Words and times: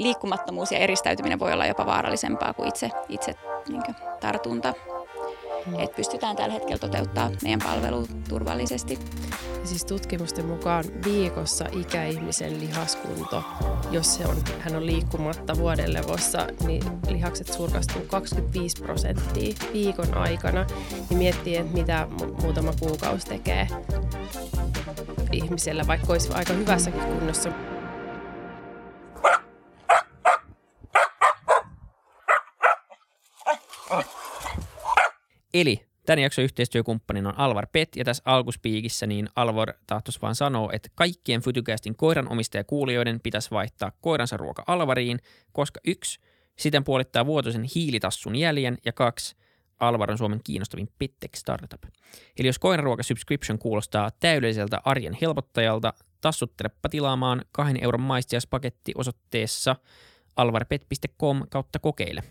liikkumattomuus 0.00 0.72
ja 0.72 0.78
eristäytyminen 0.78 1.38
voi 1.38 1.52
olla 1.52 1.66
jopa 1.66 1.86
vaarallisempaa 1.86 2.54
kuin 2.54 2.68
itse, 2.68 2.90
itse 3.08 3.34
niin 3.68 3.82
tartunta. 4.20 4.74
Mm. 5.66 5.80
Että 5.80 5.96
pystytään 5.96 6.36
tällä 6.36 6.52
hetkellä 6.52 6.78
toteuttaa 6.78 7.30
meidän 7.42 7.60
palvelu 7.64 8.06
turvallisesti. 8.28 8.98
Siis 9.64 9.84
tutkimusten 9.84 10.46
mukaan 10.46 10.84
viikossa 11.04 11.64
ikäihmisen 11.72 12.60
lihaskunto, 12.60 13.44
jos 13.90 14.14
se 14.14 14.26
on, 14.26 14.36
hän 14.60 14.76
on 14.76 14.86
liikkumatta 14.86 15.56
vuodenlevossa, 15.56 16.46
niin 16.66 16.82
lihakset 17.08 17.46
surkastuu 17.52 18.02
25 18.08 18.82
prosenttia 18.82 19.54
viikon 19.72 20.14
aikana. 20.14 20.66
Niin 21.10 21.18
miettii, 21.18 21.56
että 21.56 21.74
mitä 21.74 22.06
muutama 22.42 22.72
kuukausi 22.80 23.26
tekee 23.26 23.68
ihmisellä, 25.32 25.86
vaikka 25.86 26.12
olisi 26.12 26.32
aika 26.32 26.52
hyvässäkin 26.52 27.02
kunnossa. 27.02 27.52
Eli 35.54 35.86
tämän 36.06 36.18
jakson 36.18 36.44
yhteistyökumppanin 36.44 37.26
on 37.26 37.38
Alvar 37.38 37.66
Pet, 37.72 37.96
ja 37.96 38.04
tässä 38.04 38.22
alkuspiikissä 38.26 39.06
niin 39.06 39.28
Alvar 39.36 39.72
tahtos 39.86 40.22
vaan 40.22 40.34
sanoa, 40.34 40.70
että 40.72 40.88
kaikkien 40.94 41.42
Fytycastin 41.42 41.96
koiran 41.96 42.32
omistajakuulijoiden 42.32 43.20
pitäisi 43.20 43.50
vaihtaa 43.50 43.92
koiransa 44.00 44.36
ruoka 44.36 44.64
Alvariin, 44.66 45.18
koska 45.52 45.80
yksi, 45.86 46.20
siten 46.58 46.84
puolittaa 46.84 47.26
vuotuisen 47.26 47.64
hiilitassun 47.74 48.36
jäljen, 48.36 48.78
ja 48.84 48.92
kaksi, 48.92 49.36
Alvar 49.80 50.10
on 50.10 50.18
Suomen 50.18 50.40
kiinnostavin 50.44 50.88
Pittech 50.98 51.34
startup. 51.36 51.84
Eli 52.38 52.48
jos 52.48 52.58
koiraruoka 52.58 53.02
subscription 53.02 53.58
kuulostaa 53.58 54.10
täydelliseltä 54.10 54.80
arjen 54.84 55.16
helpottajalta, 55.20 55.92
tassuttelepa 56.20 56.88
tilaamaan 56.88 57.44
kahden 57.52 57.84
euron 57.84 58.00
maistiaspaketti 58.00 58.92
osoitteessa 58.94 59.76
alvarpet.com 60.36 61.42
kautta 61.50 61.78
kokeile. 61.78 62.22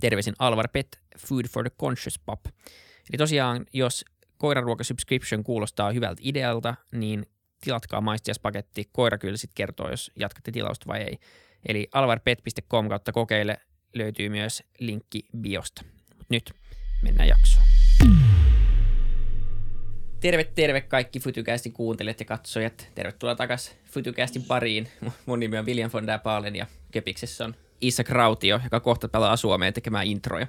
Terveisin 0.00 0.34
Alvar 0.38 0.68
Pet, 0.72 1.00
Food 1.18 1.44
for 1.48 1.64
the 1.64 1.76
Conscious 1.80 2.18
Pop. 2.18 2.40
Eli 3.10 3.18
tosiaan, 3.18 3.66
jos 3.72 4.04
koiraruoka 4.38 4.84
subscription 4.84 5.44
kuulostaa 5.44 5.92
hyvältä 5.92 6.20
idealta, 6.24 6.74
niin 6.92 7.26
tilatkaa 7.60 8.00
maistiaspaketti. 8.00 8.88
Koira 8.92 9.18
kyllä 9.18 9.36
sitten 9.36 9.54
kertoo, 9.54 9.90
jos 9.90 10.10
jatkatte 10.16 10.52
tilausta 10.52 10.86
vai 10.86 11.00
ei. 11.00 11.18
Eli 11.68 11.88
alvarpet.com 11.92 12.88
kautta 12.88 13.12
kokeile 13.12 13.56
löytyy 13.94 14.28
myös 14.28 14.62
linkki 14.78 15.24
biosta. 15.40 15.82
Mut 16.16 16.26
nyt 16.30 16.50
mennään 17.02 17.28
jaksoon. 17.28 17.66
Terve, 20.20 20.44
terve 20.44 20.80
kaikki 20.80 21.20
Fytycastin 21.20 21.72
kuuntelijat 21.72 22.20
ja 22.20 22.26
katsojat. 22.26 22.88
Tervetuloa 22.94 23.34
takaisin 23.34 23.76
Fytycastin 23.84 24.42
pariin. 24.42 24.88
Mun 25.26 25.40
nimi 25.40 25.58
on 25.58 25.66
William 25.66 25.90
von 25.92 26.06
der 26.06 26.18
Paalen 26.18 26.56
ja 26.56 26.66
Kepiksessä 26.90 27.44
on 27.44 27.54
Isak 27.80 28.08
Rautio, 28.08 28.60
joka 28.64 28.80
kohta 28.80 29.08
pelaa 29.08 29.36
Suomeen 29.36 29.74
tekemään 29.74 30.06
introja. 30.06 30.46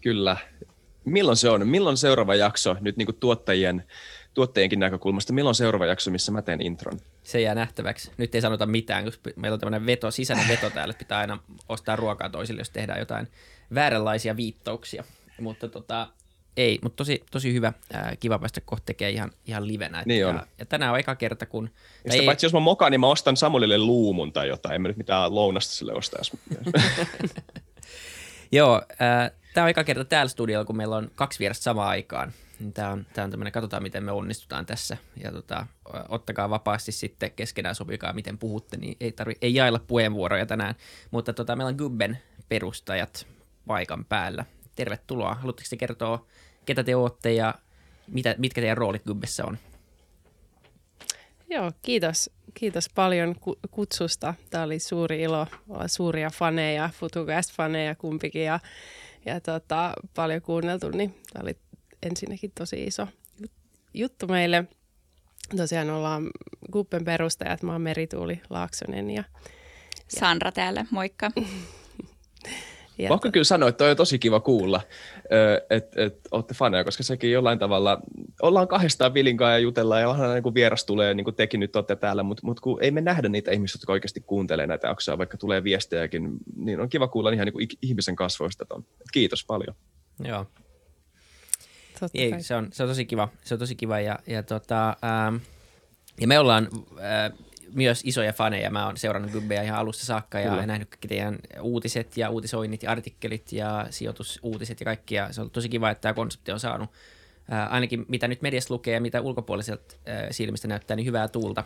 Kyllä. 0.00 0.36
Milloin 1.04 1.36
se 1.36 1.50
on? 1.50 1.68
Milloin 1.68 1.96
seuraava 1.96 2.34
jakso 2.34 2.76
nyt 2.80 2.96
niin 2.96 3.06
kuin 3.06 3.16
tuottajien, 3.16 3.84
tuottajienkin 4.34 4.78
näkökulmasta? 4.78 5.32
Milloin 5.32 5.54
seuraava 5.54 5.86
jakso, 5.86 6.10
missä 6.10 6.32
mä 6.32 6.42
teen 6.42 6.62
intron? 6.62 7.00
Se 7.22 7.40
jää 7.40 7.54
nähtäväksi. 7.54 8.10
Nyt 8.16 8.34
ei 8.34 8.40
sanota 8.40 8.66
mitään, 8.66 9.04
koska 9.04 9.30
meillä 9.36 9.54
on 9.54 9.60
tämmöinen 9.60 9.86
veto, 9.86 10.10
sisäinen 10.10 10.48
veto 10.48 10.70
täällä, 10.70 10.90
että 10.90 10.98
pitää 10.98 11.18
aina 11.18 11.38
ostaa 11.68 11.96
ruokaa 11.96 12.30
toisille, 12.30 12.60
jos 12.60 12.70
tehdään 12.70 12.98
jotain 12.98 13.28
vääränlaisia 13.74 14.36
viittauksia. 14.36 15.04
Mutta 15.40 15.68
tota, 15.68 16.08
ei, 16.56 16.78
mutta 16.82 16.96
tosi, 16.96 17.24
tosi 17.30 17.52
hyvä. 17.52 17.72
Ää, 17.92 18.16
kiva 18.20 18.38
päästä 18.38 18.60
kohta 18.60 18.86
tekemään 18.86 19.14
ihan, 19.14 19.30
ihan 19.46 19.68
livenä. 19.68 20.02
Niin 20.06 20.26
on. 20.26 20.34
Ja, 20.34 20.46
ja, 20.58 20.66
tänään 20.66 20.92
on 20.92 20.98
eka 20.98 21.14
kerta, 21.14 21.46
kun... 21.46 21.70
Ja 22.04 22.12
ei, 22.14 22.26
paitsi 22.26 22.46
jos 22.46 22.52
mä 22.52 22.60
mokaan, 22.60 22.92
niin 22.92 23.00
mä 23.00 23.06
ostan 23.06 23.36
Samulille 23.36 23.78
luumun 23.78 24.32
tai 24.32 24.48
jotain. 24.48 24.74
En 24.74 24.82
mä 24.82 24.88
nyt 24.88 24.96
mitään 24.96 25.34
lounasta 25.34 25.72
sille 25.72 25.92
ostaa. 25.92 26.20
Joo, 28.52 28.82
äh, 29.02 29.30
tämä 29.54 29.64
on 29.64 29.70
eka 29.70 29.84
kerta 29.84 30.04
täällä 30.04 30.28
studiolla, 30.28 30.64
kun 30.64 30.76
meillä 30.76 30.96
on 30.96 31.10
kaksi 31.14 31.38
vierasta 31.38 31.62
samaan 31.62 31.88
aikaan. 31.88 32.32
Tämä 32.74 32.90
on, 32.90 33.06
tää 33.14 33.24
on 33.24 33.30
tämmöinen, 33.30 33.52
katsotaan 33.52 33.82
miten 33.82 34.04
me 34.04 34.12
onnistutaan 34.12 34.66
tässä. 34.66 34.96
Ja 35.24 35.32
tota, 35.32 35.66
ottakaa 36.08 36.50
vapaasti 36.50 36.92
sitten 36.92 37.30
keskenään 37.30 37.74
sopikaa, 37.74 38.12
miten 38.12 38.38
puhutte, 38.38 38.76
niin 38.76 38.96
ei, 39.00 39.12
tarvi, 39.12 39.34
ei 39.42 39.54
jailla 39.54 39.78
puheenvuoroja 39.86 40.46
tänään. 40.46 40.74
Mutta 41.10 41.32
tota, 41.32 41.56
meillä 41.56 41.68
on 41.68 41.76
Gubben 41.76 42.18
perustajat 42.48 43.26
paikan 43.66 44.04
päällä 44.04 44.44
tervetuloa. 44.76 45.34
Haluatteko 45.34 45.66
te 45.70 45.76
kertoa, 45.76 46.26
ketä 46.66 46.84
te 46.84 46.96
olette 46.96 47.32
ja 47.32 47.54
mitä, 48.06 48.34
mitkä 48.38 48.60
teidän 48.60 48.76
roolit 48.76 49.04
Gubbessa 49.04 49.44
on? 49.44 49.58
Joo, 51.50 51.72
kiitos. 51.82 52.30
Kiitos 52.54 52.88
paljon 52.94 53.34
kutsusta. 53.70 54.34
Tämä 54.50 54.64
oli 54.64 54.78
suuri 54.78 55.22
ilo 55.22 55.46
olla 55.68 55.88
suuria 55.88 56.30
faneja, 56.30 56.90
Futugast-faneja 56.92 57.94
kumpikin 57.98 58.44
ja, 58.44 58.60
ja 59.26 59.40
tota, 59.40 59.92
paljon 60.14 60.42
kuunneltu, 60.42 60.88
niin 60.88 61.14
tämä 61.32 61.42
oli 61.42 61.56
ensinnäkin 62.02 62.52
tosi 62.54 62.84
iso 62.84 63.08
juttu 63.94 64.26
meille. 64.26 64.64
Tosiaan 65.56 65.90
ollaan 65.90 66.30
Gubben 66.72 67.04
perustajat, 67.04 67.62
mä 67.62 67.72
oon 67.72 67.82
Merituuli 67.82 68.40
Laaksonen 68.50 69.10
ja, 69.10 69.24
ja... 69.44 69.50
Sandra 70.08 70.52
täällä, 70.52 70.86
moikka. 70.90 71.30
Ja 73.02 73.08
Pakko 73.08 73.30
kyllä 73.32 73.44
sanoa, 73.44 73.68
että 73.68 73.78
toi 73.78 73.90
on 73.90 73.96
tosi 73.96 74.18
kiva 74.18 74.40
kuulla, 74.40 74.80
että 75.70 76.02
et, 76.02 76.20
olette 76.30 76.54
faneja, 76.54 76.84
koska 76.84 77.02
sekin 77.02 77.32
jollain 77.32 77.58
tavalla, 77.58 78.00
ollaan 78.42 78.68
kahdestaan 78.68 79.14
Vilinkaa 79.14 79.50
ja 79.50 79.58
jutellaan 79.58 80.00
ja 80.00 80.08
onhan 80.08 80.34
niin 80.34 80.42
kuin 80.42 80.54
vieras 80.54 80.84
tulee, 80.84 81.14
niin 81.14 81.24
kuin 81.24 81.36
tekin 81.36 81.60
nyt 81.60 81.76
olette 81.76 81.96
täällä, 81.96 82.22
mutta 82.22 82.46
mut 82.46 82.60
kun 82.60 82.82
ei 82.82 82.90
me 82.90 83.00
nähdä 83.00 83.28
niitä 83.28 83.50
ihmisiä, 83.50 83.78
jotka 83.78 83.92
oikeasti 83.92 84.20
kuuntelee 84.20 84.66
näitä 84.66 84.88
jaksoja, 84.88 85.18
vaikka 85.18 85.36
tulee 85.36 85.64
viestejäkin, 85.64 86.30
niin 86.56 86.80
on 86.80 86.88
kiva 86.88 87.08
kuulla 87.08 87.30
ihan 87.30 87.46
niin 87.46 87.52
kuin 87.52 87.68
ihmisen 87.82 88.16
kasvoista 88.16 88.64
ton. 88.64 88.84
Kiitos 89.12 89.44
paljon. 89.44 89.76
Joo. 90.24 90.46
ei, 92.14 92.42
se, 92.42 92.54
on, 92.54 92.68
se 92.72 92.82
on 92.82 92.88
tosi 92.88 93.04
kiva, 93.04 93.28
se 93.44 93.54
on 93.54 93.58
tosi 93.58 93.74
kiva 93.74 94.00
ja, 94.00 94.18
ja, 94.26 94.42
tota, 94.42 94.88
ähm, 94.88 95.36
ja 96.20 96.26
me 96.26 96.38
ollaan 96.38 96.68
äh, 96.98 97.32
myös 97.74 98.02
isoja 98.04 98.32
faneja. 98.32 98.70
Mä 98.70 98.86
oon 98.86 98.96
seurannut 98.96 99.32
Gubbeja 99.32 99.62
ihan 99.62 99.78
alusta 99.78 100.06
saakka 100.06 100.40
ja 100.40 100.50
Kyllä. 100.50 100.66
nähnyt 100.66 100.88
kaikki 100.88 101.08
teidän 101.08 101.38
uutiset 101.60 102.16
ja 102.16 102.30
uutisoinnit 102.30 102.82
ja 102.82 102.90
artikkelit 102.90 103.52
ja 103.52 103.86
sijoitusuutiset 103.90 104.80
ja 104.80 104.84
kaikki. 104.84 105.14
Ja 105.14 105.32
se 105.32 105.40
on 105.40 105.50
tosi 105.50 105.68
kiva, 105.68 105.90
että 105.90 106.00
tämä 106.02 106.14
konsepti 106.14 106.52
on 106.52 106.60
saanut 106.60 106.90
ää, 107.50 107.66
ainakin 107.66 108.04
mitä 108.08 108.28
nyt 108.28 108.42
mediassa 108.42 108.74
lukee 108.74 108.94
ja 108.94 109.00
mitä 109.00 109.20
ulkopuoliselta 109.20 109.96
ää, 110.06 110.32
silmistä 110.32 110.68
näyttää, 110.68 110.96
niin 110.96 111.06
hyvää 111.06 111.28
tuulta 111.28 111.64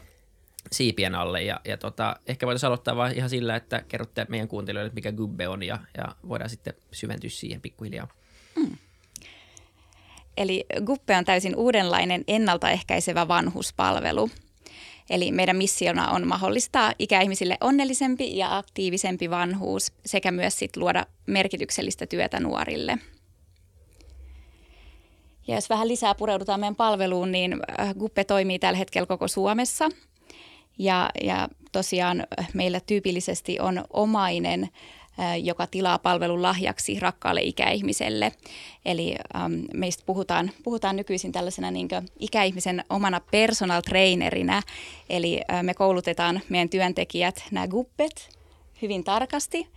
siipien 0.73 1.15
alle. 1.15 1.43
Ja, 1.43 1.61
ja 1.65 1.77
tota, 1.77 2.17
ehkä 2.27 2.47
voitaisiin 2.47 2.69
aloittaa 2.69 2.97
vaan 2.97 3.13
ihan 3.13 3.31
sillä, 3.31 3.57
että 3.57 3.83
kerrotte 3.89 4.27
meidän 4.29 4.49
kuuntelijoille, 4.49 4.93
mikä 4.95 5.13
Gubbe 5.13 5.49
on 5.49 5.63
ja, 5.63 5.79
ja 5.97 6.05
voidaan 6.29 6.51
sitten 6.51 6.75
syventyä 6.93 7.31
siihen 7.31 7.61
pikkuhiljaa. 7.61 8.09
Mm. 8.57 8.77
Eli 10.37 10.67
Guppe 10.85 11.17
on 11.17 11.25
täysin 11.25 11.57
uudenlainen 11.57 12.25
ennaltaehkäisevä 12.29 13.29
vanhuspalvelu– 13.29 14.31
Eli 15.11 15.33
meidän 15.33 15.57
missiona 15.57 16.11
on 16.11 16.27
mahdollistaa 16.27 16.93
ikäihmisille 16.99 17.57
onnellisempi 17.61 18.37
ja 18.37 18.57
aktiivisempi 18.57 19.31
vanhuus 19.31 19.93
sekä 20.07 20.31
myös 20.31 20.59
sit 20.59 20.77
luoda 20.77 21.07
merkityksellistä 21.27 22.07
työtä 22.07 22.41
nuorille. 22.41 22.99
Ja 25.49 25.55
jos 25.55 25.71
vähän 25.71 25.89
lisää 25.89 26.15
pureudutaan 26.15 26.61
meidän 26.61 26.77
palveluun, 26.77 27.33
niin 27.33 27.57
äh, 27.81 27.95
Guppe 27.95 28.25
toimii 28.25 28.59
tällä 28.59 28.79
hetkellä 28.79 29.07
koko 29.07 29.29
Suomessa. 29.29 29.89
Ja, 30.79 31.11
ja 31.23 31.49
tosiaan 31.73 32.27
meillä 32.55 32.81
tyypillisesti 32.81 33.61
on 33.61 33.85
omainen 33.93 34.69
joka 35.43 35.67
tilaa 35.67 35.99
palvelun 35.99 36.43
lahjaksi 36.43 37.01
rakkaalle 37.01 37.41
ikäihmiselle. 37.43 38.33
Eli 38.85 39.15
äm, 39.37 39.53
meistä 39.75 40.03
puhutaan, 40.07 40.51
puhutaan 40.63 40.97
nykyisin 40.97 41.33
tällaisena 41.33 41.71
niin 41.71 41.89
ikäihmisen 42.19 42.85
omana 42.91 43.21
personal 43.31 43.81
trainerinä. 43.81 44.63
Eli 45.11 45.41
ä, 45.51 45.63
me 45.63 45.75
koulutetaan 45.75 46.41
meidän 46.49 46.69
työntekijät, 46.69 47.45
nämä 47.51 47.69
guppet, 47.69 48.37
hyvin 48.83 49.05
tarkasti 49.05 49.69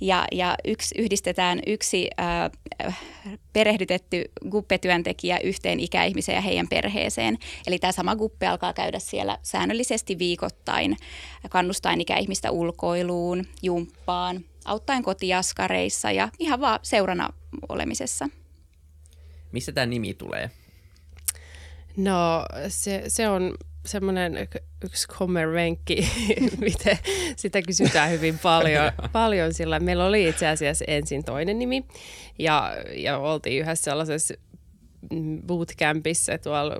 ja, 0.00 0.24
ja 0.32 0.54
yksi, 0.64 0.94
yhdistetään 0.98 1.60
yksi 1.66 2.10
äh, 2.20 2.98
perehdytetty 3.52 4.24
guppetyöntekijä 4.50 5.38
yhteen 5.38 5.80
ikäihmiseen 5.80 6.36
ja 6.36 6.42
heidän 6.42 6.68
perheeseen. 6.68 7.38
Eli 7.66 7.78
tämä 7.78 7.92
sama 7.92 8.16
guppe 8.16 8.46
alkaa 8.46 8.72
käydä 8.72 8.98
siellä 8.98 9.38
säännöllisesti 9.42 10.18
viikoittain, 10.18 10.96
kannustaen 11.50 12.00
ikäihmistä 12.00 12.50
ulkoiluun, 12.50 13.44
jumppaan, 13.62 14.44
auttaen 14.64 15.02
kotiaskareissa 15.02 16.10
ja 16.10 16.28
ihan 16.38 16.60
vaan 16.60 16.80
seurana 16.82 17.28
olemisessa. 17.68 18.28
Mistä 19.52 19.72
tämä 19.72 19.86
nimi 19.86 20.14
tulee? 20.14 20.50
No 21.96 22.44
se, 22.68 23.04
se 23.08 23.28
on 23.28 23.54
semmoinen 23.88 24.48
yksi 24.84 25.08
kommervenkki, 25.18 26.08
miten 26.60 26.98
sitä 27.36 27.62
kysytään 27.62 28.10
hyvin 28.10 28.38
paljon, 28.38 28.92
paljon 29.12 29.54
sillä 29.54 29.80
meillä 29.80 30.06
oli 30.06 30.28
itse 30.28 30.48
asiassa 30.48 30.84
ensin 30.88 31.24
toinen 31.24 31.58
nimi 31.58 31.84
ja, 32.38 32.74
ja 32.96 33.18
oltiin 33.18 33.62
yhdessä 33.62 33.84
sellaisessa 33.84 34.34
bootcampissa 35.46 36.38
tuolla 36.38 36.74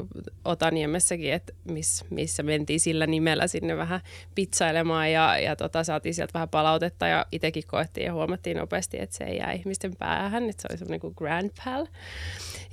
Otaniemessäkin, 0.44 1.32
että 1.32 1.52
miss, 1.64 2.04
missä 2.10 2.42
mentiin 2.42 2.80
sillä 2.80 3.06
nimellä 3.06 3.46
sinne 3.46 3.76
vähän 3.76 4.00
pizzailemaan 4.34 5.12
ja, 5.12 5.38
ja 5.38 5.56
tota, 5.56 5.84
saatiin 5.84 6.14
sieltä 6.14 6.34
vähän 6.34 6.48
palautetta 6.48 7.06
ja 7.06 7.26
itsekin 7.32 7.62
koettiin 7.66 8.04
ja 8.04 8.12
huomattiin 8.12 8.56
nopeasti, 8.56 9.00
että 9.00 9.16
se 9.16 9.24
ei 9.24 9.36
jää 9.36 9.52
ihmisten 9.52 9.96
päähän, 9.96 10.48
että 10.48 10.62
se 10.62 10.68
oli 10.70 10.78
semmoinen 10.78 11.00
kuin 11.00 11.14
grand 11.16 11.50
pal. 11.64 11.86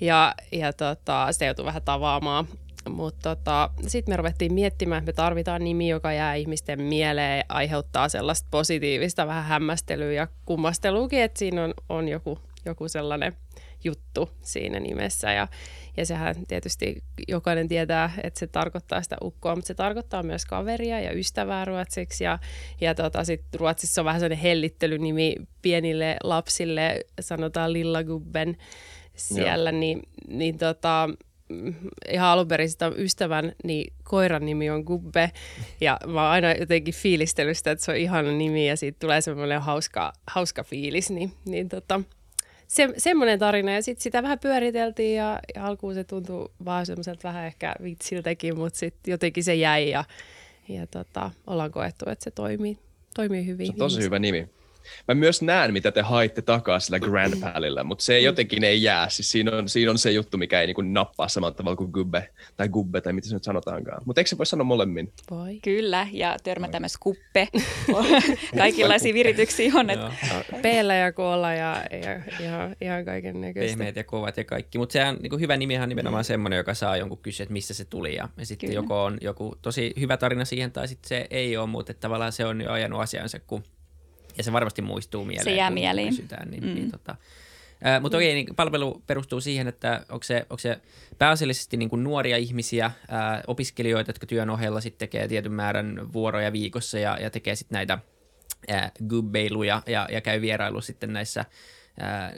Ja, 0.02 0.36
ja 0.52 0.74
tota, 0.74 1.28
sitä 1.32 1.46
joutui 1.46 1.66
vähän 1.66 1.82
tavaamaan 1.82 2.48
mutta 2.90 3.36
tota, 3.36 3.70
sitten 3.88 4.12
me 4.12 4.18
ruvettiin 4.18 4.54
miettimään, 4.54 5.00
että 5.00 5.10
me 5.10 5.14
tarvitaan 5.14 5.64
nimi, 5.64 5.90
joka 5.90 6.14
jää 6.14 6.36
ihmisten 6.36 6.82
mieleen 6.82 7.38
ja 7.38 7.44
aiheuttaa 7.50 8.10
sellaista 8.10 8.48
positiivista 8.52 9.28
vähän 9.28 9.44
hämmästelyä 9.44 10.12
ja 10.12 10.28
kummasteluakin, 10.46 11.22
että 11.22 11.40
siinä 11.40 11.64
on, 11.64 11.74
on 11.90 12.08
joku, 12.08 12.40
joku 12.66 12.88
sellainen 12.88 13.38
juttu 13.84 14.30
siinä 14.42 14.80
nimessä. 14.80 15.32
Ja, 15.32 15.48
ja 15.98 16.06
sehän 16.06 16.36
tietysti 16.48 17.04
jokainen 17.28 17.68
tietää, 17.68 18.12
että 18.24 18.40
se 18.40 18.48
tarkoittaa 18.48 19.02
sitä 19.02 19.18
ukkoa, 19.24 19.56
mutta 19.56 19.68
se 19.68 19.74
tarkoittaa 19.74 20.24
myös 20.24 20.46
kaveria 20.46 21.00
ja 21.00 21.14
ystävää 21.14 21.66
ruotsiksi. 21.66 22.24
Ja, 22.24 22.40
ja 22.82 22.96
tota, 22.96 23.24
sit 23.24 23.44
Ruotsissa 23.56 24.02
on 24.02 24.06
vähän 24.06 24.20
sellainen 24.20 24.44
hellittelynimi 24.44 25.36
pienille 25.62 26.18
lapsille, 26.24 27.00
sanotaan 27.20 27.74
Lillagubben 27.74 28.58
siellä, 29.16 29.70
Joo. 29.70 29.80
niin, 29.80 30.02
niin 30.28 30.58
tota, 30.58 31.10
ihan 32.12 32.28
alun 32.28 32.48
perin 32.48 32.70
sitä 32.70 32.92
ystävän, 32.98 33.52
niin 33.64 33.94
koiran 34.04 34.46
nimi 34.46 34.70
on 34.70 34.82
Gubbe. 34.82 35.32
Ja 35.82 36.00
mä 36.08 36.22
oon 36.22 36.32
aina 36.32 36.54
jotenkin 36.54 36.94
fiilistellyt 36.94 37.58
sitä, 37.58 37.72
että 37.72 37.86
se 37.86 37.92
on 37.92 37.98
ihana 37.98 38.32
nimi 38.32 38.68
ja 38.68 38.78
siitä 38.78 39.00
tulee 39.00 39.22
semmoinen 39.22 39.62
hauska, 39.62 40.14
hauska 40.28 40.64
fiilis. 40.64 41.10
Niin, 41.10 41.32
niin 41.46 41.70
tota, 41.70 42.02
se, 42.68 42.94
semmoinen 42.98 43.40
tarina 43.40 43.72
ja 43.72 43.82
sitten 43.82 44.04
sitä 44.04 44.24
vähän 44.24 44.40
pyöriteltiin 44.40 45.18
ja, 45.18 45.40
ja 45.56 45.66
alkuun 45.66 45.94
se 45.94 46.04
tuntui 46.04 46.50
vaan 46.66 46.86
semmoiselta 46.86 47.28
vähän 47.28 47.46
ehkä 47.46 47.76
vitsiltäkin, 47.84 48.58
mutta 48.58 48.80
sitten 48.80 49.12
jotenkin 49.12 49.44
se 49.44 49.56
jäi 49.56 49.90
ja, 49.90 50.04
ja 50.70 50.88
tota, 50.88 51.32
ollaan 51.48 51.72
koettu, 51.72 52.10
että 52.10 52.24
se 52.24 52.32
toimii, 52.32 52.78
toimii 53.16 53.46
hyvin. 53.46 53.68
Se 53.68 53.74
on 53.74 53.78
tosi 53.80 54.02
hyvä 54.02 54.20
nimi. 54.20 54.50
Mä 55.08 55.16
myös 55.16 55.42
näen, 55.42 55.74
mitä 55.74 55.92
te 55.92 56.02
haitte 56.02 56.42
takaa 56.42 56.80
sillä 56.80 57.00
Grand 57.00 57.34
Palilla, 57.42 57.84
mutta 57.84 58.04
se 58.04 58.20
mm. 58.20 58.26
jotenkin 58.26 58.64
ei 58.64 58.84
jää. 58.84 59.10
Siis 59.10 59.32
siinä, 59.32 59.52
on, 59.52 59.70
siinä 59.70 59.92
on 59.92 59.98
se 59.98 60.12
juttu, 60.12 60.38
mikä 60.38 60.62
ei 60.62 60.68
niin 60.68 60.94
nappaa 60.94 61.28
samalla 61.28 61.56
tavalla 61.56 61.76
kuin 61.76 61.92
Gubbe 61.92 62.30
tai 62.58 62.70
Gubbe 62.70 63.02
tai 63.02 63.14
mitä 63.14 63.28
se 63.28 63.36
nyt 63.36 63.44
sanotaankaan. 63.44 64.02
Mutta 64.06 64.22
eikö 64.22 64.30
se 64.30 64.38
voi 64.38 64.46
sanoa 64.46 64.64
molemmin? 64.64 65.14
Voi. 65.32 65.60
Kyllä, 65.64 66.08
ja 66.12 66.38
törmätään 66.44 66.82
myös 66.82 66.98
kuppe. 67.00 67.48
Kaikenlaisia 68.58 69.14
virityksiä 69.14 69.72
on. 69.76 69.90
Että... 69.90 70.12
Peellä 70.62 70.96
ja 70.96 71.12
koolla 71.12 71.54
ja, 71.54 71.84
ja, 71.92 72.46
ja 72.46 72.76
ihan 72.82 73.06
kaiken 73.06 73.42
näköistä. 73.42 73.78
Pehmeät 73.78 73.96
ja 73.96 74.04
kovat 74.04 74.38
ja 74.38 74.44
kaikki. 74.44 74.78
Mutta 74.78 74.94
sehän 74.94 75.18
niin 75.22 75.40
hyvä 75.40 75.58
nimi 75.58 75.78
on 75.78 75.90
nimenomaan 75.90 76.24
mm. 76.24 76.26
semmoinen, 76.26 76.58
joka 76.58 76.74
saa 76.74 76.98
jonkun 76.98 77.18
kysyä, 77.18 77.44
että 77.44 77.54
missä 77.54 77.74
se 77.74 77.86
tuli. 77.86 78.16
Ja, 78.16 78.30
ja 78.38 78.46
sitten 78.46 78.74
joko 78.74 79.04
on 79.04 79.18
joku 79.22 79.56
tosi 79.62 79.94
hyvä 80.00 80.18
tarina 80.18 80.46
siihen 80.46 80.72
tai 80.72 80.88
sitten 80.88 81.10
se 81.10 81.28
ei 81.30 81.58
ole, 81.58 81.70
mutta 81.70 81.94
tavallaan 81.94 82.32
se 82.32 82.46
on 82.46 82.62
jo 82.62 82.72
ajanut 82.72 83.02
asiansa, 83.02 83.40
kun 83.40 83.64
ja 84.38 84.44
se 84.44 84.52
varmasti 84.52 84.82
muistuu 84.82 85.26
mieleen. 85.26 85.44
Se 85.44 85.56
jää 85.56 85.70
mieliin. 85.70 86.10
Kysytään, 86.10 86.52
niin, 86.52 86.64
mm. 86.64 86.76
niin, 86.76 86.92
tota, 86.92 87.16
Ää, 87.84 88.00
mutta 88.00 88.18
okei, 88.18 88.34
niin 88.34 88.56
palvelu 88.56 89.04
perustuu 89.08 89.42
siihen, 89.42 89.68
että 89.68 90.06
onko 90.10 90.24
se, 90.24 90.46
onko 90.50 90.60
se 90.60 90.78
pääasiallisesti 91.18 91.78
niin 91.78 91.90
kuin 91.90 92.04
nuoria 92.04 92.38
ihmisiä, 92.38 92.92
ää, 93.08 93.44
opiskelijoita, 93.48 94.10
jotka 94.10 94.26
työn 94.26 94.50
ohella 94.50 94.82
sitten 94.82 95.00
tekee 95.00 95.28
tietyn 95.28 95.52
määrän 95.52 96.14
vuoroja 96.14 96.54
viikossa 96.54 97.00
ja, 97.00 97.18
ja 97.22 97.30
tekee 97.30 97.56
sitten 97.56 97.76
näitä 97.76 98.00
ää, 98.68 98.92
gubbeiluja 99.10 99.82
ja, 99.88 100.08
ja 100.12 100.22
käy 100.22 100.42
vierailu 100.42 100.82
sitten 100.82 101.14
näissä 101.14 101.46
ää, 102.00 102.34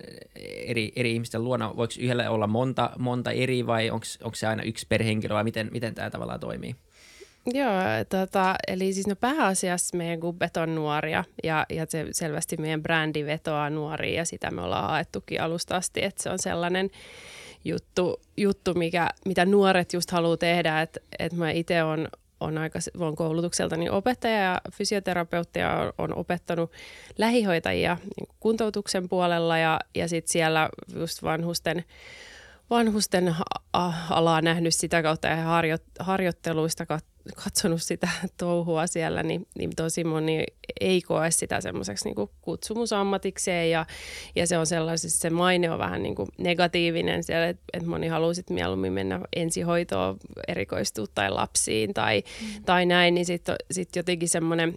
eri, 0.65 0.91
eri 0.95 1.13
ihmisten 1.13 1.44
luona. 1.44 1.75
Voiko 1.75 1.94
yhdellä 1.99 2.29
olla 2.29 2.47
monta, 2.47 2.89
monta 2.99 3.31
eri 3.31 3.67
vai 3.67 3.89
onko 3.89 4.35
se 4.35 4.47
aina 4.47 4.63
yksi 4.63 4.85
per 4.89 5.03
henkilö 5.03 5.35
vai 5.35 5.44
miten, 5.44 5.69
miten 5.71 5.95
tämä 5.95 6.09
tavallaan 6.09 6.39
toimii? 6.39 6.75
Joo, 7.53 7.81
tota, 8.09 8.55
eli 8.67 8.94
siis 8.94 9.07
no 9.07 9.15
pääasiassa 9.15 9.97
meidän 9.97 10.19
gubbet 10.19 10.57
on 10.57 10.75
nuoria 10.75 11.23
ja, 11.44 11.65
ja 11.69 11.85
se 11.89 12.05
selvästi 12.11 12.57
meidän 12.57 12.83
brändi 12.83 13.25
vetoaa 13.25 13.69
nuoria 13.69 14.17
ja 14.17 14.25
sitä 14.25 14.51
me 14.51 14.61
ollaan 14.61 14.89
haettukin 14.89 15.41
alusta 15.41 15.75
asti, 15.75 16.03
että 16.03 16.23
se 16.23 16.29
on 16.29 16.39
sellainen 16.39 16.89
juttu, 17.65 18.21
juttu 18.38 18.73
mikä, 18.73 19.09
mitä 19.25 19.45
nuoret 19.45 19.94
just 19.94 20.11
haluaa 20.11 20.38
tehdä, 20.38 20.81
että, 20.81 20.99
että 21.19 21.38
mä 21.38 21.51
itse 21.51 21.83
on, 21.83 22.07
on, 22.39 22.57
aika, 22.57 22.79
on 22.99 23.15
koulutukseltani 23.15 23.89
opettaja 23.89 24.44
ja 24.44 24.61
fysioterapeutti 24.73 25.59
ja 25.59 25.77
on, 25.77 25.94
on 25.97 26.17
opettanut 26.17 26.71
lähihoitajia 27.17 27.97
niin 28.17 28.29
kuntoutuksen 28.39 29.09
puolella 29.09 29.57
ja, 29.57 29.79
ja 29.95 30.07
sitten 30.07 30.31
siellä 30.31 30.69
just 30.95 31.23
vanhusten 31.23 31.83
vanhusten 32.69 33.35
alaa 34.09 34.41
nähnyt 34.41 34.75
sitä 34.75 35.03
kautta 35.03 35.27
ja 35.27 35.38
harjoitteluista 35.99 36.85
katsonut 37.35 37.81
sitä 37.81 38.09
touhua 38.38 38.88
siellä, 38.88 39.24
niin, 39.24 39.47
niin 39.57 39.69
tosi 39.75 40.03
moni 40.03 40.44
ei 40.81 41.01
koe 41.01 41.31
sitä 41.31 41.62
semmoiseksi 41.62 42.06
niin 42.06 42.29
kutsumusammatikseen 42.41 43.71
ja, 43.71 43.85
ja 44.35 44.47
se 44.47 44.57
on 44.57 44.68
sellaisessa, 44.68 45.19
se 45.19 45.29
maine 45.29 45.71
on 45.71 45.79
vähän 45.79 46.03
niin 46.03 46.15
kuin 46.15 46.27
negatiivinen 46.38 47.24
siellä, 47.24 47.47
että, 47.47 47.63
että 47.74 47.89
moni 47.89 48.07
haluaa 48.07 48.33
sitten 48.33 48.56
mieluummin 48.56 48.94
mennä 48.94 49.19
ensihoitoon 49.35 50.18
erikoistua 50.47 51.06
tai 51.15 51.29
lapsiin 51.31 51.94
tai, 51.94 52.24
mm. 52.41 52.63
tai 52.63 52.85
näin, 52.85 53.13
niin 53.13 53.25
sitten 53.25 53.56
sit 53.71 53.95
jotenkin 53.95 54.30
semmoinen 54.30 54.75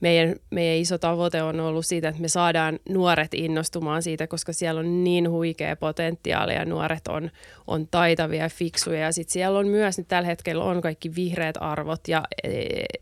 meidän, 0.00 0.36
meidän 0.50 0.76
iso 0.76 0.98
tavoite 0.98 1.42
on 1.42 1.60
ollut 1.60 1.86
siitä, 1.86 2.08
että 2.08 2.20
me 2.20 2.28
saadaan 2.28 2.78
nuoret 2.88 3.34
innostumaan 3.34 4.02
siitä, 4.02 4.26
koska 4.26 4.52
siellä 4.52 4.78
on 4.78 5.04
niin 5.04 5.30
huikea 5.30 5.76
potentiaali 5.76 6.54
ja 6.54 6.64
nuoret 6.64 7.08
on, 7.08 7.30
on 7.66 7.88
taitavia 7.88 8.42
ja 8.42 8.48
fiksuja. 8.48 9.00
Ja 9.00 9.12
sitten 9.12 9.32
siellä 9.32 9.58
on 9.58 9.68
myös, 9.68 9.98
nyt 9.98 10.08
tällä 10.08 10.26
hetkellä 10.26 10.64
on 10.64 10.80
kaikki 10.80 11.14
vihreät 11.14 11.56
arvot 11.60 12.08
ja 12.08 12.22
e, 12.44 12.50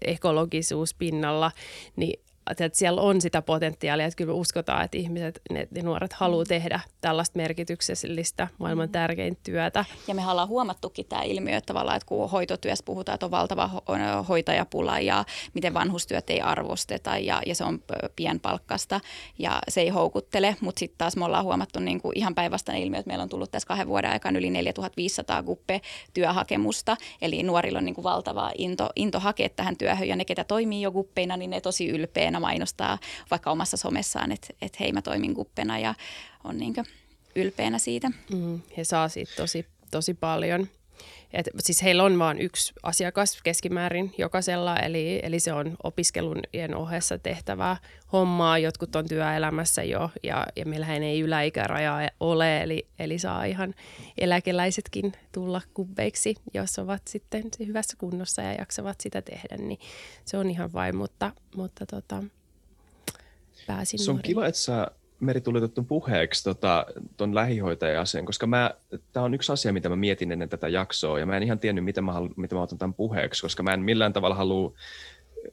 ekologisuus 0.05 0.95
pinnalla, 0.95 1.51
niin 1.97 2.24
että 2.51 2.79
siellä 2.79 3.01
on 3.01 3.21
sitä 3.21 3.43
potentiaalia, 3.43 4.07
että 4.07 4.17
kyllä 4.17 4.33
me 4.33 4.39
uskotaan, 4.39 4.85
että 4.85 4.99
ihmiset, 4.99 5.41
ne, 5.51 5.69
ne 5.71 5.83
nuoret 5.83 6.13
haluaa 6.13 6.45
tehdä 6.45 6.81
tällaista 7.01 7.37
merkityksellistä 7.37 8.49
maailman 8.59 8.89
mm. 8.89 8.93
tärkeintä 8.93 9.41
työtä. 9.45 9.85
Ja 10.09 10.15
me 10.15 10.29
ollaan 10.29 10.49
huomattukin 10.49 11.07
tämä 11.07 11.23
ilmiö, 11.23 11.57
että 11.57 11.67
tavallaan, 11.67 11.97
että 11.97 12.07
kun 12.07 12.31
hoitotyössä 12.31 12.85
puhutaan, 12.85 13.15
että 13.15 13.27
on 13.27 13.31
valtava 13.31 13.71
hoitajapula 14.29 15.01
ja 15.01 15.25
miten 15.55 15.75
vanhustyöt 15.75 16.31
ei 16.31 16.41
arvosteta 16.41 17.19
ja, 17.19 17.43
ja 17.47 17.55
se 17.55 17.65
on 17.65 17.83
pienpalkkasta 18.17 19.01
ja 19.39 19.59
se 19.69 19.81
ei 19.81 19.89
houkuttele, 19.89 20.57
mutta 20.61 20.79
sitten 20.79 20.99
taas 20.99 21.17
me 21.17 21.25
ollaan 21.25 21.45
huomattu 21.45 21.79
niin 21.79 22.01
kuin 22.01 22.19
ihan 22.19 22.35
päinvastainen 22.35 22.83
ilmiö, 22.83 22.99
että 22.99 23.09
meillä 23.09 23.23
on 23.23 23.29
tullut 23.29 23.51
tässä 23.51 23.67
kahden 23.67 23.89
vuoden 23.89 24.11
aikana 24.11 24.39
yli 24.39 24.51
4500 24.51 25.43
guppe-työhakemusta, 25.43 26.97
eli 27.23 27.43
nuorilla 27.43 27.79
on 27.79 27.85
niin 27.85 27.95
kuin 27.95 28.05
valtava 28.05 28.51
into, 28.59 28.89
into 28.97 29.21
hakea 29.21 29.49
tähän 29.49 29.77
työhön 29.77 30.09
ja 30.09 30.17
ne, 30.17 30.25
ketä 30.25 30.45
toimii 30.45 30.83
jo 30.83 30.93
guppeina, 30.93 31.37
niin 31.37 31.51
ne 31.51 31.61
tosi 31.61 31.89
ylpeänä 31.89 32.34
aina 32.35 32.41
mainostaa 32.41 32.99
vaikka 33.31 33.51
omassa 33.51 33.77
somessaan, 33.77 34.33
että, 34.33 34.49
että 34.63 34.79
hei 34.81 34.93
mä 34.93 35.03
toimin 35.03 35.35
kuppena 35.35 35.79
ja 35.79 35.95
on 36.45 36.59
niin 36.59 36.75
ylpeänä 37.37 37.79
siitä. 37.79 38.11
Mm, 38.33 38.61
he 38.77 38.85
saa 38.85 39.09
siitä 39.09 39.33
tosi, 39.37 39.67
tosi 39.91 40.15
paljon. 40.15 40.69
Et, 41.35 41.51
siis 41.59 41.83
heillä 41.83 42.03
on 42.03 42.19
vain 42.19 42.41
yksi 42.41 42.73
asiakas 42.83 43.39
keskimäärin 43.43 44.15
jokaisella, 44.19 44.77
eli, 44.77 45.21
eli 45.23 45.41
se 45.41 45.53
on 45.53 45.77
opiskelujen 45.83 46.75
ohessa 46.77 47.19
tehtävää 47.19 47.77
hommaa. 48.13 48.59
Jotkut 48.59 48.97
on 48.97 49.09
työelämässä 49.09 49.83
jo, 49.83 50.11
ja, 50.23 50.47
ja 50.57 50.67
meillähän 50.67 51.03
ei 51.03 51.21
yläikärajaa 51.21 52.09
ole, 52.21 52.63
eli, 52.63 52.87
eli 52.99 53.19
saa 53.19 53.45
ihan 53.45 53.75
eläkeläisetkin 54.19 55.13
tulla 55.33 55.61
kubbeiksi, 55.75 56.35
jos 56.55 56.79
ovat 56.79 57.03
sitten 57.09 57.45
hyvässä 57.67 57.97
kunnossa 57.99 58.43
ja 58.43 58.53
jaksavat 58.53 59.01
sitä 59.01 59.23
tehdä, 59.23 59.57
niin 59.57 59.79
se 60.25 60.37
on 60.37 60.51
ihan 60.51 60.73
vain, 60.73 60.97
mutta, 60.97 61.33
mutta 61.57 61.87
tota, 61.87 62.23
pääsin 63.67 63.99
Se 63.99 64.11
on 64.11 64.17
nuoriin. 64.17 64.27
kiva, 64.27 64.47
että 64.47 64.61
sä 64.61 64.91
Meri 65.21 65.41
tuli 65.41 65.59
otettu 65.59 65.83
puheeksi 65.83 66.45
tota, 66.45 66.87
ton 67.17 67.35
lähihoitaja-asian, 67.35 68.25
koska 68.25 68.49
tämä 69.13 69.25
on 69.25 69.35
yksi 69.35 69.53
asia, 69.53 69.73
mitä 69.73 69.89
mä 69.89 69.97
mietin 69.97 70.33
ennen 70.33 70.49
tätä 70.49 70.69
jaksoa, 70.69 71.19
ja 71.19 71.27
mä 71.27 71.37
en 71.37 71.43
ihan 71.43 71.59
tiennyt, 71.59 71.85
miten 71.85 72.05
mä, 72.05 72.13
halu, 72.13 72.31
miten 72.37 72.59
mä 72.59 72.63
otan 72.63 72.79
tämän 72.79 72.95
puheeksi, 72.95 73.43
koska 73.43 73.63
mä 73.63 73.75
en 73.75 73.81
millään 73.81 74.13
tavalla 74.13 74.35
halua 74.35 74.73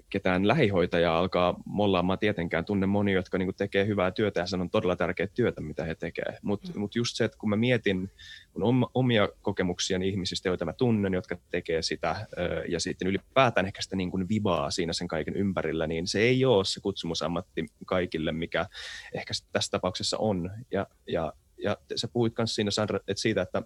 ketään 0.09 0.47
lähihoitajaa 0.47 1.19
alkaa 1.19 1.55
mollaamaan 1.65 2.19
tietenkään. 2.19 2.65
Tunne 2.65 2.85
moni, 2.85 3.13
jotka 3.13 3.37
niin 3.37 3.55
tekee 3.55 3.85
hyvää 3.85 4.11
työtä 4.11 4.39
ja 4.39 4.45
se 4.45 4.55
on 4.55 4.69
todella 4.69 4.95
tärkeää 4.95 5.27
työtä, 5.33 5.61
mitä 5.61 5.83
he 5.83 5.95
tekevät. 5.95 6.43
Mutta 6.43 6.69
mm. 6.73 6.79
mut 6.79 6.95
just 6.95 7.17
se, 7.17 7.23
että 7.25 7.37
kun 7.37 7.49
mä 7.49 7.55
mietin 7.55 8.11
mun 8.57 8.89
omia 8.93 9.29
kokemuksia 9.41 9.99
ihmisistä, 10.03 10.49
joita 10.49 10.65
mä 10.65 10.73
tunnen, 10.73 11.13
jotka 11.13 11.37
tekee 11.49 11.81
sitä 11.81 12.27
ja 12.67 12.79
sitten 12.79 13.07
ylipäätään 13.07 13.65
ehkä 13.65 13.81
sitä 13.81 13.95
niin 13.95 14.11
kuin 14.11 14.29
vibaa 14.29 14.71
siinä 14.71 14.93
sen 14.93 15.07
kaiken 15.07 15.35
ympärillä, 15.35 15.87
niin 15.87 16.07
se 16.07 16.19
ei 16.19 16.45
ole 16.45 16.65
se 16.65 16.79
kutsumusammatti 16.79 17.65
kaikille, 17.85 18.31
mikä 18.31 18.65
ehkä 19.13 19.33
tässä 19.51 19.71
tapauksessa 19.71 20.17
on. 20.17 20.51
Ja, 20.71 20.87
ja, 21.07 21.33
ja 21.57 21.77
sä 21.95 22.07
puhuit 22.07 22.33
myös 22.37 22.55
siinä, 22.55 22.71
Sandra, 22.71 22.99
että 23.07 23.21
siitä, 23.21 23.41
että 23.41 23.63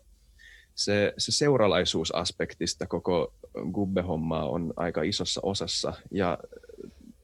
se, 0.75 1.13
se 1.17 1.31
seuralaisuusaspektista 1.31 2.87
koko 2.87 3.33
Gubbe-hommaa 3.71 4.49
on 4.49 4.73
aika 4.75 5.01
isossa 5.01 5.41
osassa. 5.43 5.93
Ja 6.11 6.37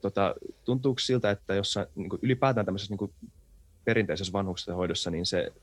tota, 0.01 0.35
tuntuuko 0.65 0.99
siltä, 0.99 1.31
että 1.31 1.55
jossa 1.55 1.87
niin 1.95 2.09
ylipäätään 2.21 2.65
tämmöisessä 2.65 2.95
niin 2.95 3.13
perinteisessä 3.85 4.33
vanhustenhoidossa, 4.33 5.11
niin 5.11 5.25
se 5.25 5.53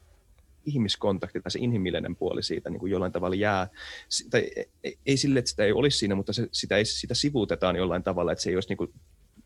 ihmiskontakti 0.66 1.40
tai 1.40 1.50
se 1.50 1.58
inhimillinen 1.58 2.16
puoli 2.16 2.42
siitä 2.42 2.70
niin 2.70 2.80
kuin 2.80 2.92
jollain 2.92 3.12
tavalla 3.12 3.36
jää, 3.36 3.68
tai 4.30 4.50
ei, 4.84 4.98
ei 5.06 5.16
sille, 5.16 5.38
että 5.38 5.50
sitä 5.50 5.64
ei 5.64 5.72
olisi 5.72 5.98
siinä, 5.98 6.14
mutta 6.14 6.32
se, 6.32 6.48
sitä, 6.52 6.76
ei, 6.76 6.84
sitä 6.84 7.14
sivuutetaan 7.14 7.76
jollain 7.76 8.02
tavalla, 8.02 8.32
että 8.32 8.42
se 8.42 8.50
ei 8.50 8.56
olisi 8.56 8.68
niin 8.68 8.76
kuin 8.76 8.92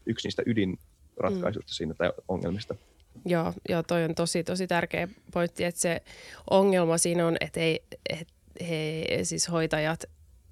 yksi 0.06 0.26
niistä 0.26 0.42
ydinratkaisuista 0.46 1.70
mm. 1.70 1.74
siinä 1.74 1.94
tai 1.94 2.12
ongelmista. 2.28 2.74
Joo, 3.24 3.52
joo, 3.68 3.82
toi 3.82 4.04
on 4.04 4.14
tosi, 4.14 4.44
tosi 4.44 4.66
tärkeä 4.66 5.08
pointti, 5.32 5.64
että 5.64 5.80
se 5.80 6.02
ongelma 6.50 6.98
siinä 6.98 7.26
on, 7.26 7.36
että 7.40 7.60
ei, 7.60 7.82
että 8.10 8.34
he, 8.68 9.04
siis 9.22 9.50
hoitajat, 9.50 10.04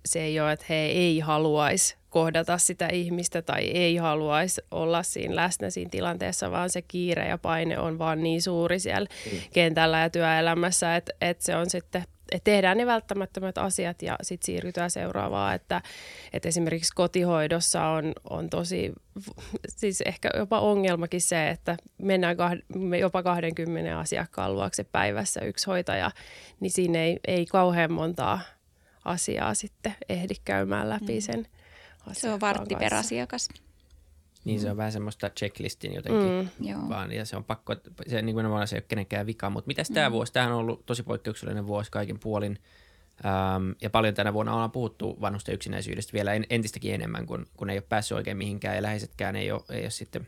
se 0.05 0.21
ei 0.21 0.41
ole, 0.41 0.53
että 0.53 0.67
he 0.69 0.75
ei 0.75 1.19
haluaisi 1.19 1.97
kohdata 2.11 2.59
sitä 2.59 2.89
ihmistä 2.93 3.43
tai 3.43 3.63
ei 3.63 3.97
haluaisi 3.97 4.61
olla 4.71 5.03
siinä 5.03 5.37
läsnä 5.37 5.71
siinä 5.71 5.91
tilanteessa, 5.91 6.51
vaan 6.51 6.71
se 6.71 6.83
kiire 6.83 7.29
ja 7.29 7.39
paine 7.39 7.79
on 7.79 7.99
vaan 7.99 8.23
niin 8.23 8.43
suuri 8.43 8.79
siellä 8.79 9.09
mm. 9.33 9.39
kentällä 9.53 10.01
ja 10.01 10.11
työelämässä, 10.11 10.97
että, 10.97 11.13
että 11.21 11.45
se 11.45 11.57
on 11.57 11.71
sitten 11.71 12.05
että 12.31 12.45
tehdään 12.45 12.77
ne 12.77 12.87
välttämättömät 12.87 13.59
asiat 13.59 14.03
ja 14.03 14.17
sitten 14.23 14.47
siirrytään 14.47 14.91
seuraavaan. 14.91 15.55
Että, 15.55 15.83
että 16.33 16.49
esimerkiksi 16.49 16.93
kotihoidossa 16.95 17.87
on, 17.87 18.13
on 18.31 18.51
tosi, 18.51 18.93
siis 19.69 20.01
ehkä 20.01 20.31
jopa 20.37 20.61
ongelmakin 20.61 21.21
se, 21.21 21.51
että 21.51 21.77
mennään 22.03 22.37
kah- 22.37 22.97
jopa 22.97 23.23
20 23.23 23.99
asiakkaan 23.99 24.55
luokse 24.55 24.85
päivässä 24.85 25.41
yksi 25.41 25.67
hoitaja, 25.67 26.11
niin 26.61 26.71
siinä 26.71 26.99
ei, 26.99 27.21
ei 27.27 27.47
kauhean 27.47 27.93
montaa 27.93 28.41
asiaa 29.05 29.55
sitten 29.55 29.95
ehdi 30.09 30.35
käymään 30.45 30.89
läpi 30.89 31.15
mm. 31.15 31.21
sen 31.21 31.47
Se 32.13 32.31
on 32.31 32.41
vartti 32.41 32.77
per 32.77 32.95
asiakas. 32.95 33.49
Niin 34.45 34.61
se 34.61 34.71
on 34.71 34.77
mm. 34.77 34.79
vähän 34.79 34.93
semmoista 34.93 35.31
checklistin 35.31 35.95
jotenkin 35.95 36.51
mm. 36.59 36.89
vaan, 36.89 37.13
ja 37.13 37.25
se 37.25 37.37
on 37.37 37.45
pakko, 37.45 37.77
se 38.07 38.23
niin 38.23 38.35
kuin 38.35 38.69
se 38.69 38.77
ei 38.77 38.79
ole 38.79 38.85
kenenkään 38.89 39.27
vika, 39.27 39.51
mutta 39.51 39.69
mitäs 39.69 39.89
tämä 39.91 40.09
mm. 40.09 40.13
vuosi, 40.13 40.33
tämähän 40.33 40.53
on 40.53 40.59
ollut 40.59 40.87
tosi 40.87 41.03
poikkeuksellinen 41.03 41.67
vuosi 41.67 41.91
kaikin 41.91 42.19
puolin, 42.19 42.59
ähm, 43.25 43.71
ja 43.83 43.91
paljon 43.91 44.15
tänä 44.15 44.33
vuonna 44.33 44.53
ollaan 44.53 44.71
puhuttu 44.71 45.19
vanhusten 45.21 45.55
yksinäisyydestä 45.55 46.13
vielä 46.13 46.35
en, 46.35 46.47
entistäkin 46.51 46.95
enemmän, 46.95 47.27
kun, 47.27 47.47
kun 47.57 47.71
ei 47.71 47.77
ole 47.77 47.85
päässyt 47.89 48.17
oikein 48.17 48.37
mihinkään, 48.37 48.77
ja 48.77 48.83
läheisetkään 48.83 49.37
ei 49.37 49.53
ole, 49.53 49.63
ei 49.71 49.83
ole 49.83 49.91
sitten 49.91 50.27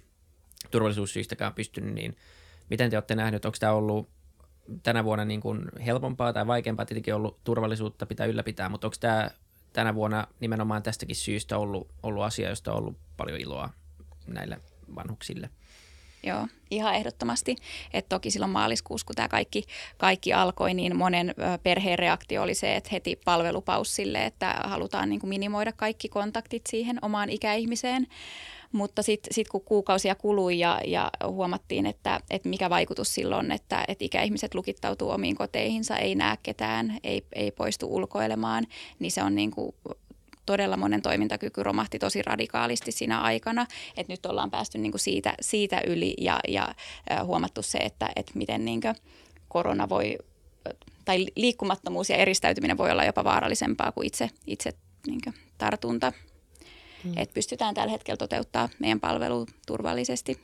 turvallisuussyistäkään 0.71 1.55
pystynyt, 1.55 1.95
niin 1.95 2.17
miten 2.71 2.91
te 2.91 2.97
olette 2.97 3.15
nähneet, 3.15 3.45
onko 3.45 3.57
tämä 3.61 3.73
ollut 3.73 4.09
tänä 4.83 5.05
vuonna 5.05 5.25
niin 5.25 5.41
kuin 5.41 5.63
helpompaa 5.87 6.33
tai 6.33 6.47
vaikeampaa, 6.47 6.87
tietenkin 6.87 7.15
ollut 7.15 7.39
turvallisuutta 7.45 8.07
pitää 8.07 8.27
ylläpitää, 8.27 8.69
mutta 8.69 8.87
onko 8.87 8.97
tämä 9.01 9.31
tänä 9.73 9.95
vuonna 9.95 10.27
nimenomaan 10.41 10.83
tästäkin 10.83 11.17
syystä 11.17 11.59
ollut, 11.59 11.89
ollut 12.03 12.23
asia, 12.23 12.49
josta 12.49 12.73
on 12.73 12.79
ollut 12.79 12.97
paljon 13.17 13.41
iloa 13.41 13.71
näille 14.27 14.59
vanhuksille. 14.95 15.51
Joo, 16.27 16.49
ihan 16.71 16.95
ehdottomasti. 16.95 17.57
Et 17.93 18.09
toki 18.09 18.31
silloin 18.31 18.53
maaliskuussa, 18.53 19.07
kun 19.07 19.17
tämä 19.17 19.29
kaikki, 19.29 19.65
kaikki 19.99 20.33
alkoi, 20.33 20.75
niin 20.75 20.97
monen 20.97 21.35
perheen 21.63 21.99
reaktio 21.99 22.43
oli 22.43 22.55
se, 22.55 22.77
että 22.77 22.91
heti 22.93 23.21
palvelupaus 23.25 23.97
sille, 23.97 24.25
että 24.25 24.55
halutaan 24.65 25.09
niin 25.09 25.21
kuin 25.21 25.29
minimoida 25.29 25.73
kaikki 25.73 26.09
kontaktit 26.09 26.63
siihen 26.69 26.99
omaan 27.03 27.31
ikäihmiseen. 27.31 28.07
Mutta 28.73 29.03
sitten 29.03 29.35
sit 29.35 29.49
kun 29.49 29.61
kuukausia 29.61 30.15
kului 30.15 30.59
ja, 30.59 30.81
ja 30.87 31.11
huomattiin, 31.27 31.87
että, 31.87 32.21
että 32.31 32.49
mikä 32.49 32.71
vaikutus 32.71 33.15
silloin, 33.15 33.51
että, 33.51 33.85
että 33.89 34.05
ikäihmiset 34.05 34.55
lukittautuu 34.55 35.11
omiin 35.11 35.37
koteihinsa, 35.37 35.97
ei 35.97 36.15
näe 36.15 36.37
ketään, 36.43 36.99
ei, 37.05 37.27
ei 37.33 37.51
poistu 37.51 37.95
ulkoilemaan, 37.95 38.67
niin 38.99 39.13
se 39.13 39.23
on 39.23 39.35
niin 39.35 39.51
kuin 39.51 39.75
todella 40.47 40.77
monen 40.77 41.03
toimintakyky 41.03 41.63
romahti 41.63 41.99
tosi 41.99 42.23
radikaalisti 42.23 42.93
siinä 42.93 43.21
aikana, 43.21 43.67
että 43.97 44.13
nyt 44.13 44.27
ollaan 44.27 44.51
päästy 44.51 44.79
niin 44.79 44.93
kuin 44.93 45.01
siitä, 45.01 45.35
siitä 45.41 45.81
yli 45.87 46.15
ja, 46.19 46.41
ja 46.49 46.75
huomattu 47.25 47.63
se, 47.63 47.79
että, 47.79 48.11
että 48.17 48.33
miten 48.35 48.65
niin 48.65 48.81
korona 49.49 49.89
voi, 49.89 50.19
tai 51.05 51.27
liikkumattomuus 51.37 52.11
ja 52.11 52.17
eristäytyminen 52.17 52.79
voi 52.79 52.91
olla 52.91 53.05
jopa 53.05 53.25
vaarallisempaa 53.25 53.93
kuin 53.93 54.07
itse, 54.07 54.31
itse 54.47 54.73
niin 55.07 55.21
tartunta. 55.59 56.13
Hmm. 57.05 57.13
Että 57.17 57.35
pystytään 57.35 57.75
tällä 57.75 57.93
hetkellä 57.93 58.17
toteuttaa 58.17 58.69
meidän 58.79 59.01
palvelu 59.01 59.47
turvallisesti. 59.67 60.41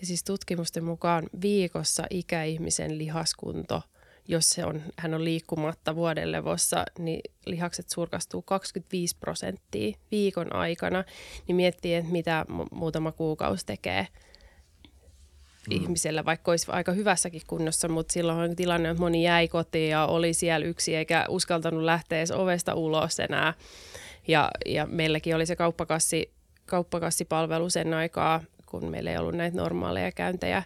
Ja 0.00 0.06
siis 0.06 0.24
tutkimusten 0.24 0.84
mukaan 0.84 1.24
viikossa 1.42 2.06
ikäihmisen 2.10 2.98
lihaskunto– 2.98 3.82
jos 4.28 4.50
se 4.50 4.64
on, 4.64 4.82
hän 4.96 5.14
on 5.14 5.24
liikkumatta 5.24 5.96
vuoden 5.96 6.32
levossa, 6.32 6.84
niin 6.98 7.20
lihakset 7.46 7.90
surkastuu 7.90 8.42
25 8.42 9.16
prosenttia 9.20 9.96
viikon 10.10 10.54
aikana, 10.54 11.04
niin 11.48 11.56
miettii, 11.56 11.94
että 11.94 12.12
mitä 12.12 12.46
muutama 12.70 13.12
kuukausi 13.12 13.66
tekee 13.66 14.06
mm. 15.70 15.72
ihmisellä, 15.72 16.24
vaikka 16.24 16.52
olisi 16.52 16.66
aika 16.70 16.92
hyvässäkin 16.92 17.42
kunnossa, 17.46 17.88
mutta 17.88 18.12
silloin 18.12 18.38
on 18.50 18.56
tilanne, 18.56 18.88
että 18.90 19.02
moni 19.02 19.24
jäi 19.24 19.48
kotiin 19.48 19.90
ja 19.90 20.06
oli 20.06 20.34
siellä 20.34 20.66
yksi 20.66 20.96
eikä 20.96 21.26
uskaltanut 21.28 21.82
lähteä 21.82 22.18
edes 22.18 22.30
ovesta 22.30 22.74
ulos 22.74 23.20
enää. 23.20 23.54
Ja, 24.28 24.50
ja 24.66 24.86
meilläkin 24.86 25.36
oli 25.36 25.46
se 25.46 25.56
kauppakassi, 25.56 26.32
kauppakassipalvelu 26.66 27.70
sen 27.70 27.94
aikaa, 27.94 28.40
kun 28.66 28.84
meillä 28.90 29.10
ei 29.10 29.18
ollut 29.18 29.34
näitä 29.34 29.56
normaaleja 29.56 30.12
käyntejä 30.12 30.62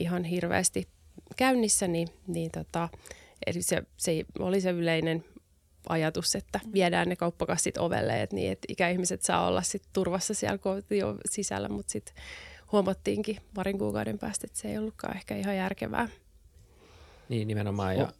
ihan 0.00 0.24
hirveästi 0.24 0.88
käynnissä, 1.36 1.88
niin, 1.88 2.08
niin 2.26 2.50
tota, 2.50 2.88
eli 3.46 3.62
se, 3.62 3.82
se 3.96 4.24
oli 4.38 4.60
se 4.60 4.70
yleinen 4.70 5.24
ajatus, 5.88 6.34
että 6.34 6.60
viedään 6.72 7.08
ne 7.08 7.16
kauppakassit 7.16 7.78
ovelle, 7.78 8.22
että, 8.22 8.36
niin, 8.36 8.52
että 8.52 8.66
ikäihmiset 8.68 9.22
saa 9.22 9.46
olla 9.46 9.62
sit 9.62 9.82
turvassa 9.92 10.34
siellä 10.34 10.58
jo 10.90 11.16
sisällä, 11.30 11.68
mutta 11.68 11.92
sitten 11.92 12.14
huomattiinkin 12.72 13.36
parin 13.54 13.78
kuukauden 13.78 14.18
päästä, 14.18 14.46
että 14.46 14.58
se 14.58 14.68
ei 14.68 14.78
ollutkaan 14.78 15.16
ehkä 15.16 15.36
ihan 15.36 15.56
järkevää. 15.56 16.08
Niin 17.28 17.48
nimenomaan 17.48 17.96
ja 17.96 18.12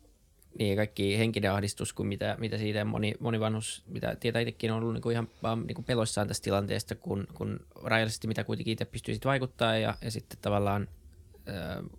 niin 0.59 0.76
kaikki 0.76 1.19
henkinen 1.19 1.52
ahdistus, 1.52 1.92
kuin 1.92 2.07
mitä, 2.07 2.37
mitä 2.38 2.59
siitä 2.59 2.85
moni, 2.85 3.14
moni 3.21 3.40
vanhus, 3.40 3.83
mitä 3.87 4.16
tietää 4.21 4.40
itsekin 4.42 4.73
on 4.73 4.78
ollut 4.78 4.95
niin 4.95 5.02
kuin 5.02 5.12
ihan 5.12 5.28
vaan 5.42 5.66
niin 5.66 5.75
kuin 5.75 5.85
peloissaan 5.85 6.28
tästä 6.28 6.45
tilanteesta, 6.45 6.95
kun, 6.95 7.26
kun 7.35 7.61
rajallisesti 7.83 8.28
mitä 8.28 8.45
kuitenkin 8.45 8.73
itse 8.73 8.85
pystyy 8.85 9.19
vaikuttaa 9.25 9.76
ja, 9.76 9.95
ja 10.02 10.11
sitten 10.11 10.38
tavallaan 10.42 10.88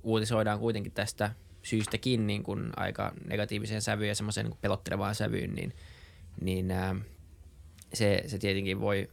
uutisoidaan 0.04 0.60
kuitenkin 0.60 0.92
tästä 0.92 1.32
syystäkin 1.64 2.28
niin 2.28 2.44
kuin 2.44 2.72
aika 2.76 3.14
negatiiviseen 3.26 3.82
sävyyn 3.82 4.10
ja 4.10 4.16
semmoiseen 4.16 4.46
niin 4.46 4.58
pelottelevaan 4.62 5.16
sävyyn, 5.16 5.54
niin, 5.56 5.74
niin 6.42 6.72
ää, 6.72 6.96
se, 7.94 8.24
se 8.28 8.38
tietenkin 8.38 8.80
voi, 8.80 9.10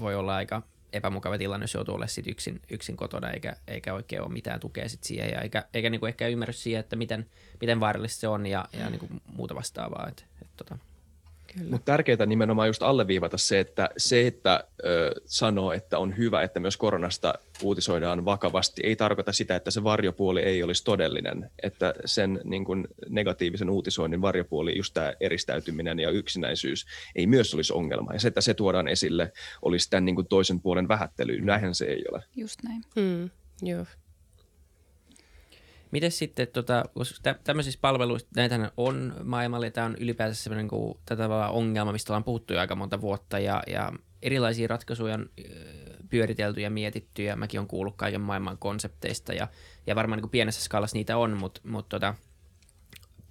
voi 0.00 0.14
olla 0.14 0.36
aika 0.36 0.62
epämukava 0.92 1.38
tilanne, 1.38 1.64
jos 1.64 1.74
joutuu 1.74 1.94
olemaan 1.94 2.30
yksin, 2.30 2.60
yksin 2.70 2.96
kotona 2.96 3.30
eikä, 3.30 3.56
eikä 3.68 3.94
oikein 3.94 4.22
ole 4.22 4.32
mitään 4.32 4.60
tukea 4.60 4.88
sit 4.88 5.04
siihen 5.04 5.30
ja 5.30 5.40
eikä, 5.40 5.64
eikä 5.74 5.90
niin 5.90 6.00
kuin 6.00 6.08
ehkä 6.08 6.28
ymmärrys 6.28 6.62
siihen, 6.62 6.80
että 6.80 6.96
miten, 6.96 7.26
miten 7.60 7.80
vaarallista 7.80 8.20
se 8.20 8.28
on 8.28 8.46
ja, 8.46 8.68
ja 8.72 8.90
niin 8.90 9.00
kuin 9.00 9.22
muuta 9.26 9.54
vastaavaa. 9.54 10.08
Et, 10.08 10.26
et, 10.42 10.48
tota. 10.56 10.78
Mutta 11.62 11.84
tärkeää 11.84 12.26
nimenomaan 12.26 12.68
just 12.68 12.82
alleviivata 12.82 13.38
se, 13.38 13.60
että 13.60 13.90
se, 13.96 14.26
että 14.26 14.64
ö, 14.84 15.14
sanoo, 15.24 15.72
että 15.72 15.98
on 15.98 16.16
hyvä, 16.16 16.42
että 16.42 16.60
myös 16.60 16.76
koronasta 16.76 17.34
uutisoidaan 17.62 18.24
vakavasti, 18.24 18.82
ei 18.84 18.96
tarkoita 18.96 19.32
sitä, 19.32 19.56
että 19.56 19.70
se 19.70 19.84
varjopuoli 19.84 20.40
ei 20.40 20.62
olisi 20.62 20.84
todellinen. 20.84 21.50
Että 21.62 21.94
sen 22.04 22.40
niin 22.44 22.64
kun, 22.64 22.88
negatiivisen 23.08 23.70
uutisoinnin 23.70 24.22
varjopuoli, 24.22 24.76
just 24.76 24.94
tämä 24.94 25.12
eristäytyminen 25.20 25.98
ja 25.98 26.10
yksinäisyys, 26.10 26.86
ei 27.16 27.26
myös 27.26 27.54
olisi 27.54 27.72
ongelma. 27.72 28.12
Ja 28.12 28.20
se, 28.20 28.28
että 28.28 28.40
se 28.40 28.54
tuodaan 28.54 28.88
esille, 28.88 29.32
olisi 29.62 29.90
tämän 29.90 30.04
niin 30.04 30.16
kun, 30.16 30.26
toisen 30.26 30.60
puolen 30.60 30.88
vähättely. 30.88 31.40
Näinhän 31.40 31.74
se 31.74 31.84
ei 31.84 32.04
ole. 32.12 32.22
Just 32.36 32.62
näin. 32.62 32.82
Mm, 32.96 33.30
joo. 33.62 33.86
Miten 35.94 36.10
sitten, 36.10 36.48
tota, 36.48 36.84
tä, 37.22 37.34
tämmöisissä 37.44 37.78
palveluissa, 37.82 38.28
näitähän 38.36 38.70
on 38.76 39.14
maailmalle, 39.24 39.70
tämä 39.70 39.86
on 39.86 39.96
ylipäätään 40.00 40.34
sellainen 40.34 40.68
kuin, 40.68 40.98
tätä 41.06 41.28
ongelma, 41.48 41.92
mistä 41.92 42.12
ollaan 42.12 42.24
puhuttu 42.24 42.54
jo 42.54 42.60
aika 42.60 42.74
monta 42.74 43.00
vuotta, 43.00 43.38
ja, 43.38 43.62
ja 43.66 43.92
erilaisia 44.22 44.68
ratkaisuja 44.68 45.14
on 45.14 45.30
pyöritelty 46.10 46.60
ja 46.60 46.70
mietitty, 46.70 47.22
ja 47.22 47.36
mäkin 47.36 47.60
olen 47.60 47.68
kuullut 47.68 47.96
kaiken 47.96 48.20
maailman 48.20 48.58
konsepteista, 48.58 49.32
ja, 49.32 49.48
ja 49.86 49.94
varmaan 49.94 50.20
niin 50.22 50.30
pienessä 50.30 50.62
skaalassa 50.62 50.96
niitä 50.96 51.16
on, 51.16 51.36
mutta, 51.36 51.60
mutta 51.64 51.96
tota, 51.96 52.14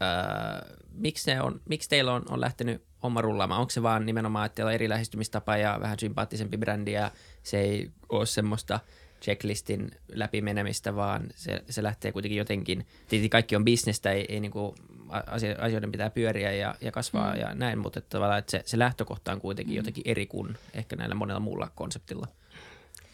öö, 0.01 0.75
miksi, 0.91 1.31
ne 1.31 1.41
on, 1.41 1.61
miksi 1.69 1.89
teillä 1.89 2.13
on, 2.13 2.23
on 2.29 2.41
lähtenyt 2.41 2.83
homma 3.03 3.21
rullaamaan? 3.21 3.61
Onko 3.61 3.69
se 3.69 3.83
vaan 3.83 4.05
nimenomaan, 4.05 4.45
että 4.45 4.55
teillä 4.55 4.69
on 4.69 4.75
eri 4.75 4.89
lähestymistapa 4.89 5.57
ja 5.57 5.77
vähän 5.81 5.99
sympaattisempi 5.99 6.57
brändi, 6.57 6.91
ja 6.91 7.11
se 7.43 7.59
ei 7.59 7.91
ole 8.09 8.25
semmoista– 8.25 8.79
checklistin 9.23 9.91
läpimenemistä, 10.11 10.95
vaan 10.95 11.23
se, 11.35 11.63
se 11.69 11.83
lähtee 11.83 12.11
kuitenkin 12.11 12.37
jotenkin, 12.37 12.85
tietysti 13.07 13.29
kaikki 13.29 13.55
on 13.55 13.65
bisnestä, 13.65 14.11
ei, 14.11 14.25
ei 14.29 14.39
niin 14.39 14.51
kuin 14.51 14.75
asioiden 15.57 15.91
pitää 15.91 16.09
pyöriä 16.09 16.51
ja, 16.51 16.75
ja 16.81 16.91
kasvaa 16.91 17.33
mm. 17.33 17.39
ja 17.39 17.55
näin, 17.55 17.79
mutta 17.79 17.99
että 17.99 18.09
tavallaan 18.09 18.39
että 18.39 18.51
se, 18.51 18.63
se 18.65 18.79
lähtökohta 18.79 19.31
on 19.31 19.41
kuitenkin 19.41 19.73
mm. 19.73 19.77
jotenkin 19.77 20.03
eri 20.07 20.25
kuin 20.25 20.57
ehkä 20.73 20.95
näillä 20.95 21.15
monella 21.15 21.39
muulla 21.39 21.71
konseptilla. 21.75 22.27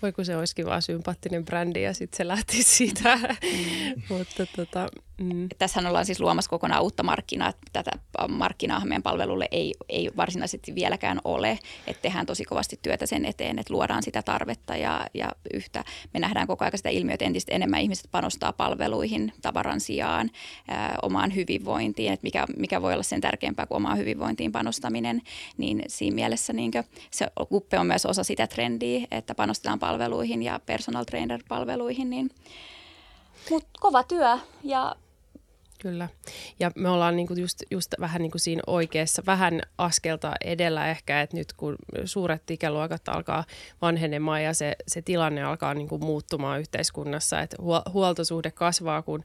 Voi 0.01 0.11
kun 0.11 0.25
se 0.25 0.37
olisikin 0.37 0.65
vaan 0.65 0.81
sympaattinen 0.81 1.45
brändi 1.45 1.81
ja 1.81 1.93
sitten 1.93 2.17
se 2.17 2.27
lähti 2.27 2.63
siitä. 2.63 3.15
Mm. 3.15 4.01
mutta 4.17 4.45
tota, 4.55 4.89
Mm. 5.19 5.47
Tässähän 5.57 5.87
ollaan 5.89 6.05
siis 6.05 6.19
luomassa 6.19 6.49
kokonaan 6.49 6.83
uutta 6.83 7.03
markkinaa. 7.03 7.53
Tätä 7.73 7.91
markkinaa 8.29 8.85
meidän 8.85 9.03
palvelulle 9.03 9.47
ei, 9.51 9.73
ei 9.89 10.09
varsinaisesti 10.17 10.75
vieläkään 10.75 11.19
ole. 11.23 11.59
Että 11.87 12.01
tehdään 12.01 12.25
tosi 12.25 12.45
kovasti 12.45 12.79
työtä 12.81 13.05
sen 13.05 13.25
eteen, 13.25 13.59
että 13.59 13.73
luodaan 13.73 14.03
sitä 14.03 14.21
tarvetta 14.21 14.75
ja, 14.75 15.07
ja 15.13 15.31
yhtä. 15.53 15.83
Me 16.13 16.19
nähdään 16.19 16.47
koko 16.47 16.65
ajan 16.65 16.77
sitä 16.77 16.89
ilmiötä 16.89 17.25
entistä 17.25 17.55
enemmän 17.55 17.81
ihmiset 17.81 18.07
panostaa 18.11 18.53
palveluihin 18.53 19.33
tavaran 19.41 19.79
sijaan, 19.79 20.29
ää, 20.67 20.97
omaan 21.01 21.35
hyvinvointiin. 21.35 22.13
Että 22.13 22.23
mikä, 22.23 22.45
mikä 22.57 22.81
voi 22.81 22.93
olla 22.93 23.03
sen 23.03 23.21
tärkeämpää 23.21 23.65
kuin 23.65 23.75
omaan 23.75 23.97
hyvinvointiin 23.97 24.51
panostaminen. 24.51 25.21
Niin 25.57 25.83
siinä 25.87 26.15
mielessä 26.15 26.53
niin 26.53 26.71
se 27.11 27.27
kuppe 27.49 27.79
on 27.79 27.87
myös 27.87 28.05
osa 28.05 28.23
sitä 28.23 28.47
trendiä, 28.47 29.07
että 29.11 29.35
panostetaan 29.35 29.79
palveluihin 29.79 30.43
ja 30.43 30.59
personal 30.65 31.03
trainer 31.03 31.43
palveluihin. 31.47 32.09
Niin, 32.09 32.29
mutta 33.49 33.69
kova 33.79 34.03
työ 34.03 34.37
ja 34.63 34.95
Kyllä. 35.81 36.09
Ja 36.59 36.71
me 36.75 36.89
ollaan 36.89 37.15
niinku 37.15 37.33
just, 37.33 37.63
just 37.71 37.93
vähän 37.99 38.21
niinku 38.21 38.37
siinä 38.37 38.61
oikeassa, 38.67 39.23
vähän 39.25 39.61
askelta 39.77 40.33
edellä 40.45 40.89
ehkä, 40.89 41.21
että 41.21 41.37
nyt 41.37 41.53
kun 41.53 41.75
suuret 42.05 42.51
ikäluokat 42.51 43.09
alkaa 43.09 43.43
vanhenemaan 43.81 44.43
ja 44.43 44.53
se, 44.53 44.75
se 44.87 45.01
tilanne 45.01 45.43
alkaa 45.43 45.73
niinku 45.73 45.97
muuttumaan 45.97 46.59
yhteiskunnassa, 46.59 47.41
että 47.41 47.57
huoltosuhde 47.93 48.51
kasvaa, 48.51 49.01
kun 49.01 49.23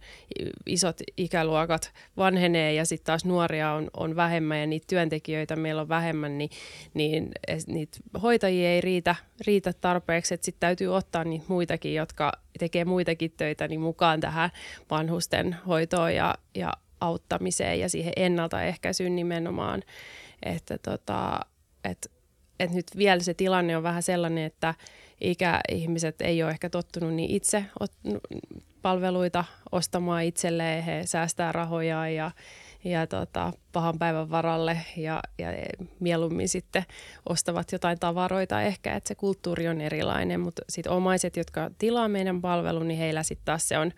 isot 0.66 0.96
ikäluokat 1.16 1.92
vanhenee 2.16 2.73
ja 2.73 2.84
sitten 2.84 3.06
taas 3.06 3.25
nuoria 3.25 3.73
on, 3.73 3.90
on 3.96 4.16
vähemmän 4.16 4.61
ja 4.61 4.66
niitä 4.66 4.87
työntekijöitä 4.88 5.56
meillä 5.56 5.80
on 5.80 5.88
vähemmän, 5.88 6.38
niin, 6.38 6.50
niin 6.94 7.32
niitä 7.66 7.99
hoitajia 8.23 8.70
ei 8.70 8.80
riitä, 8.80 9.14
riitä 9.46 9.73
tarpeeksi, 9.73 10.34
että 10.34 10.44
sitten 10.44 10.61
täytyy 10.61 10.94
ottaa 10.96 11.25
niitä 11.25 11.44
muitakin, 11.49 11.94
jotka 11.94 12.43
tekee 12.58 12.84
muitakin 12.84 13.32
töitä 13.37 13.68
niin 13.68 13.80
mukaan 13.80 14.20
tähän 14.20 14.50
vanhusten 14.90 15.56
hoitoon 15.66 16.14
ja, 16.14 16.34
ja 16.54 16.73
auttamiseen 17.00 17.80
ja 17.80 17.88
siihen 17.88 18.12
ennaltaehkäisyyn 18.16 19.16
nimenomaan. 19.16 19.82
Että 20.42 20.78
tota, 20.78 21.40
et, 21.84 22.11
et 22.61 22.70
nyt 22.70 22.87
vielä 22.96 23.23
se 23.23 23.34
tilanne 23.34 23.76
on 23.76 23.82
vähän 23.82 24.02
sellainen, 24.02 24.44
että 24.44 24.75
ikäihmiset 25.20 26.20
ei 26.20 26.42
ole 26.42 26.50
ehkä 26.50 26.70
tottunut 26.70 27.14
niin 27.14 27.30
itse 27.30 27.64
palveluita 28.82 29.44
ostamaan 29.73 30.25
itselleen, 30.25 30.82
he 30.84 31.02
säästää 31.04 31.52
rahoja 31.52 32.08
ja, 32.08 32.30
ja 32.84 33.06
tota, 33.06 33.52
pahan 33.72 33.98
päivän 33.98 34.30
varalle 34.30 34.80
ja, 34.96 35.20
ja 35.38 35.48
mieluummin 36.00 36.48
sitten 36.48 36.84
ostavat 37.28 37.72
jotain 37.72 37.98
tavaroita 37.98 38.62
ehkä, 38.62 38.96
että 38.96 39.08
se 39.08 39.14
kulttuuri 39.14 39.68
on 39.68 39.80
erilainen, 39.80 40.40
mutta 40.40 40.62
sitten 40.68 40.92
omaiset, 40.92 41.36
jotka 41.36 41.70
tilaa 41.78 42.08
meidän 42.08 42.40
palvelun, 42.40 42.88
niin 42.88 42.98
heillä 42.98 43.22
sitten 43.22 43.44
taas 43.44 43.68
se 43.68 43.78
on, 43.78 43.92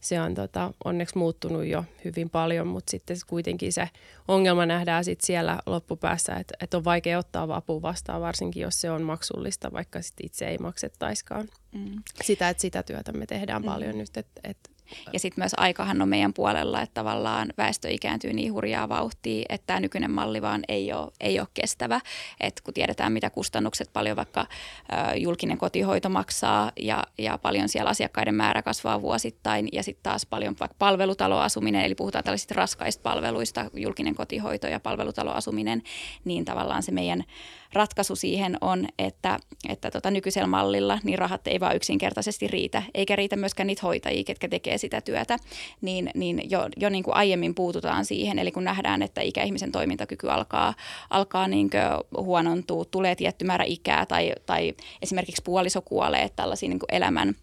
se 0.00 0.20
on 0.20 0.34
tota, 0.34 0.72
onneksi 0.84 1.18
muuttunut 1.18 1.66
jo 1.66 1.84
hyvin 2.04 2.30
paljon, 2.30 2.66
mutta 2.66 2.90
sitten 2.90 3.16
kuitenkin 3.26 3.72
se 3.72 3.88
ongelma 4.28 4.66
nähdään 4.66 5.04
sitten 5.04 5.26
siellä 5.26 5.58
loppupäässä, 5.66 6.34
että, 6.34 6.54
että 6.60 6.76
on 6.76 6.84
vaikea 6.84 7.18
ottaa 7.18 7.56
apua 7.56 7.82
vastaan, 7.82 8.20
varsinkin 8.20 8.62
jos 8.62 8.80
se 8.80 8.90
on 8.90 9.02
maksullista, 9.02 9.72
vaikka 9.72 10.02
sitten 10.02 10.26
itse 10.26 10.48
ei 10.48 10.58
maksettaiskaan. 10.58 11.48
Mm. 11.72 12.02
Sitä, 12.24 12.48
että 12.48 12.60
sitä 12.60 12.82
työtä 12.82 13.12
me 13.12 13.26
tehdään 13.26 13.62
mm. 13.62 13.66
paljon 13.66 13.98
nyt, 13.98 14.16
että, 14.16 14.40
että 14.44 14.70
ja 15.12 15.18
sitten 15.18 15.42
myös 15.42 15.52
aikahan 15.56 16.02
on 16.02 16.08
meidän 16.08 16.34
puolella, 16.34 16.82
että 16.82 16.94
tavallaan 16.94 17.52
väestö 17.58 17.88
ikääntyy 17.88 18.32
niin 18.32 18.52
hurjaa 18.52 18.88
vauhtia, 18.88 19.46
että 19.48 19.66
tämä 19.66 19.80
nykyinen 19.80 20.10
malli 20.10 20.42
vaan 20.42 20.62
ei 20.68 20.92
ole, 20.92 21.12
ei 21.20 21.40
ole 21.40 21.48
kestävä. 21.54 22.00
Et 22.40 22.60
kun 22.60 22.74
tiedetään, 22.74 23.12
mitä 23.12 23.30
kustannukset 23.30 23.90
paljon 23.92 24.16
vaikka 24.16 24.40
ö, 24.40 25.16
julkinen 25.16 25.58
kotihoito 25.58 26.08
maksaa 26.08 26.72
ja, 26.80 27.04
ja 27.18 27.38
paljon 27.38 27.68
siellä 27.68 27.90
asiakkaiden 27.90 28.34
määrä 28.34 28.62
kasvaa 28.62 29.02
vuosittain 29.02 29.68
ja 29.72 29.82
sitten 29.82 30.02
taas 30.02 30.26
paljon 30.26 30.56
vaikka 30.60 30.76
palvelutaloasuminen, 30.78 31.84
eli 31.84 31.94
puhutaan 31.94 32.24
tällaisista 32.24 32.54
raskaista 32.54 33.02
palveluista, 33.02 33.70
julkinen 33.74 34.14
kotihoito 34.14 34.66
ja 34.66 34.80
palvelutaloasuminen, 34.80 35.82
niin 36.24 36.44
tavallaan 36.44 36.82
se 36.82 36.92
meidän 36.92 37.24
ratkaisu 37.72 38.16
siihen 38.16 38.56
on, 38.60 38.86
että, 38.98 39.38
että 39.68 39.90
tota 39.90 40.10
nykyisellä 40.10 40.46
mallilla 40.46 40.98
niin 41.04 41.18
rahat 41.18 41.46
ei 41.46 41.60
vaan 41.60 41.76
yksinkertaisesti 41.76 42.46
riitä, 42.46 42.82
eikä 42.94 43.16
riitä 43.16 43.36
myöskään 43.36 43.66
niitä 43.66 43.82
hoitajia, 43.82 44.24
ketkä 44.24 44.48
tekee 44.48 44.78
sitä 44.78 45.00
työtä, 45.00 45.38
niin, 45.80 46.10
niin 46.14 46.50
jo, 46.50 46.68
jo 46.76 46.88
niin 46.88 47.04
kuin 47.04 47.16
aiemmin 47.16 47.54
puututaan 47.54 48.04
siihen, 48.04 48.38
eli 48.38 48.52
kun 48.52 48.64
nähdään, 48.64 49.02
että 49.02 49.20
ikäihmisen 49.20 49.72
toimintakyky 49.72 50.30
alkaa, 50.30 50.74
alkaa 51.10 51.48
niin 51.48 51.70
huonontua, 52.16 52.84
tulee 52.84 53.14
tietty 53.14 53.44
määrä 53.44 53.64
ikää 53.64 54.06
tai, 54.06 54.32
tai 54.46 54.74
esimerkiksi 55.02 55.42
puoliso 55.42 55.82
kuolee 55.82 56.28
tällaisiin 56.36 56.70
niin 56.70 56.80
elämän 56.88 57.34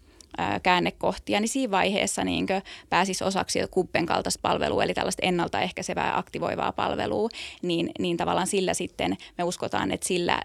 käännekohtia, 0.62 1.40
niin 1.40 1.48
siinä 1.48 1.70
vaiheessa 1.70 2.24
niin 2.24 2.46
pääsisi 2.90 3.24
osaksi 3.24 3.58
kuppen 3.70 4.06
kaltaista 4.06 4.40
palvelua, 4.42 4.84
eli 4.84 4.94
tällaista 4.94 5.26
ennaltaehkäisevää 5.26 6.18
aktivoivaa 6.18 6.72
palvelua, 6.72 7.28
niin, 7.62 7.90
niin 7.98 8.16
tavallaan 8.16 8.46
sillä 8.46 8.74
sitten 8.74 9.16
me 9.38 9.44
uskotaan, 9.44 9.90
että 9.90 10.06
sillä 10.06 10.40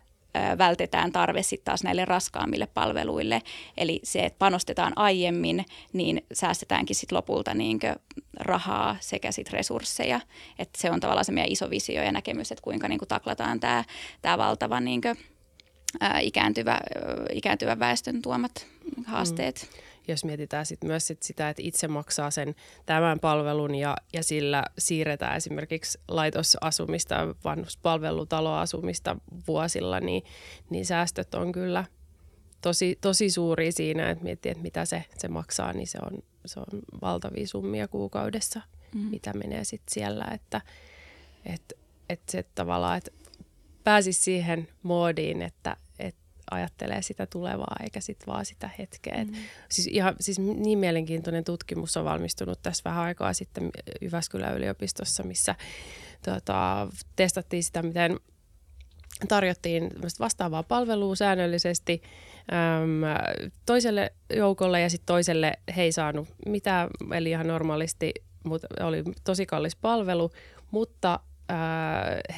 vältetään 0.57 1.11
tarve 1.11 1.43
sitten 1.43 1.65
taas 1.65 1.83
näille 1.83 2.05
raskaammille 2.05 2.67
palveluille. 2.67 3.41
Eli 3.77 3.99
se, 4.03 4.25
että 4.25 4.39
panostetaan 4.39 4.93
aiemmin, 4.95 5.65
niin 5.93 6.25
säästetäänkin 6.33 6.95
sitten 6.95 7.15
lopulta 7.15 7.53
niin 7.53 7.79
rahaa 8.39 8.95
sekä 8.99 9.31
sit 9.31 9.49
resursseja. 9.49 10.21
Et 10.59 10.69
se 10.77 10.91
on 10.91 10.99
tavallaan 10.99 11.25
se 11.25 11.31
meidän 11.31 11.51
iso 11.51 11.69
visio 11.69 12.03
ja 12.03 12.11
näkemys, 12.11 12.51
että 12.51 12.61
kuinka 12.61 12.87
niin 12.87 12.99
taklataan 13.07 13.59
tämä 13.59 13.83
tää 14.21 14.37
valtava 14.37 14.79
niin 14.79 15.01
ikääntyvä, 16.21 16.79
ikääntyvän 17.33 17.79
väestön 17.79 18.21
tuomat 18.21 18.67
haasteet. 19.05 19.69
Mm 19.71 19.84
jos 20.07 20.25
mietitään 20.25 20.65
sit 20.65 20.83
myös 20.83 21.07
sit 21.07 21.23
sitä, 21.23 21.49
että 21.49 21.61
itse 21.65 21.87
maksaa 21.87 22.31
sen 22.31 22.55
tämän 22.85 23.19
palvelun 23.19 23.75
ja, 23.75 23.97
ja 24.13 24.23
sillä 24.23 24.63
siirretään 24.77 25.37
esimerkiksi 25.37 25.99
laitosasumista, 26.07 27.15
vanhuspalvelutaloasumista 27.43 29.15
vuosilla, 29.47 29.99
niin, 29.99 30.23
niin 30.69 30.85
säästöt 30.85 31.33
on 31.33 31.51
kyllä 31.51 31.85
tosi, 32.61 32.97
tosi 33.01 33.29
suuria 33.29 33.71
siinä, 33.71 34.09
että 34.09 34.23
miettii, 34.23 34.51
että 34.51 34.63
mitä 34.63 34.85
se, 34.85 35.05
se 35.17 35.27
maksaa, 35.27 35.73
niin 35.73 35.87
se 35.87 35.97
on, 36.11 36.23
se 36.45 36.59
on 36.59 36.79
valtavia 37.01 37.47
summia 37.47 37.87
kuukaudessa, 37.87 38.61
mm. 38.95 39.01
mitä 39.01 39.33
menee 39.33 39.63
sitten 39.63 39.93
siellä, 39.93 40.27
että 40.33 40.61
et, 41.45 41.73
et 42.09 42.21
se 42.29 42.45
tavallaan, 42.55 42.97
että 42.97 43.11
pääsisi 43.83 44.23
siihen 44.23 44.67
moodiin, 44.83 45.41
että 45.41 45.77
ajattelee 46.51 47.01
sitä 47.01 47.25
tulevaa 47.25 47.75
eikä 47.83 47.99
sitten 47.99 48.27
vaan 48.27 48.45
sitä 48.45 48.69
hetkeä. 48.79 49.23
Mm. 49.23 49.33
siis, 49.69 49.87
ihan, 49.87 50.15
siis 50.19 50.39
niin 50.39 50.79
mielenkiintoinen 50.79 51.43
tutkimus 51.43 51.97
on 51.97 52.05
valmistunut 52.05 52.59
tässä 52.63 52.81
vähän 52.85 53.03
aikaa 53.03 53.33
sitten 53.33 53.71
Jyväskylän 54.01 54.57
yliopistossa, 54.57 55.23
missä 55.23 55.55
tota, 56.25 56.87
testattiin 57.15 57.63
sitä, 57.63 57.81
miten 57.81 58.19
tarjottiin 59.27 59.91
vastaavaa 60.19 60.63
palvelua 60.63 61.15
säännöllisesti 61.15 62.01
äm, 62.53 63.01
toiselle 63.65 64.13
joukolle 64.35 64.81
ja 64.81 64.89
sitten 64.89 65.05
toiselle 65.05 65.53
he 65.75 65.83
ei 65.83 65.91
saanut 65.91 66.27
mitään, 66.45 66.89
eli 67.13 67.29
ihan 67.29 67.47
normaalisti, 67.47 68.13
mutta 68.43 68.67
oli 68.81 69.03
tosi 69.23 69.45
kallis 69.45 69.75
palvelu, 69.75 70.31
mutta 70.71 71.19
äh, 71.51 71.57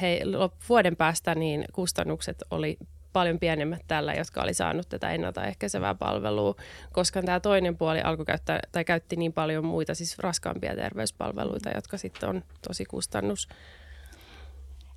he, 0.00 0.20
vuoden 0.68 0.96
päästä 0.96 1.34
niin 1.34 1.64
kustannukset 1.72 2.36
oli 2.50 2.78
paljon 3.18 3.38
pienemmät 3.38 3.80
tällä, 3.88 4.14
jotka 4.14 4.42
oli 4.42 4.54
saanut 4.54 4.88
tätä 4.88 5.10
ennaltaehkäisevää 5.10 5.94
palvelua, 5.94 6.54
koska 6.92 7.22
tämä 7.22 7.40
toinen 7.40 7.76
puoli 7.76 8.00
alkoi 8.00 8.24
käyttää, 8.24 8.60
tai 8.72 8.84
käytti 8.84 9.16
niin 9.16 9.32
paljon 9.32 9.64
muita, 9.64 9.94
siis 9.94 10.18
raskaampia 10.18 10.76
terveyspalveluita, 10.76 11.70
jotka 11.74 11.98
sitten 11.98 12.28
on 12.28 12.44
tosi 12.68 12.84
kustannus. 12.84 13.48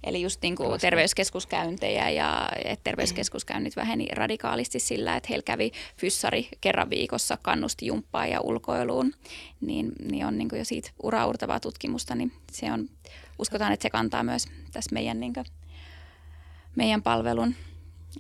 Eli 0.04 0.22
just 0.22 0.42
niin 0.42 0.56
kuin 0.56 0.80
terveyskeskuskäyntejä 0.80 2.10
ja 2.10 2.50
että 2.66 2.84
terveyskeskuskäynnit 2.84 3.76
väheni 3.76 4.08
radikaalisti 4.14 4.80
sillä, 4.80 5.16
että 5.16 5.28
heillä 5.30 5.44
kävi 5.44 5.72
fyssari 5.98 6.50
kerran 6.62 6.90
viikossa 6.90 7.38
kannusti 7.42 7.86
jumppaan 7.86 8.30
ja 8.30 8.42
ulkoiluun, 8.42 9.14
niin, 9.62 9.92
niin 10.12 10.26
on 10.26 10.38
niin 10.38 10.50
kuin 10.50 10.60
jo 10.60 10.66
siitä 10.66 10.92
uraurtavaa 11.04 11.60
tutkimusta, 11.60 12.16
niin 12.16 12.32
se 12.52 12.72
on, 12.72 12.90
uskotaan, 13.40 13.74
että 13.74 13.84
se 13.84 13.90
kantaa 13.90 14.24
myös 14.24 14.48
tässä 14.72 14.94
meidän, 14.94 15.20
niin 15.20 15.34
kuin, 15.34 15.46
meidän 16.76 17.04
palvelun 17.04 17.56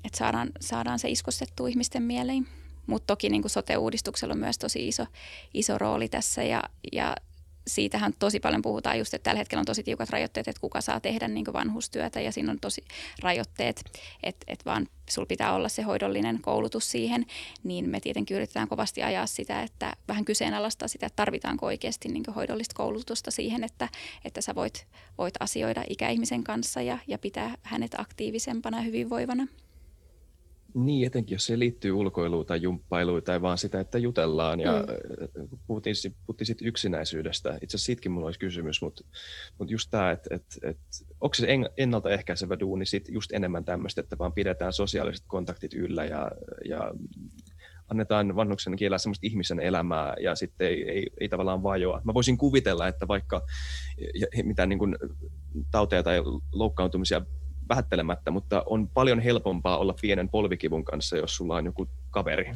että 0.03 0.17
saadaan, 0.17 0.49
saadaan 0.59 0.99
se 0.99 1.09
iskostettua 1.09 1.67
ihmisten 1.67 2.03
mieleen. 2.03 2.47
Mutta 2.87 3.07
toki 3.07 3.29
niin 3.29 3.41
kuin 3.41 3.49
sote-uudistuksella 3.49 4.33
on 4.33 4.39
myös 4.39 4.57
tosi 4.57 4.87
iso, 4.87 5.05
iso 5.53 5.77
rooli 5.77 6.09
tässä 6.09 6.43
ja, 6.43 6.63
ja 6.91 7.15
siitähän 7.67 8.13
tosi 8.19 8.39
paljon 8.39 8.61
puhutaan 8.61 8.99
just, 8.99 9.13
että 9.13 9.23
tällä 9.23 9.37
hetkellä 9.37 9.59
on 9.59 9.65
tosi 9.65 9.83
tiukat 9.83 10.09
rajoitteet, 10.09 10.47
että 10.47 10.61
kuka 10.61 10.81
saa 10.81 10.99
tehdä 10.99 11.27
niin 11.27 11.45
vanhustyötä 11.53 12.21
ja 12.21 12.31
siinä 12.31 12.51
on 12.51 12.59
tosi 12.59 12.83
rajoitteet, 13.21 13.83
että, 14.23 14.45
että 14.47 14.65
vaan 14.65 14.87
sulla 15.09 15.25
pitää 15.25 15.53
olla 15.53 15.69
se 15.69 15.81
hoidollinen 15.81 16.41
koulutus 16.41 16.91
siihen, 16.91 17.25
niin 17.63 17.89
me 17.89 17.99
tietenkin 17.99 18.35
yritetään 18.35 18.67
kovasti 18.67 19.03
ajaa 19.03 19.25
sitä, 19.25 19.61
että 19.61 19.93
vähän 20.07 20.25
kyseenalaistaa 20.25 20.87
sitä, 20.87 21.05
että 21.05 21.15
tarvitaanko 21.15 21.65
oikeasti 21.65 22.09
niin 22.09 22.23
hoidollista 22.35 22.75
koulutusta 22.75 23.31
siihen, 23.31 23.63
että, 23.63 23.89
että 24.25 24.41
sä 24.41 24.55
voit, 24.55 24.87
voit 25.17 25.33
asioida 25.39 25.83
ikäihmisen 25.89 26.43
kanssa 26.43 26.81
ja, 26.81 26.97
ja 27.07 27.17
pitää 27.17 27.57
hänet 27.61 27.99
aktiivisempana 27.99 28.77
ja 28.77 28.83
hyvinvoivana. 28.83 29.47
Niin, 30.73 31.07
etenkin 31.07 31.35
jos 31.35 31.45
se 31.45 31.59
liittyy 31.59 31.91
ulkoiluun 31.91 32.45
tai 32.45 32.61
jumppailuun 32.61 33.23
tai 33.23 33.41
vaan 33.41 33.57
sitä, 33.57 33.79
että 33.79 33.97
jutellaan. 33.97 34.59
Ja 34.59 34.85
mm. 35.37 35.47
puhuttiin, 35.67 35.95
puhuttiin 36.25 36.45
siitä 36.45 36.65
yksinäisyydestä. 36.65 37.49
Itse 37.49 37.65
asiassa 37.65 37.85
siitäkin 37.85 38.11
mulla 38.11 38.25
olisi 38.25 38.39
kysymys, 38.39 38.81
mutta, 38.81 39.03
mutta 39.57 39.73
just 39.73 39.91
tämä, 39.91 40.11
että, 40.11 40.35
että, 40.35 40.55
että 40.69 40.83
onko 41.21 41.33
se 41.33 41.47
ennaltaehkäisevä 41.77 42.59
duuni 42.59 42.85
sit 42.85 43.09
just 43.09 43.31
enemmän 43.33 43.65
tämmöistä, 43.65 44.01
että 44.01 44.17
vaan 44.17 44.33
pidetään 44.33 44.73
sosiaaliset 44.73 45.25
kontaktit 45.27 45.73
yllä 45.73 46.05
ja, 46.05 46.31
ja 46.65 46.93
annetaan 47.91 48.35
vanhuksen 48.35 48.75
kielellä 48.75 48.97
semmoista 48.97 49.27
ihmisen 49.27 49.59
elämää 49.59 50.13
ja 50.21 50.35
sitten 50.35 50.67
ei, 50.67 50.89
ei, 50.89 51.07
ei 51.19 51.29
tavallaan 51.29 51.63
vajoa. 51.63 52.01
Mä 52.03 52.13
voisin 52.13 52.37
kuvitella, 52.37 52.87
että 52.87 53.07
vaikka 53.07 53.41
mitään 54.43 54.69
niin 54.69 54.79
kuin 54.79 54.95
tauteja 55.71 56.03
tai 56.03 56.21
loukkaantumisia 56.51 57.21
vähättelemättä, 57.71 58.31
mutta 58.31 58.63
on 58.65 58.87
paljon 58.87 59.19
helpompaa 59.19 59.77
olla 59.77 59.95
pienen 60.01 60.29
polvikivun 60.29 60.85
kanssa, 60.85 61.17
jos 61.17 61.35
sulla 61.35 61.55
on 61.55 61.65
joku 61.65 61.87
kaveri, 62.11 62.51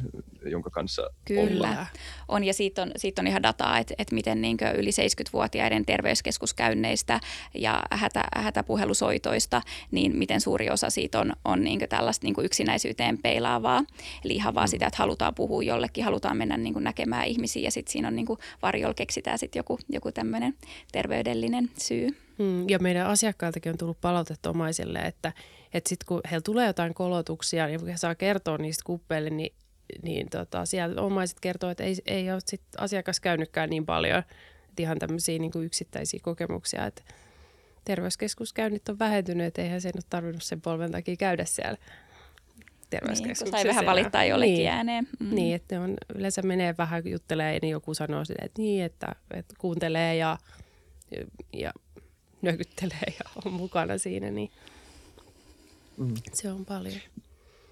jonka 0.46 0.70
kanssa 0.70 1.10
Kyllä, 1.24 1.68
ollaan. 1.68 1.86
on 2.28 2.44
ja 2.44 2.54
siitä 2.54 2.82
on, 2.82 2.90
siitä 2.96 3.22
on 3.22 3.26
ihan 3.26 3.42
dataa, 3.42 3.78
että, 3.78 3.94
että 3.98 4.14
miten 4.14 4.42
niin 4.42 4.56
yli 4.76 4.90
70-vuotiaiden 4.90 5.86
terveyskeskuskäynneistä 5.86 7.20
ja 7.54 7.82
hätä, 7.90 8.24
hätäpuhelusoitoista, 8.36 9.62
niin 9.90 10.16
miten 10.16 10.40
suuri 10.40 10.70
osa 10.70 10.90
siitä 10.90 11.20
on, 11.20 11.32
on 11.44 11.64
niin 11.64 11.80
tällaista 11.88 12.26
niin 12.26 12.44
yksinäisyyteen 12.44 13.18
peilaavaa. 13.18 13.84
Eli 14.24 14.34
ihan 14.34 14.54
vaan 14.54 14.66
mm. 14.66 14.70
sitä, 14.70 14.86
että 14.86 14.98
halutaan 14.98 15.34
puhua 15.34 15.62
jollekin, 15.62 16.04
halutaan 16.04 16.36
mennä 16.36 16.56
niin 16.56 16.74
näkemään 16.80 17.26
ihmisiä 17.26 17.62
ja 17.62 17.70
sitten 17.70 17.92
siinä 17.92 18.08
on 18.08 18.16
niin 18.16 18.26
varjolla 18.62 18.94
keksitään 18.94 19.38
sitten 19.38 19.60
joku, 19.60 19.78
joku 19.88 20.12
tämmöinen 20.12 20.54
terveydellinen 20.92 21.70
syy. 21.78 22.25
Mm, 22.38 22.68
ja 22.68 22.78
meidän 22.78 23.06
asiakkailtakin 23.06 23.72
on 23.72 23.78
tullut 23.78 24.00
palautetta 24.00 24.50
omaisille, 24.50 24.98
että, 24.98 25.32
että 25.74 25.88
sitten 25.88 26.06
kun 26.06 26.20
heillä 26.30 26.42
tulee 26.42 26.66
jotain 26.66 26.94
kolotuksia, 26.94 27.66
niin 27.66 27.86
he 27.86 27.96
saa 27.96 28.14
kertoa 28.14 28.58
niistä 28.58 28.82
kuppeille, 28.86 29.30
niin, 29.30 29.52
niin 30.02 30.30
tota, 30.30 30.64
siellä 30.64 31.02
omaiset 31.02 31.40
kertoo, 31.40 31.70
että 31.70 31.84
ei, 31.84 31.96
ei 32.06 32.32
ole 32.32 32.40
sit 32.44 32.62
asiakas 32.78 33.20
käynytkään 33.20 33.70
niin 33.70 33.86
paljon. 33.86 34.18
Että 34.68 34.82
ihan 34.82 34.98
tämmöisiä 34.98 35.38
niin 35.38 35.52
yksittäisiä 35.64 36.20
kokemuksia, 36.22 36.86
että 36.86 37.02
terveyskeskuskäynnit 37.84 38.88
on 38.88 38.98
vähentynyt, 38.98 39.46
että 39.46 39.62
eihän 39.62 39.80
sen 39.80 39.92
ole 39.96 40.02
tarvinnut 40.10 40.42
sen 40.42 40.60
polven 40.60 40.92
takia 40.92 41.16
käydä 41.16 41.44
siellä 41.44 41.78
terveyskeskuksessa. 42.90 43.44
Niin, 43.44 43.52
sai 43.52 43.68
vähän 43.68 43.86
valittaa 43.86 44.24
jollekin 44.24 44.54
niin, 44.54 44.68
ääneen. 44.68 45.08
Mm. 45.20 45.34
Niin, 45.34 45.54
että 45.54 45.80
on, 45.80 45.94
yleensä 46.14 46.42
menee 46.42 46.74
vähän 46.78 47.02
juttelee, 47.04 47.58
niin 47.62 47.70
joku 47.70 47.94
sanoo 47.94 48.24
sille, 48.24 48.44
että 48.44 48.62
niin, 48.62 48.84
että, 48.84 49.14
että 49.34 49.54
kuuntelee 49.58 50.16
ja, 50.16 50.38
ja 51.52 51.72
nyökyttelee 52.46 53.14
ja 53.18 53.30
on 53.44 53.52
mukana 53.52 53.98
siinä, 53.98 54.30
niin 54.30 54.50
mm. 55.96 56.14
se 56.32 56.52
on 56.52 56.64
paljon. 56.64 57.00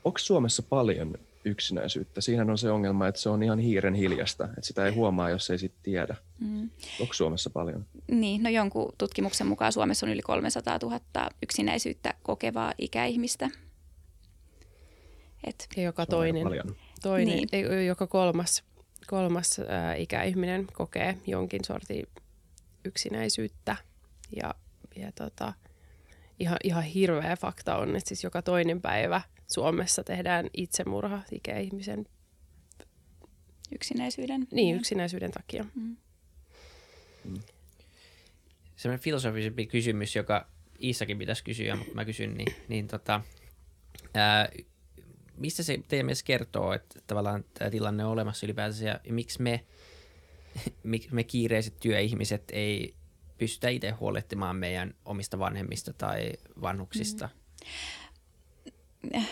Onko 0.04 0.18
Suomessa 0.18 0.62
paljon 0.62 1.14
yksinäisyyttä? 1.44 2.20
Siinä 2.20 2.52
on 2.52 2.58
se 2.58 2.70
ongelma, 2.70 3.08
että 3.08 3.20
se 3.20 3.28
on 3.28 3.42
ihan 3.42 3.58
hiiren 3.58 3.94
hiljasta, 3.94 4.44
että 4.44 4.62
sitä 4.62 4.86
ei 4.86 4.92
huomaa, 4.92 5.30
jos 5.30 5.50
ei 5.50 5.58
sitten 5.58 5.82
tiedä. 5.82 6.16
Mm. 6.40 6.70
Onko 7.00 7.14
Suomessa 7.14 7.50
paljon? 7.50 7.86
Niin, 8.10 8.42
no 8.42 8.50
jonkun 8.50 8.92
tutkimuksen 8.98 9.46
mukaan 9.46 9.72
Suomessa 9.72 10.06
on 10.06 10.12
yli 10.12 10.22
300 10.22 10.78
000 10.82 11.00
yksinäisyyttä 11.42 12.14
kokevaa 12.22 12.72
ikäihmistä. 12.78 13.50
Et, 15.44 15.68
ja 15.76 15.82
joka 15.82 16.06
toinen, 16.06 16.46
toinen 17.02 17.36
niin. 17.36 17.48
ei, 17.52 17.86
joka 17.86 18.06
kolmas, 18.06 18.64
kolmas 19.06 19.60
ää, 19.68 19.94
ikäihminen 19.94 20.66
kokee 20.72 21.18
jonkin 21.26 21.64
sortin 21.64 22.06
yksinäisyyttä. 22.84 23.76
Ja, 24.42 24.54
ja 24.96 25.12
tota, 25.12 25.52
ihan, 26.38 26.58
ihan 26.64 26.82
hirveä 26.82 27.36
fakta 27.36 27.76
on, 27.76 27.96
että 27.96 28.08
siis 28.08 28.24
joka 28.24 28.42
toinen 28.42 28.80
päivä 28.80 29.20
Suomessa 29.46 30.04
tehdään 30.04 30.50
itsemurha 30.52 31.22
ikäihmisen 31.32 32.06
yksinäisyyden. 33.74 34.46
Niin, 34.52 34.76
yksinäisyyden 34.76 35.30
takia. 35.30 35.64
Mm. 35.74 35.96
Mm. 37.24 37.40
Sellainen 38.76 39.04
filosofisempi 39.04 39.66
kysymys, 39.66 40.16
joka 40.16 40.48
Iissakin 40.82 41.18
pitäisi 41.18 41.44
kysyä, 41.44 41.76
mutta 41.76 41.94
mä 41.94 42.04
kysyn, 42.04 42.34
niin, 42.34 42.54
niin 42.68 42.88
tota, 42.88 43.20
ää, 44.14 44.48
mistä 45.36 45.62
se 45.62 45.80
teidän 45.88 46.06
mielestä 46.06 46.26
kertoo, 46.26 46.72
että 46.72 47.00
tavallaan 47.06 47.44
tämä 47.54 47.70
tilanne 47.70 48.04
on 48.04 48.12
olemassa 48.12 48.46
ylipäänsä 48.46 48.84
ja 48.84 49.00
miksi 49.08 49.42
me, 49.42 49.64
me 51.10 51.24
kiireiset 51.24 51.80
työihmiset 51.80 52.44
ei 52.52 52.94
pystytä 53.38 53.68
itse 53.68 53.90
huolehtimaan 53.90 54.56
meidän 54.56 54.94
omista 55.04 55.38
vanhemmista 55.38 55.92
tai 55.92 56.32
vanhuksista? 56.62 57.28
Mm 59.14 59.24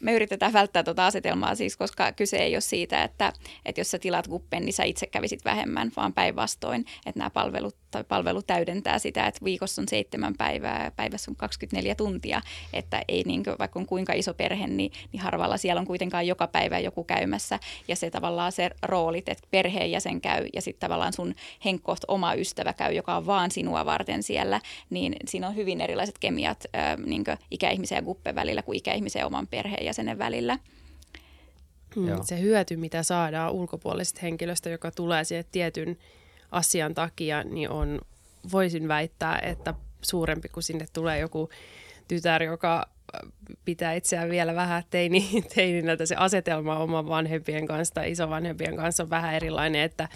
me 0.00 0.12
yritetään 0.12 0.52
välttää 0.52 0.82
tuota 0.82 1.06
asetelmaa 1.06 1.54
siis, 1.54 1.76
koska 1.76 2.12
kyse 2.12 2.36
ei 2.36 2.54
ole 2.54 2.60
siitä, 2.60 3.02
että, 3.02 3.32
että 3.64 3.80
jos 3.80 3.90
sä 3.90 3.98
tilaat 3.98 4.28
guppen, 4.28 4.64
niin 4.64 4.72
sä 4.72 4.84
itse 4.84 5.06
kävisit 5.06 5.44
vähemmän, 5.44 5.92
vaan 5.96 6.12
päinvastoin, 6.12 6.84
että 7.06 7.18
nämä 7.18 7.30
palvelut 7.30 7.76
tai 7.90 8.04
palvelu 8.04 8.42
täydentää 8.42 8.98
sitä, 8.98 9.26
että 9.26 9.44
viikossa 9.44 9.82
on 9.82 9.88
seitsemän 9.88 10.34
päivää 10.38 10.84
ja 10.84 10.90
päivässä 10.90 11.30
on 11.30 11.36
24 11.36 11.94
tuntia, 11.94 12.42
että 12.72 13.02
ei 13.08 13.22
niin 13.26 13.44
kuin, 13.44 13.56
vaikka 13.58 13.78
on 13.78 13.86
kuinka 13.86 14.12
iso 14.12 14.34
perhe, 14.34 14.66
niin, 14.66 14.92
niin 15.12 15.20
harvalla 15.20 15.56
siellä 15.56 15.80
on 15.80 15.86
kuitenkaan 15.86 16.26
joka 16.26 16.46
päivä 16.46 16.78
joku 16.78 17.04
käymässä. 17.04 17.58
Ja 17.88 17.96
se 17.96 18.10
tavallaan 18.10 18.52
se 18.52 18.70
roolit, 18.82 19.28
että 19.28 19.48
perheenjäsen 19.50 20.20
käy 20.20 20.46
ja 20.54 20.62
sitten 20.62 20.80
tavallaan 20.80 21.12
sun 21.12 21.34
henkkoht 21.64 22.02
oma 22.08 22.34
ystävä 22.34 22.72
käy, 22.72 22.92
joka 22.92 23.16
on 23.16 23.26
vaan 23.26 23.50
sinua 23.50 23.86
varten 23.86 24.22
siellä, 24.22 24.60
niin 24.90 25.16
siinä 25.26 25.48
on 25.48 25.56
hyvin 25.56 25.80
erilaiset 25.80 26.18
kemiat 26.18 26.64
äh, 26.76 26.96
niin 27.06 27.24
ikäihmisen 27.50 27.96
ja 27.96 28.02
guppen 28.02 28.34
välillä 28.34 28.62
kuin 28.62 28.78
ikäihmisen 28.78 29.20
ja 29.20 29.26
oman 29.26 29.46
perheenjäsenen 29.46 30.18
välillä. 30.18 30.58
Mm, 31.96 32.22
se 32.22 32.40
hyöty, 32.40 32.76
mitä 32.76 33.02
saadaan 33.02 33.52
ulkopuolisesta 33.52 34.20
henkilöstä, 34.22 34.70
joka 34.70 34.90
tulee 34.90 35.24
siihen 35.24 35.44
tietyn 35.52 35.98
asian 36.50 36.94
takia, 36.94 37.42
niin 37.42 37.70
on, 37.70 38.00
voisin 38.52 38.88
väittää, 38.88 39.38
että 39.38 39.74
suurempi 40.02 40.48
kuin 40.48 40.64
sinne 40.64 40.86
tulee 40.92 41.18
joku 41.18 41.48
tytär, 42.08 42.42
joka 42.42 42.88
pitää 43.64 43.92
itseään 43.92 44.30
vielä 44.30 44.54
vähän 44.54 44.82
teini, 44.90 45.28
teininä, 45.54 45.92
että 45.92 46.06
se 46.06 46.14
asetelma 46.16 46.78
oman 46.78 47.08
vanhempien 47.08 47.66
kanssa 47.66 47.94
tai 47.94 48.10
isovanhempien 48.10 48.76
kanssa 48.76 49.02
on 49.02 49.10
vähän 49.10 49.34
erilainen, 49.34 49.82
että 49.82 50.08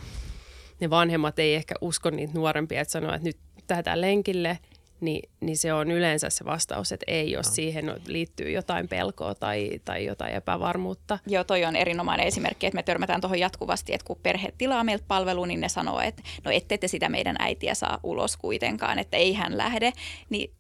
ne 0.80 0.90
vanhemmat 0.90 1.38
ei 1.38 1.54
ehkä 1.54 1.74
usko 1.80 2.10
niitä 2.10 2.34
nuorempia, 2.34 2.80
että 2.80 2.92
sanoo, 2.92 3.14
että 3.14 3.28
nyt 3.28 3.38
tähdään 3.66 4.00
lenkille– 4.00 4.58
niin, 5.02 5.30
niin 5.40 5.56
se 5.56 5.72
on 5.72 5.90
yleensä 5.90 6.30
se 6.30 6.44
vastaus, 6.44 6.92
että 6.92 7.04
ei, 7.08 7.30
jos 7.30 7.46
no. 7.46 7.52
siihen 7.52 7.94
liittyy 8.06 8.50
jotain 8.50 8.88
pelkoa 8.88 9.34
tai, 9.34 9.80
tai 9.84 10.04
jotain 10.04 10.34
epävarmuutta. 10.34 11.18
Joo, 11.26 11.44
toi 11.44 11.64
on 11.64 11.76
erinomainen 11.76 12.26
esimerkki, 12.26 12.66
että 12.66 12.76
me 12.76 12.82
törmätään 12.82 13.20
tuohon 13.20 13.38
jatkuvasti, 13.38 13.94
että 13.94 14.06
kun 14.06 14.18
perhe 14.22 14.52
tilaa 14.58 14.84
meiltä 14.84 15.04
palvelua, 15.08 15.46
niin 15.46 15.60
ne 15.60 15.68
sanoo, 15.68 16.00
että 16.00 16.22
no 16.44 16.50
ette 16.50 16.78
te 16.78 16.88
sitä 16.88 17.08
meidän 17.08 17.36
äitiä 17.38 17.74
saa 17.74 18.00
ulos 18.02 18.36
kuitenkaan, 18.36 18.98
että 18.98 19.16
ei 19.16 19.34
hän 19.34 19.58
lähde. 19.58 19.92
Niin 20.30 20.50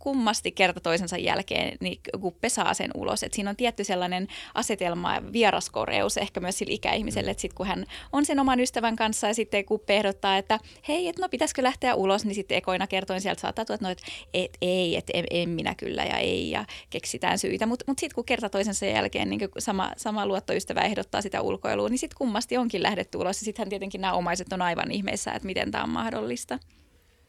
kummasti 0.00 0.52
kerta 0.52 0.80
toisensa 0.80 1.18
jälkeen 1.18 1.76
niin 1.80 2.00
Guppe 2.18 2.48
saa 2.48 2.74
sen 2.74 2.90
ulos. 2.94 3.22
Et 3.22 3.32
siinä 3.32 3.50
on 3.50 3.56
tietty 3.56 3.84
sellainen 3.84 4.28
asetelma 4.54 5.14
ja 5.14 5.32
vieraskoreus 5.32 6.16
ehkä 6.16 6.40
myös 6.40 6.58
sillä 6.58 6.74
ikäihmiselle, 6.74 7.30
että 7.30 7.40
sitten 7.40 7.56
kun 7.56 7.66
hän 7.66 7.84
on 8.12 8.24
sen 8.24 8.40
oman 8.40 8.60
ystävän 8.60 8.96
kanssa 8.96 9.26
ja 9.26 9.34
sitten 9.34 9.64
Guppe 9.64 9.96
ehdottaa, 9.96 10.36
että 10.36 10.58
hei, 10.88 11.08
et 11.08 11.18
no 11.18 11.28
pitäisikö 11.28 11.62
lähteä 11.62 11.94
ulos, 11.94 12.24
niin 12.24 12.34
sitten 12.34 12.58
ekoina 12.58 12.86
kertoin 12.86 13.20
sieltä 13.20 13.40
saattaa 13.40 13.64
tulla, 13.64 13.74
että 13.74 13.86
no, 13.86 13.90
et, 13.90 14.02
et, 14.34 14.58
ei, 14.62 14.96
että 14.96 15.12
en, 15.14 15.24
en, 15.30 15.48
minä 15.48 15.74
kyllä 15.74 16.04
ja 16.04 16.18
ei 16.18 16.50
ja 16.50 16.64
keksitään 16.90 17.38
syitä. 17.38 17.66
Mutta 17.66 17.84
mut 17.88 17.98
sitten 17.98 18.14
kun 18.14 18.24
kerta 18.24 18.50
toisensa 18.50 18.86
jälkeen 18.86 19.30
niin 19.30 19.40
sama, 19.58 19.90
sama 19.96 20.26
luottoystävä 20.26 20.80
ehdottaa 20.80 21.22
sitä 21.22 21.40
ulkoilua, 21.40 21.88
niin 21.88 21.98
sitten 21.98 22.18
kummasti 22.18 22.56
onkin 22.56 22.82
lähdetty 22.82 23.18
ulos 23.18 23.40
ja 23.40 23.44
sittenhän 23.44 23.68
tietenkin 23.68 24.00
nämä 24.00 24.12
omaiset 24.12 24.52
on 24.52 24.62
aivan 24.62 24.90
ihmeessä, 24.90 25.32
että 25.32 25.46
miten 25.46 25.70
tämä 25.70 25.84
on 25.84 25.90
mahdollista. 25.90 26.58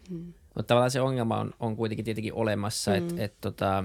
Hmm. 0.10 0.34
Mutta 0.56 0.68
tavallaan 0.68 0.92
se 0.92 1.02
ongelma 1.02 1.38
on, 1.38 1.54
on 1.60 1.76
kuitenkin 1.76 2.06
tietenkin 2.06 2.34
olemassa, 2.34 2.92
mm. 2.92 2.98
että 2.98 3.24
et, 3.24 3.34
tota, 3.42 3.84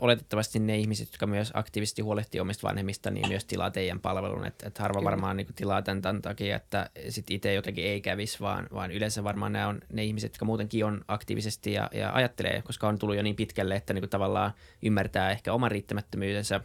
oletettavasti 0.00 0.58
ne 0.58 0.78
ihmiset, 0.78 1.08
jotka 1.08 1.26
myös 1.26 1.50
aktiivisesti 1.54 2.02
huolehtii 2.02 2.40
omista 2.40 2.68
vanhemmista, 2.68 3.10
niin 3.10 3.28
myös 3.28 3.44
tilaa 3.44 3.70
teidän 3.70 4.00
palvelun. 4.00 4.46
Että 4.46 4.68
et 4.68 4.78
harva 4.78 4.98
Kyllä. 4.98 5.10
varmaan 5.10 5.36
niin 5.36 5.46
tilaa 5.56 5.82
tämän, 5.82 6.02
tämän 6.02 6.22
takia, 6.22 6.56
että 6.56 6.90
sit 7.08 7.30
itse 7.30 7.54
jotenkin 7.54 7.84
ei 7.84 8.00
kävisi, 8.00 8.40
vaan, 8.40 8.66
vaan 8.74 8.90
yleensä 8.90 9.24
varmaan 9.24 9.52
nämä 9.52 9.68
on 9.68 9.80
ne 9.92 10.04
ihmiset, 10.04 10.32
jotka 10.32 10.44
muutenkin 10.44 10.84
on 10.84 11.04
aktiivisesti 11.08 11.72
ja, 11.72 11.90
ja 11.94 12.12
ajattelee, 12.14 12.62
koska 12.62 12.88
on 12.88 12.98
tullut 12.98 13.16
jo 13.16 13.22
niin 13.22 13.36
pitkälle, 13.36 13.74
että 13.76 13.94
niin 13.94 14.08
tavallaan 14.08 14.52
ymmärtää 14.82 15.30
ehkä 15.30 15.52
oman 15.52 15.70
riittämättömyytensä. 15.70 16.60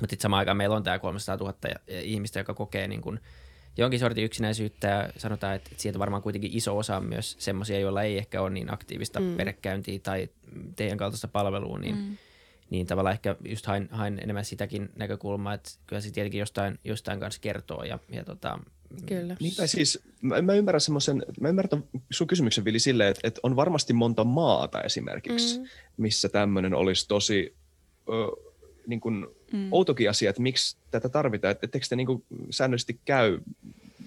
Mutta 0.00 0.12
sitten 0.12 0.22
samaan 0.22 0.38
aikaan 0.38 0.56
meillä 0.56 0.76
on 0.76 0.82
tämä 0.82 0.98
300 0.98 1.36
000 1.36 1.54
ihmistä, 1.88 2.40
joka 2.40 2.54
kokee 2.54 2.88
niin 2.88 3.00
kuin, 3.00 3.20
jonkin 3.76 4.00
sortin 4.00 4.24
yksinäisyyttä 4.24 4.88
ja 4.88 5.08
sanotaan, 5.16 5.54
että, 5.54 5.70
sieltä 5.76 5.98
varmaan 5.98 6.22
kuitenkin 6.22 6.50
iso 6.54 6.78
osa 6.78 6.96
on 6.96 7.04
myös 7.04 7.36
semmoisia, 7.38 7.80
joilla 7.80 8.02
ei 8.02 8.18
ehkä 8.18 8.42
ole 8.42 8.50
niin 8.50 8.74
aktiivista 8.74 9.20
mm. 9.20 9.36
perhekäyntiä 9.36 9.98
tai 9.98 10.28
teidän 10.76 10.98
kaltaista 10.98 11.28
palvelua, 11.28 11.78
niin, 11.78 11.96
mm. 11.96 12.16
niin 12.70 12.86
tavallaan 12.86 13.12
ehkä 13.12 13.36
just 13.48 13.66
hain, 13.66 13.88
hain 13.90 14.18
enemmän 14.22 14.44
sitäkin 14.44 14.90
näkökulmaa, 14.96 15.54
että 15.54 15.70
kyllä 15.86 16.02
se 16.02 16.10
tietenkin 16.10 16.38
jostain, 16.38 16.78
jostain 16.84 17.20
kanssa 17.20 17.40
kertoo 17.40 17.84
ja, 17.84 17.98
ja 18.10 18.24
tota, 18.24 18.58
Kyllä. 19.06 19.36
Niin, 19.40 19.56
tai 19.56 19.68
siis 19.68 20.02
mä, 20.20 20.42
mä 20.42 20.54
ymmärrän 20.54 20.80
semmoisen, 20.80 21.22
mä 21.40 21.48
ymmärrän 21.48 21.84
sun 22.10 22.26
kysymyksen 22.26 22.64
Vili 22.64 22.78
silleen, 22.78 23.10
että, 23.10 23.20
että 23.24 23.40
on 23.42 23.56
varmasti 23.56 23.92
monta 23.92 24.24
maata 24.24 24.80
esimerkiksi, 24.80 25.58
mm. 25.58 25.66
missä 25.96 26.28
tämmöinen 26.28 26.74
olisi 26.74 27.08
tosi 27.08 27.54
ö, 28.08 28.12
niin 28.86 29.00
kuin 29.00 29.26
mm. 29.54 29.68
outokin 29.70 30.10
asia, 30.10 30.30
että 30.30 30.42
miksi 30.42 30.76
tätä 30.90 31.08
tarvitaan. 31.08 31.52
Että 31.52 31.66
etteikö 31.66 31.86
te 31.88 31.96
niin 31.96 32.24
säännöllisesti 32.50 33.00
käy 33.04 33.38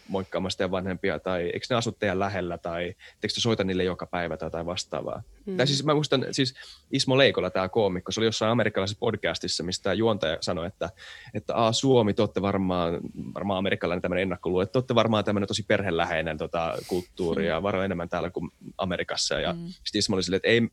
moikkaamassa 0.07 0.57
teidän 0.57 0.71
vanhempia, 0.71 1.19
tai 1.19 1.43
eikö 1.43 1.65
ne 1.69 1.75
asu 1.75 1.91
teidän 1.91 2.19
lähellä, 2.19 2.57
tai 2.57 2.83
eikö 2.83 2.97
te 3.21 3.39
soita 3.41 3.63
niille 3.63 3.83
joka 3.83 4.05
päivä 4.05 4.37
tai 4.37 4.45
jotain 4.45 4.65
vastaavaa. 4.65 5.23
Mm. 5.45 5.57
Tai 5.57 5.67
siis 5.67 5.85
mä 5.85 5.93
muistan, 5.93 6.25
siis 6.31 6.55
Ismo 6.91 7.17
Leikola, 7.17 7.49
tämä 7.49 7.69
koomikko, 7.69 8.11
se 8.11 8.19
oli 8.19 8.27
jossain 8.27 8.51
amerikkalaisessa 8.51 8.99
podcastissa, 8.99 9.63
mistä 9.63 9.83
tämä 9.83 9.93
juontaja 9.93 10.37
sanoi, 10.41 10.67
että, 10.67 10.89
että 11.33 11.55
A, 11.55 11.71
Suomi, 11.71 12.13
te 12.13 12.21
olette 12.21 12.41
varmaan, 12.41 12.99
varmaan 13.33 13.57
amerikkalainen 13.57 14.01
tämmöinen 14.01 14.21
ennakkoluulo, 14.21 14.61
että 14.61 14.71
te 14.71 14.77
olette 14.77 14.95
varmaan 14.95 15.23
tämmöinen 15.23 15.47
tosi 15.47 15.63
perheläheinen 15.67 16.37
tota, 16.37 16.77
kulttuuri, 16.87 17.43
mm. 17.43 17.49
ja 17.49 17.63
varo 17.63 17.83
enemmän 17.83 18.09
täällä 18.09 18.29
kuin 18.29 18.49
Amerikassa. 18.77 19.39
Ja 19.39 19.53
mm. 19.53 19.59
sitten 19.67 19.99
Ismo 19.99 20.15
oli 20.15 20.23
silleen, 20.23 20.37
että 20.37 20.47
ei, 20.47 20.69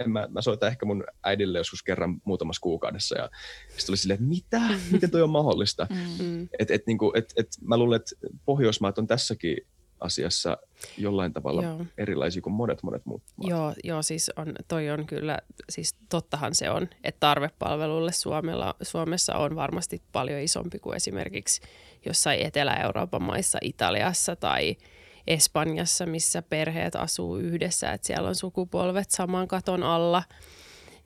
en 0.00 0.10
mä, 0.10 0.28
mä 0.30 0.42
soitan 0.42 0.68
ehkä 0.68 0.86
mun 0.86 1.04
äidille 1.22 1.58
joskus 1.58 1.82
kerran 1.82 2.20
muutamassa 2.24 2.60
kuukaudessa 2.60 3.18
ja 3.18 3.30
sitten 3.68 3.92
oli 3.92 3.96
silleen, 3.96 4.14
että 4.14 4.28
mitä? 4.28 4.60
Miten 4.90 5.10
toi 5.10 5.22
on 5.22 5.30
mahdollista? 5.30 5.86
Mm. 6.18 6.48
Et, 6.58 6.70
et, 6.70 6.86
niin 6.86 6.98
kuin, 6.98 7.18
et, 7.18 7.32
et, 7.36 7.48
mä 7.60 7.76
luulen, 7.76 7.96
että 7.96 8.16
Pohjoismaat 8.44 8.98
on 8.98 9.06
tässäkin 9.06 9.56
asiassa 10.00 10.58
jollain 10.98 11.32
tavalla 11.32 11.62
joo. 11.62 11.86
erilaisia 11.98 12.42
kuin 12.42 12.54
monet 12.54 12.82
monet 12.82 13.06
muut 13.06 13.22
maat. 13.36 13.50
Joo, 13.50 13.74
joo, 13.84 14.02
siis 14.02 14.30
on, 14.36 14.54
toi 14.68 14.90
on 14.90 15.06
kyllä, 15.06 15.38
siis 15.70 15.94
tottahan 16.08 16.54
se 16.54 16.70
on, 16.70 16.88
että 17.04 17.20
tarvepalvelulle 17.20 18.12
Suomella, 18.12 18.74
Suomessa 18.82 19.34
on 19.34 19.56
varmasti 19.56 20.02
paljon 20.12 20.40
isompi 20.40 20.78
kuin 20.78 20.96
esimerkiksi 20.96 21.62
jossain 22.06 22.40
Etelä-Euroopan 22.40 23.22
maissa, 23.22 23.58
Italiassa 23.62 24.36
tai– 24.36 24.76
Espanjassa, 25.26 26.06
missä 26.06 26.42
perheet 26.42 26.96
asuu 26.96 27.36
yhdessä, 27.36 27.92
että 27.92 28.06
siellä 28.06 28.28
on 28.28 28.34
sukupolvet 28.34 29.10
saman 29.10 29.48
katon 29.48 29.82
alla. 29.82 30.22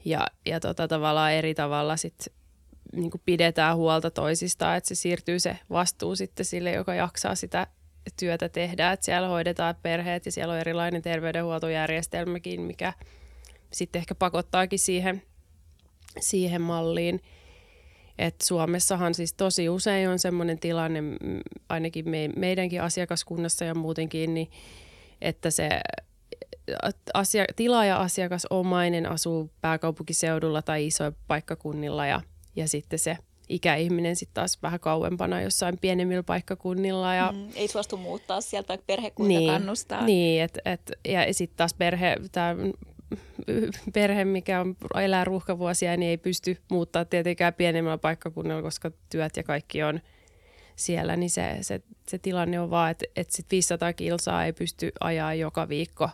Ja, 0.04 0.26
ja 0.46 0.60
tota, 0.60 0.88
tavallaan 0.88 1.32
eri 1.32 1.54
tavalla 1.54 1.96
sit, 1.96 2.26
niin 2.92 3.10
pidetään 3.24 3.76
huolta 3.76 4.10
toisistaan, 4.10 4.76
että 4.76 4.88
se 4.88 4.94
siirtyy 4.94 5.40
se 5.40 5.58
vastuu 5.70 6.16
sitten 6.16 6.46
sille, 6.46 6.72
joka 6.72 6.94
jaksaa 6.94 7.34
sitä 7.34 7.66
työtä 8.18 8.48
tehdä, 8.48 8.92
että 8.92 9.04
siellä 9.04 9.28
hoidetaan 9.28 9.74
perheet 9.82 10.26
ja 10.26 10.32
siellä 10.32 10.54
on 10.54 10.60
erilainen 10.60 11.02
terveydenhuoltojärjestelmäkin, 11.02 12.60
mikä 12.60 12.92
sitten 13.72 14.00
ehkä 14.00 14.14
pakottaakin 14.14 14.78
siihen, 14.78 15.22
siihen 16.20 16.62
malliin– 16.62 17.20
et 18.18 18.40
Suomessahan 18.42 19.14
siis 19.14 19.32
tosi 19.32 19.68
usein 19.68 20.08
on 20.08 20.18
sellainen 20.18 20.58
tilanne, 20.58 21.02
ainakin 21.68 22.10
me, 22.10 22.28
meidänkin 22.36 22.82
asiakaskunnassa 22.82 23.64
ja 23.64 23.74
muutenkin, 23.74 24.34
niin 24.34 24.50
että 25.20 25.50
se 25.50 25.68
asia, 27.14 27.44
tilaaja-asiakasomainen 27.56 29.06
asuu 29.06 29.50
pääkaupunkiseudulla 29.60 30.62
tai 30.62 30.86
isoilla 30.86 31.16
paikkakunnilla 31.26 32.06
ja, 32.06 32.20
ja 32.56 32.68
sitten 32.68 32.98
se 32.98 33.16
ikäihminen 33.48 34.16
sitten 34.16 34.34
taas 34.34 34.58
vähän 34.62 34.80
kauempana 34.80 35.40
jossain 35.40 35.78
pienemmillä 35.78 36.22
paikkakunnilla. 36.22 37.14
Ja, 37.14 37.32
mm, 37.32 37.48
ei 37.54 37.68
suostu 37.68 37.96
muuttaa 37.96 38.40
sieltä, 38.40 38.78
perhekunta 38.86 39.28
niin, 39.28 39.50
kannustaa. 39.50 40.04
Niin, 40.04 40.42
et, 40.42 40.58
et, 40.64 40.92
ja 41.08 41.34
sitten 41.34 41.56
taas 41.56 41.74
perhe, 41.74 42.16
tämä 42.32 42.56
perhe, 43.94 44.24
mikä 44.24 44.60
on, 44.60 44.76
elää 45.02 45.24
ruuhkavuosia, 45.24 45.96
niin 45.96 46.10
ei 46.10 46.16
pysty 46.16 46.56
muuttaa 46.70 47.04
tietenkään 47.04 47.54
pienemmällä 47.54 47.98
paikkakunnalla, 47.98 48.62
koska 48.62 48.90
työt 49.10 49.36
ja 49.36 49.42
kaikki 49.42 49.82
on 49.82 50.00
siellä, 50.76 51.16
niin 51.16 51.30
se, 51.30 51.58
se, 51.60 51.80
se 52.08 52.18
tilanne 52.18 52.60
on 52.60 52.70
vaan, 52.70 52.90
että, 52.90 53.04
että 53.16 53.36
sit 53.36 53.46
500 53.50 53.92
kilsaa 53.92 54.44
ei 54.44 54.52
pysty 54.52 54.92
ajaa 55.00 55.34
joka 55.34 55.68
viikko 55.68 56.10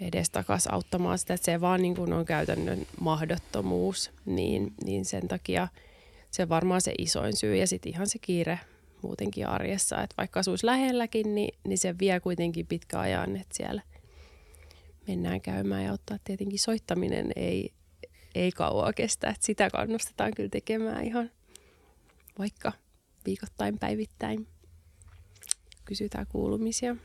edestakas 0.00 0.66
auttamaan 0.66 1.18
sitä, 1.18 1.34
että 1.34 1.44
se 1.44 1.60
vaan 1.60 1.82
niin 1.82 1.96
kuin 1.96 2.12
on 2.12 2.24
käytännön 2.24 2.86
mahdottomuus, 3.00 4.10
niin, 4.24 4.74
niin 4.84 5.04
sen 5.04 5.28
takia 5.28 5.68
se 6.30 6.42
on 6.42 6.48
varmaan 6.48 6.80
se 6.80 6.92
isoin 6.98 7.36
syy 7.36 7.56
ja 7.56 7.66
sitten 7.66 7.92
ihan 7.92 8.06
se 8.06 8.18
kiire 8.18 8.60
muutenkin 9.02 9.46
arjessa, 9.46 10.02
että 10.02 10.14
vaikka 10.18 10.40
asuisi 10.40 10.66
lähelläkin, 10.66 11.34
niin, 11.34 11.58
niin 11.64 11.78
se 11.78 11.94
vie 11.98 12.20
kuitenkin 12.20 12.66
pitkä 12.66 13.00
ajan, 13.00 13.36
että 13.36 13.56
siellä– 13.56 13.82
mennään 15.08 15.40
käymään 15.40 15.84
ja 15.84 15.92
ottaa 15.92 16.18
tietenkin 16.24 16.58
soittaminen 16.58 17.32
ei, 17.36 17.72
ei 18.34 18.52
kauaa 18.52 18.92
kestä. 18.92 19.28
Että 19.28 19.46
sitä 19.46 19.70
kannustetaan 19.70 20.32
kyllä 20.36 20.48
tekemään 20.48 21.04
ihan 21.04 21.30
vaikka 22.38 22.72
viikoittain 23.26 23.78
päivittäin. 23.78 24.46
Kysytään 25.84 26.26
kuulumisia. 26.28 26.96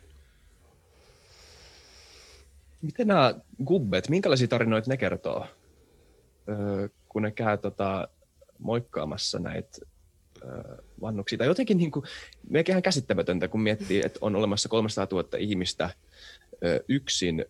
Miten 2.82 3.08
nämä 3.08 3.36
gubbet, 3.66 4.10
minkälaisia 4.10 4.48
tarinoita 4.48 4.90
ne 4.90 4.98
kertoo, 4.98 5.48
öö, 6.50 6.90
kun 7.10 7.22
ne 7.22 7.32
käy 7.32 7.58
tota, 7.58 8.08
moikkaamassa 8.60 9.40
näitä 9.40 9.78
öö, 10.44 10.78
vannuksia? 11.02 11.38
Tai 11.38 11.48
jotenkin 11.48 11.78
niin 11.78 11.92
kuin, 11.92 12.06
ihan 12.70 12.82
käsittämätöntä, 12.82 13.48
kun 13.48 13.62
miettii, 13.62 14.02
että 14.06 14.20
on 14.22 14.36
olemassa 14.36 14.70
300 14.70 15.08
000 15.12 15.38
ihmistä 15.38 15.90
öö, 16.64 16.80
yksin 16.88 17.46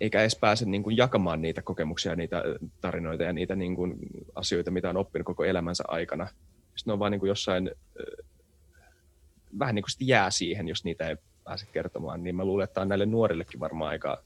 eikä 0.00 0.20
edes 0.20 0.36
pääse 0.36 0.64
niin 0.64 0.82
kuin 0.82 0.96
jakamaan 0.96 1.42
niitä 1.42 1.62
kokemuksia, 1.62 2.16
niitä 2.16 2.42
tarinoita 2.80 3.22
ja 3.22 3.32
niitä 3.32 3.56
niin 3.56 3.76
kuin 3.76 3.96
asioita, 4.34 4.70
mitä 4.70 4.90
on 4.90 4.96
oppinut 4.96 5.26
koko 5.26 5.44
elämänsä 5.44 5.84
aikana. 5.88 6.26
Sitten 6.26 6.82
ne 6.86 6.92
on 6.92 6.98
vaan 6.98 7.12
niin 7.12 7.20
kuin 7.20 7.28
jossain, 7.28 7.70
vähän 9.58 9.74
niin 9.74 9.82
kuin 9.82 10.08
jää 10.08 10.30
siihen, 10.30 10.68
jos 10.68 10.84
niitä 10.84 11.08
ei 11.08 11.16
pääse 11.44 11.66
kertomaan, 11.72 12.24
niin 12.24 12.36
mä 12.36 12.44
luulen, 12.44 12.64
että 12.64 12.74
tämä 12.74 12.82
on 12.82 12.88
näille 12.88 13.06
nuorillekin 13.06 13.60
varmaan 13.60 13.90
aika 13.90 14.22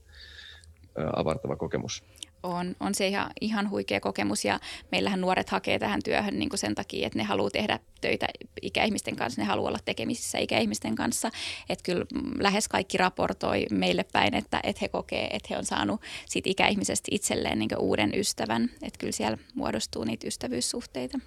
avartava 1.16 1.56
kokemus 1.56 2.04
on, 2.44 2.76
on 2.80 2.94
se 2.94 3.08
ihan, 3.08 3.30
ihan 3.40 3.70
huikea 3.70 4.00
kokemus 4.00 4.44
ja 4.44 4.60
meillähän 4.92 5.20
nuoret 5.20 5.50
hakee 5.50 5.78
tähän 5.78 6.00
työhön 6.04 6.38
niin 6.38 6.48
kuin 6.48 6.58
sen 6.58 6.74
takia, 6.74 7.06
että 7.06 7.18
ne 7.18 7.24
haluaa 7.24 7.50
tehdä 7.50 7.78
töitä 8.00 8.26
ikäihmisten 8.62 9.16
kanssa, 9.16 9.40
ne 9.40 9.46
haluaa 9.46 9.68
olla 9.68 9.78
tekemisissä 9.84 10.38
ikäihmisten 10.38 10.94
kanssa. 10.94 11.30
Että 11.68 11.82
kyllä 11.82 12.04
lähes 12.38 12.68
kaikki 12.68 12.98
raportoi 12.98 13.66
meille 13.70 14.04
päin, 14.12 14.34
että, 14.34 14.60
että 14.62 14.78
he 14.82 14.88
kokee, 14.88 15.26
että 15.26 15.46
he 15.50 15.58
on 15.58 15.64
saanut 15.64 16.00
siitä 16.26 16.50
ikäihmisestä 16.50 17.08
itselleen 17.10 17.58
niin 17.58 17.78
uuden 17.78 18.12
ystävän. 18.14 18.70
Että 18.82 18.98
kyllä 18.98 19.12
siellä 19.12 19.38
muodostuu 19.54 20.04
niitä 20.04 20.26
ystävyyssuhteita. 20.26 21.18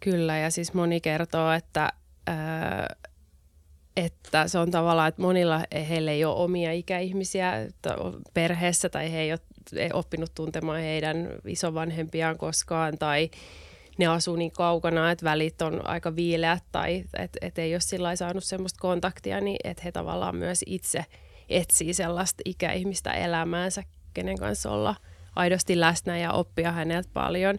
Kyllä 0.00 0.38
ja 0.38 0.50
siis 0.50 0.74
moni 0.74 1.00
kertoo, 1.00 1.52
että... 1.52 1.92
Ää 2.26 2.96
että 3.96 4.48
se 4.48 4.58
on 4.58 4.70
tavallaan, 4.70 5.08
että 5.08 5.22
monilla 5.22 5.60
heillä 5.88 6.10
ei 6.10 6.24
ole 6.24 6.34
omia 6.34 6.72
ikäihmisiä 6.72 7.52
perheessä 8.34 8.88
tai 8.88 9.12
he 9.12 9.20
ei 9.20 9.32
ole 9.32 9.40
oppinut 9.92 10.34
tuntemaan 10.34 10.80
heidän 10.80 11.28
isovanhempiaan 11.46 12.38
koskaan 12.38 12.98
tai 12.98 13.30
ne 13.98 14.06
asuu 14.06 14.36
niin 14.36 14.52
kaukana, 14.52 15.10
että 15.10 15.24
välit 15.24 15.62
on 15.62 15.86
aika 15.86 16.16
viileät 16.16 16.62
tai 16.72 17.04
että 17.18 17.38
et 17.40 17.58
ei 17.58 17.74
ole 17.74 17.80
sillä 17.80 18.16
saanut 18.16 18.44
semmoista 18.44 18.80
kontaktia, 18.80 19.40
niin 19.40 19.56
että 19.64 19.82
he 19.84 19.92
tavallaan 19.92 20.36
myös 20.36 20.64
itse 20.66 21.04
etsii 21.48 21.94
sellaista 21.94 22.42
ikäihmistä 22.44 23.12
elämäänsä, 23.12 23.82
kenen 24.14 24.38
kanssa 24.38 24.70
olla 24.70 24.94
aidosti 25.36 25.80
läsnä 25.80 26.18
ja 26.18 26.32
oppia 26.32 26.72
häneltä 26.72 27.08
paljon. 27.12 27.58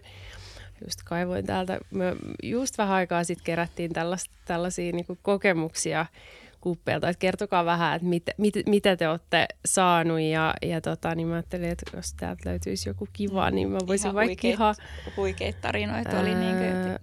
Just 0.84 1.02
kaivoin 1.04 1.46
täältä, 1.46 1.78
me 1.90 2.16
just 2.42 2.78
vähän 2.78 2.94
aikaa 2.96 3.24
sitten 3.24 3.44
kerättiin 3.44 3.90
tällaisia 4.44 4.92
niin 4.92 5.18
kokemuksia 5.22 6.06
kuppeelta, 6.64 7.08
että 7.08 7.20
kertokaa 7.20 7.64
vähän, 7.64 7.96
että 7.96 8.08
mit, 8.08 8.22
mit, 8.38 8.54
mitä 8.66 8.96
te 8.96 9.08
olette 9.08 9.46
saanut. 9.64 10.20
Ja, 10.20 10.54
ja 10.62 10.80
tota, 10.80 11.14
niin 11.14 11.28
mä 11.28 11.34
ajattelin, 11.34 11.68
että 11.68 11.96
jos 11.96 12.14
täältä 12.14 12.50
löytyisi 12.50 12.88
joku 12.88 13.08
kiva, 13.12 13.50
niin 13.50 13.68
mä 13.68 13.78
voisin 13.86 14.06
ihan 14.06 14.14
vaikka 14.14 14.30
huikeet, 14.30 14.54
ihan... 14.54 14.74
Huikeita 15.16 15.58
tarinoita 15.62 16.20
oli 16.20 16.34
niin 16.34 16.56
kuin, 16.56 16.98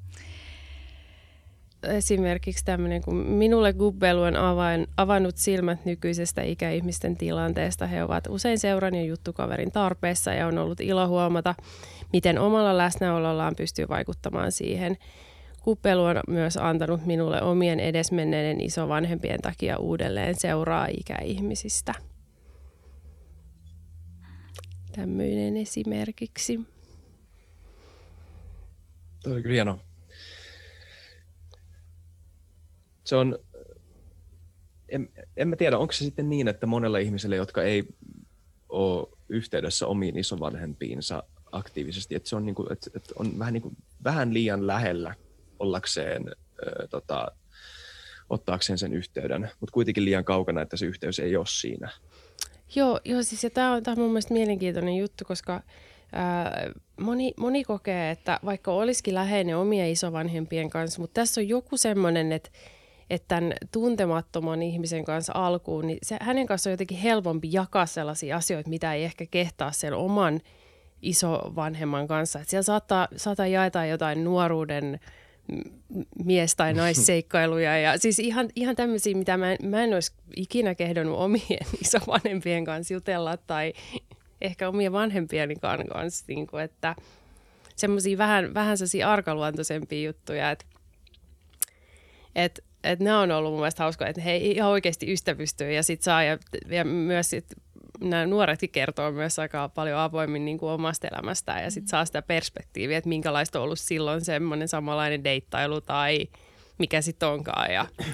Esimerkiksi 1.83 2.65
tämmöinen, 2.65 3.01
kun 3.01 3.15
minulle 3.15 3.73
Gubbelu 3.73 4.21
on 4.21 4.35
avain, 4.35 4.87
avannut 4.97 5.37
silmät 5.37 5.85
nykyisestä 5.85 6.41
ikäihmisten 6.41 7.17
tilanteesta. 7.17 7.87
He 7.87 8.03
ovat 8.03 8.27
usein 8.29 8.59
seuran 8.59 8.95
ja 8.95 9.03
juttukaverin 9.03 9.71
tarpeessa 9.71 10.33
ja 10.33 10.47
on 10.47 10.57
ollut 10.57 10.79
ilo 10.79 11.07
huomata, 11.07 11.55
miten 12.13 12.39
omalla 12.39 12.77
läsnäolollaan 12.77 13.55
pystyy 13.55 13.87
vaikuttamaan 13.87 14.51
siihen– 14.51 14.97
Kuppelu 15.61 16.03
on 16.03 16.15
myös 16.27 16.57
antanut 16.57 17.05
minulle 17.05 17.41
omien 17.41 17.79
edesmenneiden 17.79 18.61
isovanhempien 18.61 19.41
takia 19.41 19.77
uudelleen 19.77 20.35
seuraa 20.39 20.87
ikäihmisistä. 20.97 21.93
Tämmöinen 24.95 25.57
esimerkiksi. 25.57 26.59
Tuo 29.23 29.33
oli 29.33 29.41
kyllä 29.41 29.53
hieno. 29.53 29.79
Se 33.03 33.15
on, 33.15 33.39
en, 34.89 35.09
en 35.37 35.47
mä 35.47 35.55
tiedä, 35.55 35.77
onko 35.77 35.93
se 35.93 36.05
sitten 36.05 36.29
niin, 36.29 36.47
että 36.47 36.65
monella 36.65 36.97
ihmisellä, 36.97 37.35
jotka 37.35 37.63
ei 37.63 37.83
ole 38.69 39.07
yhteydessä 39.29 39.87
omiin 39.87 40.17
isovanhempiinsa 40.17 41.23
aktiivisesti, 41.51 42.15
että 42.15 42.29
se 42.29 42.35
on, 42.35 42.45
niin 42.45 42.55
kuin, 42.55 42.71
että, 42.71 42.91
että 42.95 43.13
on 43.19 43.39
vähän, 43.39 43.53
niin 43.53 43.61
kuin, 43.61 43.77
vähän 44.03 44.33
liian 44.33 44.67
lähellä 44.67 45.15
ollakseen, 45.61 46.23
ö, 46.27 46.87
tota, 46.87 47.27
ottaakseen 48.29 48.77
sen 48.79 48.93
yhteyden, 48.93 49.51
mutta 49.59 49.73
kuitenkin 49.73 50.05
liian 50.05 50.25
kaukana, 50.25 50.61
että 50.61 50.77
se 50.77 50.85
yhteys 50.85 51.19
ei 51.19 51.35
ole 51.35 51.45
siinä. 51.47 51.91
Joo, 52.75 52.99
joo 53.05 53.23
siis 53.23 53.47
tämä 53.53 53.73
on, 53.73 53.81
on 53.87 53.99
mun 53.99 54.09
mielestä 54.09 54.33
mielenkiintoinen 54.33 54.97
juttu, 54.97 55.25
koska 55.25 55.63
moni, 56.99 57.33
moni 57.37 57.63
kokee, 57.63 58.11
että 58.11 58.39
vaikka 58.45 58.71
olisikin 58.71 59.15
läheinen 59.15 59.57
omien 59.57 59.89
isovanhempien 59.89 60.69
kanssa, 60.69 61.01
mutta 61.01 61.21
tässä 61.21 61.41
on 61.41 61.47
joku 61.47 61.77
semmoinen, 61.77 62.31
että 62.31 62.49
että 63.09 63.27
tämän 63.27 63.53
tuntemattoman 63.71 64.61
ihmisen 64.61 65.05
kanssa 65.05 65.33
alkuun, 65.35 65.87
niin 65.87 65.97
se, 66.03 66.17
hänen 66.21 66.47
kanssa 66.47 66.69
on 66.69 66.71
jotenkin 66.71 66.97
helpompi 66.97 67.49
jakaa 67.51 67.85
sellaisia 67.85 68.35
asioita, 68.37 68.69
mitä 68.69 68.93
ei 68.93 69.03
ehkä 69.03 69.25
kehtaa 69.25 69.71
sen 69.71 69.93
oman 69.93 70.41
isovanhemman 71.01 72.07
kanssa. 72.07 72.39
Että 72.39 72.49
siellä 72.49 72.63
saattaa, 72.63 73.07
saattaa 73.15 73.47
jaeta 73.47 73.85
jotain 73.85 74.23
nuoruuden 74.23 74.99
mies- 76.23 76.55
tai 76.57 76.73
naisseikkailuja. 76.73 77.77
Ja 77.77 77.97
siis 77.97 78.19
ihan, 78.19 78.49
ihan 78.55 78.75
tämmöisiä, 78.75 79.17
mitä 79.17 79.37
mä, 79.37 79.55
mä 79.63 79.83
en 79.83 79.93
olisi 79.93 80.13
ikinä 80.35 80.75
kehdonnut 80.75 81.19
omien 81.19 81.65
isovanhempien 81.83 82.65
kanssa 82.65 82.93
jutella 82.93 83.37
tai 83.37 83.73
ehkä 84.41 84.69
omien 84.69 84.91
vanhempieni 84.91 85.55
kanssa, 85.55 86.25
niin 86.27 86.47
kuin, 86.47 86.63
että 86.63 86.95
semmoisia 87.75 88.17
vähän, 88.17 88.53
vähän 88.53 88.77
sellaisia 88.77 89.11
arkaluontoisempia 89.11 90.05
juttuja, 90.05 90.51
että 90.51 90.65
että 92.35 92.61
että 92.83 93.05
nämä 93.05 93.19
on 93.19 93.31
ollut 93.31 93.51
mun 93.51 93.59
mielestä 93.59 93.83
hauskoja, 93.83 94.09
että 94.09 94.21
he 94.21 94.37
ihan 94.37 94.69
oikeasti 94.71 95.13
ystävystyy 95.13 95.71
ja 95.71 95.83
sit 95.83 96.01
saa 96.01 96.23
ja, 96.23 96.37
ja 96.69 96.85
myös 96.85 97.29
sit 97.29 97.45
nämä 98.01 98.25
nuoretkin 98.25 98.69
kertoo 98.69 99.11
myös 99.11 99.39
aika 99.39 99.69
paljon 99.69 99.99
avoimmin 99.99 100.45
niin 100.45 100.57
kuin 100.57 100.71
omasta 100.71 101.07
elämästään 101.07 101.63
ja 101.63 101.71
sitten 101.71 101.89
saa 101.89 102.05
sitä 102.05 102.21
perspektiiviä, 102.21 102.97
että 102.97 103.09
minkälaista 103.09 103.59
on 103.59 103.63
ollut 103.63 103.79
silloin 103.79 104.25
semmoinen 104.25 104.67
samanlainen 104.67 105.23
deittailu 105.23 105.81
tai 105.81 106.27
mikä 106.77 107.01
sitten 107.01 107.29
onkaan. 107.29 107.73
Ja, 107.73 107.87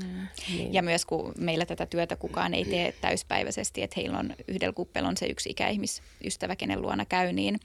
mm. 0.00 0.28
niin. 0.48 0.74
ja 0.74 0.82
myös 0.82 1.04
kun 1.04 1.32
meillä 1.38 1.66
tätä 1.66 1.86
työtä 1.86 2.16
kukaan 2.16 2.54
ei 2.54 2.64
tee 2.64 2.94
täyspäiväisesti, 3.00 3.82
että 3.82 4.00
heillä 4.00 4.18
on 4.18 4.34
yhdellä 4.48 4.72
kuppel 4.72 5.04
on 5.04 5.16
se 5.16 5.26
yksi 5.26 5.50
ikäihmisystävä, 5.50 6.56
kenen 6.56 6.82
luona 6.82 7.04
käy, 7.04 7.32
niin 7.32 7.60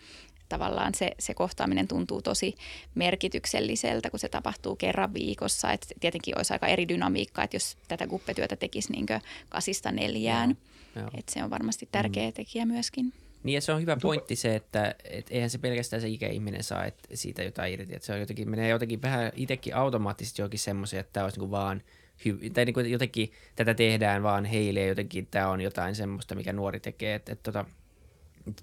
tavallaan 0.50 0.96
se, 0.96 1.12
se 1.20 1.34
kohtaaminen 1.34 1.88
tuntuu 1.88 2.22
tosi 2.22 2.56
merkitykselliseltä, 2.96 4.10
kun 4.10 4.20
se 4.20 4.30
tapahtuu 4.30 4.76
kerran 4.76 5.14
viikossa. 5.14 5.72
Et 5.72 5.88
tietenkin 6.00 6.38
olisi 6.38 6.54
aika 6.54 6.68
eri 6.68 6.88
dynamiikka, 6.88 7.44
että 7.44 7.56
jos 7.56 7.78
tätä 7.88 8.08
guppetyötä 8.08 8.56
tekisi 8.56 8.92
niin 8.92 9.06
kasista 9.50 9.92
neljään. 9.92 10.58
Joo, 10.96 11.10
Et 11.18 11.30
se 11.30 11.44
on 11.44 11.50
varmasti 11.50 11.90
tärkeä 11.92 12.28
mm. 12.28 12.34
tekijä 12.34 12.66
myöskin. 12.66 13.14
Niin 13.44 13.54
ja 13.54 13.62
se 13.62 13.72
on 13.72 13.82
hyvä 13.82 13.98
pointti 14.02 14.36
se, 14.36 14.56
että 14.56 14.96
et 15.04 15.28
eihän 15.30 15.50
se 15.50 15.58
pelkästään 15.58 16.02
se 16.02 16.08
ikäihminen 16.08 16.64
saa 16.64 16.86
et 16.86 17.08
siitä 17.14 17.44
jotain 17.44 17.74
irti. 17.74 17.96
Et 17.96 18.04
se 18.04 18.14
on 18.14 18.20
jotenkin, 18.20 18.50
menee 18.50 18.70
jotenkin 18.70 19.02
vähän 19.02 19.32
itsekin 19.36 19.76
automaattisesti 19.76 20.42
jokin 20.42 20.60
semmoisia, 20.60 21.00
että 21.00 21.14
tämä 21.14 21.24
olisi 21.24 21.40
niinku 21.40 21.52
vaan 21.52 21.82
hy- 22.20 22.52
tai 22.54 22.66
niinku 22.66 22.80
jotenkin 22.80 23.32
tätä 23.56 23.74
tehdään 23.74 24.24
vaan 24.24 24.46
heille 24.46 24.80
ja 24.80 24.88
jotenkin 24.88 25.28
tämä 25.32 25.50
on 25.50 25.62
jotain 25.62 25.96
semmoista, 25.96 26.36
mikä 26.36 26.54
nuori 26.54 26.80
tekee. 26.80 27.16
Että 27.16 27.32
et 27.32 27.44
tota, 27.44 27.66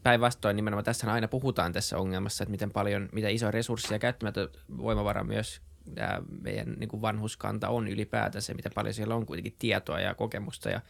päinvastoin 0.02 0.56
nimenomaan 0.56 0.84
tässä 0.84 1.12
aina 1.12 1.28
puhutaan 1.28 1.72
tässä 1.72 1.98
ongelmassa, 1.98 2.44
että 2.44 2.50
miten 2.50 2.70
paljon, 2.70 3.08
mitä 3.12 3.28
isoja 3.28 3.50
resursseja 3.50 3.98
käyttämättä 3.98 4.48
voimavara 4.78 5.24
myös 5.24 5.60
tämä 5.94 6.22
meidän 6.42 6.74
niin 6.78 6.88
kuin 6.88 7.02
vanhuskanta 7.02 7.68
on 7.68 7.88
ylipäätänsä, 7.88 8.54
miten 8.54 8.72
paljon 8.74 8.94
siellä 8.94 9.14
on 9.14 9.26
kuitenkin 9.26 9.56
tietoa 9.58 10.00
ja 10.00 10.14
kokemusta 10.14 10.70
ja 10.70 10.80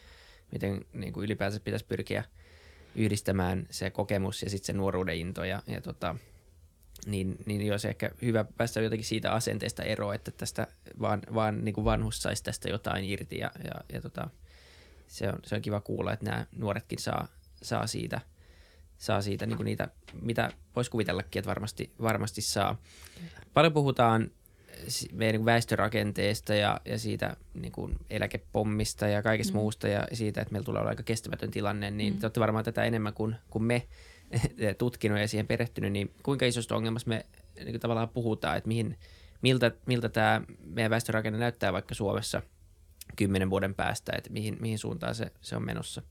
miten 0.52 0.84
niin 0.92 1.12
kuin 1.12 1.24
ylipäänsä 1.24 1.60
pitäisi 1.60 1.84
pyrkiä 1.84 2.24
yhdistämään 2.94 3.66
se 3.70 3.90
kokemus 3.90 4.42
ja 4.42 4.50
sitten 4.50 4.66
se 4.66 4.72
nuoruuden 4.72 5.16
into 5.16 5.44
ja, 5.44 5.62
ja 5.66 5.80
tota, 5.80 6.16
niin, 7.06 7.36
niin 7.46 7.66
jos 7.66 7.84
ehkä 7.84 8.10
hyvä 8.22 8.44
päästä 8.44 8.80
jotenkin 8.80 9.06
siitä 9.06 9.32
asenteesta 9.32 9.82
eroon, 9.82 10.14
että 10.14 10.30
tästä 10.30 10.66
vaan, 11.00 11.22
vaan 11.34 11.64
niin 11.64 11.74
kuin 11.74 11.84
vanhus 11.84 12.22
saisi 12.22 12.44
tästä 12.44 12.68
jotain 12.68 13.04
irti 13.04 13.38
ja, 13.38 13.50
ja, 13.64 13.80
ja 13.92 14.00
tota, 14.00 14.30
se, 15.06 15.28
on, 15.28 15.38
se 15.44 15.54
on 15.54 15.62
kiva 15.62 15.80
kuulla, 15.80 16.12
että 16.12 16.30
nämä 16.30 16.46
nuoretkin 16.56 16.98
saa, 16.98 17.28
saa 17.62 17.86
siitä– 17.86 18.20
saa 19.02 19.22
siitä 19.22 19.46
niin 19.46 19.56
kuin 19.56 19.64
niitä, 19.64 19.88
mitä 20.20 20.52
voisi 20.76 20.90
kuvitellakin, 20.90 21.40
että 21.40 21.48
varmasti, 21.48 21.92
varmasti 22.02 22.42
saa. 22.42 22.76
Paljon 23.54 23.72
puhutaan 23.72 24.30
meidän 25.12 25.38
niin 25.38 25.44
väestörakenteesta 25.44 26.54
ja, 26.54 26.80
ja 26.85 26.98
siitä 26.98 27.37
niin 27.54 27.72
kuin 27.72 27.96
eläkepommista 28.11 29.08
ja 29.08 29.22
kaikesta 29.22 29.52
mm. 29.52 29.58
muusta 29.58 29.88
ja 29.88 30.06
siitä, 30.12 30.40
että 30.40 30.52
meillä 30.52 30.64
tulee 30.64 30.80
olla 30.80 30.90
aika 30.90 31.02
kestämätön 31.02 31.50
tilanne, 31.50 31.90
niin 31.90 32.14
mm. 32.14 32.18
te 32.20 32.26
olette 32.26 32.40
varmaan 32.40 32.64
tätä 32.64 32.85
enemmän 32.85 33.14
kuin, 33.14 33.37
kuin 33.50 33.62
me 33.62 33.87
tutkinut 34.78 35.18
ja 35.18 35.28
siihen 35.28 35.46
perehtynyt, 35.46 35.92
niin 35.92 36.14
kuinka 36.22 36.46
isosta 36.46 36.76
ongelmasta 36.76 37.08
me 37.08 37.26
niin 37.56 37.70
kuin 37.70 37.80
tavallaan 37.80 38.08
puhutaan, 38.08 38.56
että 38.56 38.68
mihin, 38.68 38.98
miltä, 39.42 39.70
miltä 39.87 40.08
tämä 40.08 40.42
meidän 40.64 40.90
väestörakenne 40.90 41.38
näyttää 41.38 41.72
vaikka 41.72 41.94
Suomessa 41.94 42.42
kymmenen 43.16 43.50
vuoden 43.50 43.74
päästä, 43.74 44.12
että 44.18 44.30
mihin, 44.30 44.56
mihin 44.61 44.78
suuntaan 44.78 45.14
se, 45.14 45.32
se 45.40 45.56
on 45.56 45.64
menossa? 45.64 46.02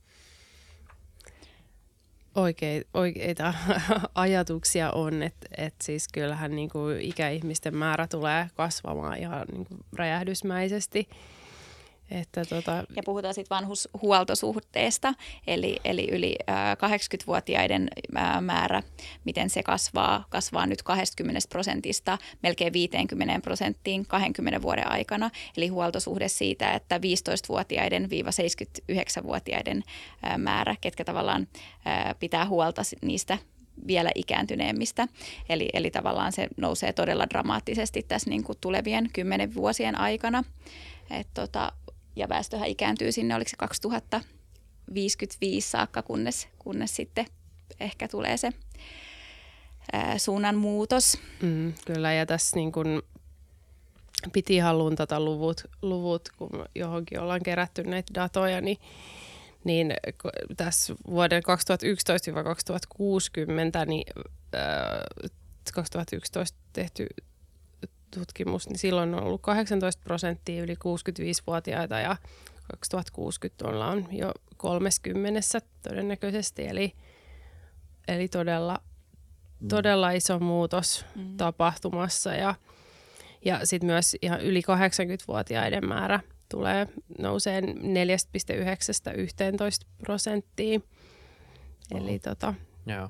Oikeita, 2.36 2.90
oikeita 2.94 3.54
ajatuksia 4.16 4.92
on, 4.92 5.24
että 5.24 5.48
et 5.58 5.74
siis 5.82 6.08
kyllähän 6.08 6.56
niin 6.56 6.70
kuin 6.70 7.02
ikäihmisten 7.02 7.76
määrä 7.76 8.08
tulee 8.08 8.50
kasvamaan 8.56 9.18
ihan 9.18 9.46
niin 9.52 9.66
kuin 9.66 9.80
räjähdysmäisesti– 9.94 11.10
että 12.12 12.46
tota... 12.46 12.84
Ja 12.96 13.02
puhutaan 13.06 13.34
sitten 13.34 13.56
vanhushuoltosuhteesta, 13.56 15.14
eli, 15.48 15.80
eli 15.86 16.08
yli 16.12 16.36
80-vuotiaiden 16.50 17.88
määrä, 18.42 18.84
miten 19.26 19.50
se 19.50 19.64
kasvaa, 19.64 20.26
kasvaa 20.30 20.66
nyt 20.66 20.84
20 20.84 21.40
prosentista 21.50 22.18
melkein 22.44 22.74
50 22.74 23.40
prosenttiin 23.44 24.06
20 24.06 24.62
vuoden 24.62 24.92
aikana. 24.92 25.30
Eli 25.58 25.68
huoltosuhde 25.68 26.28
siitä, 26.28 26.72
että 26.72 26.98
15-vuotiaiden 26.98 28.10
79-vuotiaiden 28.12 29.84
määrä, 30.38 30.76
ketkä 30.82 31.04
tavallaan 31.04 31.48
pitää 32.20 32.46
huolta 32.46 32.82
niistä 33.02 33.38
vielä 33.88 34.12
ikääntyneemmistä. 34.16 35.08
Eli, 35.50 35.70
eli 35.74 35.92
tavallaan 35.92 36.32
se 36.32 36.48
nousee 36.58 36.94
todella 36.94 37.30
dramaattisesti 37.30 38.06
tässä 38.08 38.30
niin 38.30 38.44
kuin 38.44 38.58
tulevien 38.62 39.10
kymmenen 39.14 39.56
vuosien 39.56 40.00
aikana. 40.00 40.44
Et 41.12 41.28
tota, 41.34 41.72
ja 42.16 42.30
väestöhän 42.30 42.68
ikääntyy 42.68 43.12
sinne, 43.12 43.36
oliko 43.36 43.50
se 43.50 43.58
2055 43.58 45.70
saakka, 45.70 46.02
kunnes, 46.02 46.48
kunnes 46.60 46.96
sitten 46.96 47.26
ehkä 47.80 48.08
tulee 48.08 48.38
se 48.38 48.52
ää, 49.94 50.18
suunnan 50.18 50.56
muutos. 50.56 51.18
Mm, 51.42 51.74
kyllä, 51.86 52.14
ja 52.14 52.26
tässä 52.26 52.56
niin 52.56 52.72
kun 52.72 53.04
piti 54.34 54.58
tätä 54.96 55.20
luvut, 55.20 55.64
luvut, 55.82 56.30
kun 56.38 56.50
johonkin 56.76 57.20
ollaan 57.20 57.44
kerätty 57.44 57.84
näitä 57.84 58.14
datoja, 58.14 58.62
niin, 58.62 58.78
niin 59.64 59.94
tässä 60.58 60.96
vuoden 61.08 61.44
2011-2060, 61.44 61.46
niin 63.86 64.04
ää, 64.54 65.04
2011 65.74 66.60
tehty 66.74 67.08
tutkimus, 68.12 68.70
niin 68.70 68.80
silloin 68.80 69.14
on 69.16 69.24
ollut 69.24 69.42
18 69.42 70.02
prosenttia 70.04 70.64
yli 70.64 70.74
65-vuotiaita 70.74 72.00
ja 72.00 72.16
2060 72.72 73.68
ollaan 73.68 74.08
jo 74.12 74.32
30 74.58 75.40
todennäköisesti, 75.82 76.68
eli, 76.68 76.94
eli 78.08 78.28
todella, 78.28 78.82
mm. 79.60 79.68
todella 79.68 80.12
iso 80.12 80.40
muutos 80.40 81.06
mm. 81.16 81.38
tapahtumassa 81.38 82.36
ja, 82.36 82.56
ja 83.46 83.66
sitten 83.66 83.88
myös 83.88 84.18
ihan 84.22 84.42
yli 84.42 84.60
80-vuotiaiden 84.60 85.88
määrä 85.88 86.20
tulee 86.50 86.88
nousee 87.20 87.62
4,9-11 87.62 87.66
prosenttiin. 89.98 90.84
Eli 91.96 92.20
tota, 92.20 92.54
Joo 92.86 93.10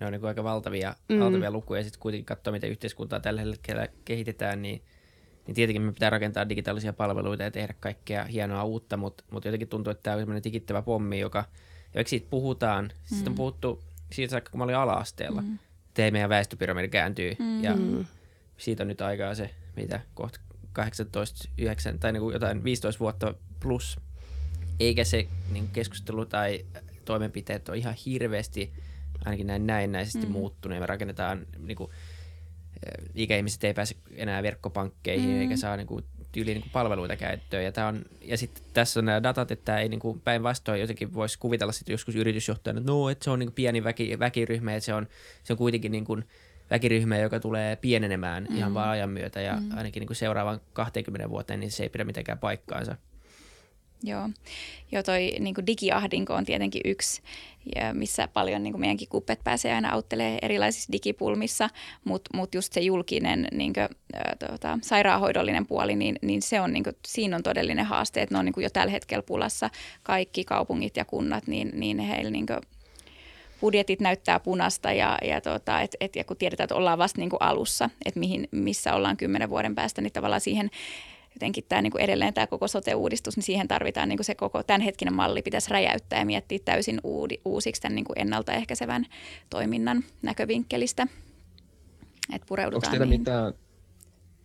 ne 0.00 0.06
on 0.06 0.12
niin 0.12 0.20
kuin 0.20 0.28
aika 0.28 0.44
valtavia, 0.44 0.94
mm. 1.08 1.18
valtavia 1.20 1.50
lukuja. 1.50 1.80
Ja 1.80 1.84
sitten 1.84 2.00
kuitenkin 2.00 2.26
katsoa, 2.26 2.52
miten 2.52 2.70
yhteiskuntaa 2.70 3.20
tällä 3.20 3.40
hetkellä 3.40 3.88
kehitetään, 4.04 4.62
niin, 4.62 4.82
niin 5.46 5.54
tietenkin 5.54 5.82
me 5.82 5.92
pitää 5.92 6.10
rakentaa 6.10 6.48
digitaalisia 6.48 6.92
palveluita 6.92 7.42
ja 7.42 7.50
tehdä 7.50 7.74
kaikkea 7.80 8.24
hienoa 8.24 8.64
uutta, 8.64 8.96
mutta, 8.96 9.24
mutta 9.30 9.48
jotenkin 9.48 9.68
tuntuu, 9.68 9.90
että 9.90 10.02
tämä 10.02 10.14
on 10.14 10.20
sellainen 10.20 10.44
digittävä 10.44 10.82
pommi, 10.82 11.20
joka, 11.20 11.44
ja 11.94 12.04
siitä 12.06 12.26
puhutaan, 12.30 12.84
mm. 12.84 13.16
siitä 13.16 13.30
on 13.30 13.36
puhuttu 13.36 13.82
siitä 14.12 14.30
saakka, 14.30 14.50
kun 14.50 14.58
mä 14.58 14.64
olin 14.64 14.76
ala-asteella, 14.76 15.42
mm. 15.42 15.58
että 15.88 16.10
meidän 16.10 16.30
väestöpyramidi 16.30 16.88
kääntyy, 16.88 17.36
mm. 17.38 17.64
ja 17.64 17.76
siitä 18.56 18.82
on 18.82 18.88
nyt 18.88 19.00
aikaa 19.00 19.34
se, 19.34 19.50
mitä 19.76 20.00
kohta 20.14 20.40
18, 20.72 21.48
9 21.58 21.98
tai 21.98 22.12
niin 22.12 22.20
kuin 22.20 22.32
jotain 22.32 22.64
15 22.64 23.00
vuotta 23.00 23.34
plus, 23.60 24.00
eikä 24.80 25.04
se 25.04 25.26
niin 25.52 25.68
keskustelu 25.72 26.26
tai 26.26 26.64
toimenpiteet 27.04 27.68
ole 27.68 27.76
ihan 27.76 27.94
hirveästi 28.06 28.72
ainakin 29.28 29.46
näin 29.46 29.66
näennäisesti 29.66 30.26
mm. 30.26 30.32
muuttunut 30.32 30.76
ja 30.76 30.80
me 30.80 30.86
rakennetaan 30.86 31.46
niin 31.58 31.76
kuin, 31.76 31.90
ikäihmiset 33.14 33.64
ei 33.64 33.74
pääse 33.74 33.96
enää 34.16 34.42
verkkopankkeihin 34.42 35.30
mm. 35.30 35.40
eikä 35.40 35.56
saa 35.56 35.76
niin 35.76 35.86
kuin, 35.86 36.04
tyyliin 36.32 36.54
niin 36.54 36.62
kuin 36.62 36.72
palveluita 36.72 37.16
käyttöön. 37.16 37.64
Ja, 37.64 37.72
tää 37.72 37.86
on, 37.86 38.04
ja 38.22 38.38
sitten 38.38 38.64
tässä 38.72 39.00
on 39.00 39.04
nämä 39.04 39.22
datat, 39.22 39.50
että 39.50 39.78
ei 39.78 39.88
niin 39.88 40.00
kuin 40.00 40.20
päinvastoin 40.20 40.80
jotenkin 40.80 41.14
voisi 41.14 41.38
kuvitella 41.38 41.72
sitten 41.72 41.92
joskus 41.92 42.16
yritysjohtajana, 42.16 42.80
että 42.80 42.92
no, 42.92 43.10
että 43.10 43.24
se 43.24 43.30
on 43.30 43.38
niin 43.38 43.46
kuin 43.46 43.54
pieni 43.54 43.84
väki, 43.84 44.18
väkiryhmä, 44.18 44.74
että 44.74 44.84
se 44.84 44.94
on, 44.94 45.08
se 45.44 45.52
on 45.52 45.56
kuitenkin 45.56 45.92
niin 45.92 46.04
kuin 46.04 46.24
väkiryhmä, 46.70 47.18
joka 47.18 47.40
tulee 47.40 47.76
pienenemään 47.76 48.46
mm. 48.50 48.56
ihan 48.56 48.74
vaan 48.74 48.88
ajan 48.88 49.10
myötä 49.10 49.40
ja 49.40 49.56
mm. 49.56 49.76
ainakin 49.76 50.00
niin 50.00 50.06
kuin 50.06 50.16
seuraavan 50.16 50.60
20 50.72 51.30
vuoteen, 51.30 51.60
niin 51.60 51.70
se 51.70 51.82
ei 51.82 51.88
pidä 51.88 52.04
mitenkään 52.04 52.38
paikkaansa. 52.38 52.96
Joo, 54.02 54.28
Joo 54.92 55.02
toi 55.02 55.32
niin 55.40 55.54
digiahdinko 55.66 56.34
on 56.34 56.44
tietenkin 56.44 56.82
yksi, 56.84 57.22
missä 57.92 58.28
paljon 58.28 58.62
niin 58.62 58.80
meidänkin 58.80 59.08
kuppet 59.08 59.44
pääsee 59.44 59.74
aina 59.74 59.92
auttelee 59.92 60.38
erilaisissa 60.42 60.92
digipulmissa, 60.92 61.70
mutta 62.04 62.36
mut 62.36 62.54
just 62.54 62.72
se 62.72 62.80
julkinen 62.80 63.48
niin 63.52 63.72
kuin, 63.72 63.88
ä, 64.14 64.36
tota, 64.48 64.78
sairaanhoidollinen 64.82 65.66
puoli, 65.66 65.96
niin, 65.96 66.16
niin 66.22 66.42
se 66.42 66.60
on, 66.60 66.72
niin 66.72 66.84
kuin, 66.84 66.96
siinä 67.06 67.36
on 67.36 67.42
todellinen 67.42 67.84
haaste, 67.84 68.22
että 68.22 68.34
ne 68.34 68.38
on 68.38 68.44
niin 68.44 68.54
jo 68.62 68.70
tällä 68.70 68.90
hetkellä 68.90 69.22
pulassa. 69.22 69.70
Kaikki 70.02 70.44
kaupungit 70.44 70.96
ja 70.96 71.04
kunnat, 71.04 71.46
niin, 71.46 71.70
niin 71.74 71.98
heillä 71.98 72.30
niin 72.30 72.46
kuin, 72.46 72.58
budjetit 73.60 74.00
näyttää 74.00 74.40
punasta 74.40 74.92
ja, 74.92 75.18
ja, 75.22 75.40
tota, 75.40 75.80
et, 75.80 75.96
et, 76.00 76.16
ja 76.16 76.24
kun 76.24 76.36
tiedetään, 76.36 76.64
että 76.64 76.74
ollaan 76.74 76.98
vasta 76.98 77.20
niin 77.20 77.30
alussa, 77.40 77.90
että 78.04 78.20
mihin, 78.20 78.48
missä 78.50 78.94
ollaan 78.94 79.16
kymmenen 79.16 79.50
vuoden 79.50 79.74
päästä, 79.74 80.02
niin 80.02 80.12
tavallaan 80.12 80.40
siihen 80.40 80.70
jotenkin 81.34 81.64
tämä 81.68 81.82
niin 81.82 81.90
kuin 81.90 82.02
edelleen 82.02 82.34
tämä 82.34 82.46
koko 82.46 82.68
sote-uudistus, 82.68 83.36
niin 83.36 83.44
siihen 83.44 83.68
tarvitaan 83.68 84.08
niin 84.08 84.16
kuin 84.16 84.24
se 84.24 84.34
koko 84.34 84.62
tämänhetkinen 84.62 85.14
malli 85.14 85.42
pitäisi 85.42 85.70
räjäyttää 85.70 86.18
ja 86.18 86.26
miettiä 86.26 86.58
täysin 86.64 87.00
uudi, 87.04 87.40
uusiksi 87.44 87.82
tämän 87.82 87.94
niin 87.94 88.04
kuin 88.04 88.18
ennaltaehkäisevän 88.18 89.06
toiminnan 89.50 90.04
näkövinkkelistä. 90.22 91.06
Että 92.34 92.46
pureudutaan 92.48 92.94
Onko 92.94 92.98
teillä 92.98 93.18
mitään, 93.18 93.54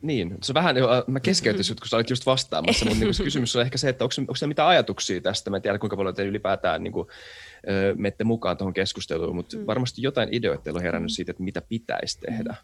niin, 0.04 0.38
se 0.44 0.54
vähän, 0.54 0.76
mä 1.08 1.20
keskeytyin 1.20 1.66
kun 1.82 1.88
sä 1.88 1.96
olit 1.96 2.10
just 2.10 2.26
vastaamassa, 2.26 2.86
mutta 2.86 3.06
niin 3.06 3.14
se 3.14 3.24
kysymys 3.24 3.56
on 3.56 3.62
ehkä 3.62 3.78
se, 3.78 3.90
että 3.90 4.04
onko, 4.04 4.14
onko 4.20 4.34
teillä 4.34 4.48
mitään 4.48 4.70
ajatuksia 4.70 5.22
tästä? 5.22 5.50
Mä 5.50 5.56
en 5.56 5.62
tiedä, 5.62 5.80
kuinka 5.80 5.98
paljon 5.98 6.16
te 6.16 6.26
ylipäätään 6.26 6.84
niin 6.84 6.92
kuin, 6.92 7.08
menette 7.96 8.24
mukaan 8.24 8.58
tuohon 8.58 8.74
keskusteluun, 8.74 9.36
mutta 9.36 9.58
mm. 9.58 9.66
varmasti 9.66 10.02
jotain 10.02 10.30
ideoita 10.32 10.64
teillä 10.64 10.78
on 10.78 10.84
herännyt 10.84 11.12
siitä, 11.12 11.32
että 11.32 11.44
mitä 11.44 11.62
pitäisi 11.62 12.20
tehdä. 12.20 12.56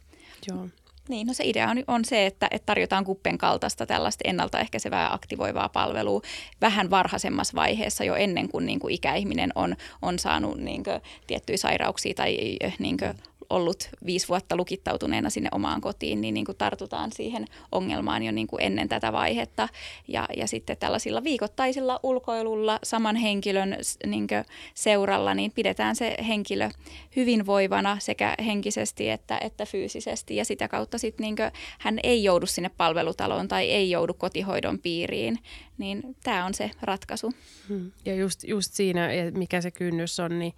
Joo. 0.48 0.68
Niin, 1.10 1.28
no 1.28 1.34
se 1.34 1.44
idea 1.46 1.70
on, 1.70 1.84
on 1.88 2.06
se, 2.06 2.26
että, 2.26 2.48
että 2.52 2.66
tarjotaan 2.66 3.06
kuppen 3.06 3.38
kaltaista 3.38 3.86
tällaista 3.86 4.22
ennaltaehkäisevää 4.28 5.14
aktivoivaa 5.14 5.70
palvelua 5.70 6.22
vähän 6.62 6.90
varhaisemmassa 6.90 7.56
vaiheessa 7.56 8.04
jo 8.04 8.16
ennen 8.16 8.50
kuin, 8.50 8.66
niin 8.66 8.80
kuin 8.80 8.94
ikäihminen 8.94 9.52
on, 9.56 9.76
on 10.02 10.20
saanut 10.20 10.58
niin 10.58 10.84
kuin, 10.84 11.02
tiettyjä 11.28 11.58
sairauksia 11.58 12.14
tai 12.14 12.58
niin 12.80 12.98
kuin, 12.98 13.14
ollut 13.50 13.90
viisi 14.06 14.28
vuotta 14.28 14.56
lukittautuneena 14.56 15.30
sinne 15.30 15.50
omaan 15.52 15.82
kotiin, 15.82 16.22
niin, 16.22 16.34
niin 16.34 16.46
kuin 16.46 16.58
tartutaan 16.58 17.12
siihen 17.12 17.46
ongelmaan 17.72 18.24
jo 18.24 18.32
niin 18.32 18.48
kuin 18.48 18.62
ennen 18.62 18.90
tätä 18.90 19.14
vaihetta. 19.14 19.70
Ja, 20.08 20.28
ja 20.38 20.48
sitten 20.48 20.78
tällaisilla 20.78 21.24
viikoittaisilla 21.24 22.00
ulkoilulla 22.04 22.80
saman 22.84 23.16
henkilön 23.16 23.78
niin 24.06 24.28
kuin 24.28 24.46
seuralla, 24.74 25.34
niin 25.34 25.52
pidetään 25.52 25.96
se 25.96 26.16
henkilö 26.28 26.70
hyvinvoivana 27.16 27.98
sekä 28.00 28.36
henkisesti 28.46 29.10
että, 29.10 29.38
että 29.42 29.66
fyysisesti. 29.66 30.36
Ja 30.36 30.46
sitä 30.46 30.68
kautta 30.68 30.98
sitten 30.98 31.24
niin 31.24 31.36
hän 31.80 32.00
ei 32.04 32.24
joudu 32.24 32.46
sinne 32.46 32.70
palvelutaloon 32.78 33.48
tai 33.48 33.72
ei 33.72 33.92
joudu 33.92 34.14
kotihoidon 34.14 34.80
piiriin. 34.80 35.40
Niin 35.78 36.16
tämä 36.24 36.46
on 36.46 36.54
se 36.54 36.72
ratkaisu. 36.82 37.32
Hmm. 37.70 37.92
Ja 38.06 38.16
just, 38.16 38.44
just 38.44 38.74
siinä, 38.74 39.08
mikä 39.34 39.62
se 39.62 39.72
kynnys 39.72 40.20
on, 40.20 40.40
niin 40.40 40.54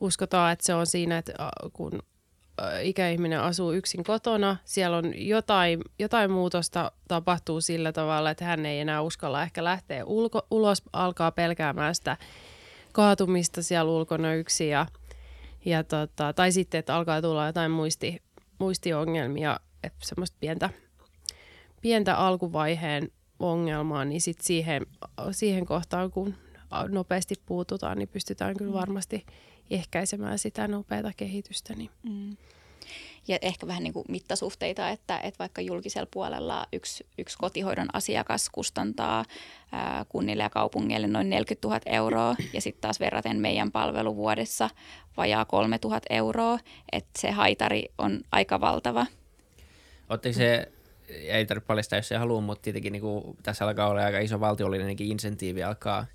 uskotaan, 0.00 0.52
että 0.52 0.66
se 0.66 0.74
on 0.74 0.86
siinä, 0.86 1.18
että 1.18 1.32
kun 1.72 2.02
ikäihminen 2.82 3.40
asuu 3.40 3.72
yksin 3.72 4.04
kotona, 4.04 4.56
siellä 4.64 4.96
on 4.96 5.12
jotain, 5.28 5.80
jotain 5.98 6.30
muutosta 6.30 6.92
tapahtuu 7.08 7.60
sillä 7.60 7.92
tavalla, 7.92 8.30
että 8.30 8.44
hän 8.44 8.66
ei 8.66 8.80
enää 8.80 9.02
uskalla 9.02 9.42
ehkä 9.42 9.64
lähteä 9.64 10.04
ulko, 10.04 10.46
ulos, 10.50 10.82
alkaa 10.92 11.32
pelkäämään 11.32 11.94
sitä 11.94 12.16
kaatumista 12.92 13.62
siellä 13.62 13.92
ulkona 13.92 14.34
yksin 14.34 14.68
ja, 14.68 14.86
ja 15.64 15.84
tota, 15.84 16.32
tai 16.32 16.52
sitten, 16.52 16.78
että 16.78 16.94
alkaa 16.96 17.22
tulla 17.22 17.46
jotain 17.46 17.70
muisti, 17.70 18.22
muistiongelmia, 18.58 19.60
että 19.84 19.98
semmoista 20.02 20.36
pientä, 20.40 20.70
pientä 21.80 22.16
alkuvaiheen 22.16 23.10
ongelmaa, 23.38 24.04
niin 24.04 24.20
sitten 24.20 24.46
siihen, 24.46 24.86
siihen 25.30 25.66
kohtaan, 25.66 26.10
kun 26.10 26.34
nopeasti 26.88 27.34
puututaan, 27.46 27.98
niin 27.98 28.08
pystytään 28.08 28.56
kyllä 28.56 28.70
mm. 28.70 28.78
varmasti 28.78 29.26
ehkäisemään 29.70 30.38
sitä 30.38 30.68
nopeata 30.68 31.12
kehitystä. 31.16 31.74
Niin. 31.74 31.90
Mm. 32.02 32.36
Ja 33.28 33.38
ehkä 33.42 33.66
vähän 33.66 33.82
niin 33.82 33.92
kuin 33.92 34.04
mittasuhteita, 34.08 34.90
että, 34.90 35.18
että 35.18 35.38
vaikka 35.38 35.60
julkisella 35.60 36.08
puolella 36.10 36.66
yksi, 36.72 37.06
yksi 37.18 37.38
kotihoidon 37.38 37.88
asiakas 37.92 38.50
kustantaa 38.50 39.24
ää, 39.72 40.04
kunnille 40.08 40.42
ja 40.42 40.50
kaupungeille 40.50 41.06
noin 41.06 41.30
40 41.30 41.68
000 41.68 41.80
euroa 41.86 42.36
ja 42.52 42.60
sitten 42.60 42.80
taas 42.80 43.00
verraten 43.00 43.40
meidän 43.40 43.72
palvelu 43.72 44.16
vuodessa 44.16 44.70
vajaa 45.16 45.44
3 45.44 45.78
000 45.84 46.00
euroa, 46.10 46.58
että 46.92 47.20
se 47.20 47.30
haitari 47.30 47.84
on 47.98 48.20
aika 48.32 48.60
valtava. 48.60 49.06
Oletteko 50.08 50.34
se 50.34 50.72
ei 51.08 51.46
tarvitse 51.46 51.66
paljastaa, 51.66 51.98
jos 51.98 52.08
se 52.08 52.16
haluaa, 52.16 52.40
mutta 52.40 52.62
tietenkin 52.62 52.92
niin 52.92 53.00
kuin, 53.00 53.36
tässä 53.42 53.64
alkaa 53.64 53.88
olla 53.88 54.04
aika 54.04 54.18
iso 54.18 54.40
valtiollinenkin 54.40 55.10
insentiivi 55.10 55.62
alkaa 55.62 56.06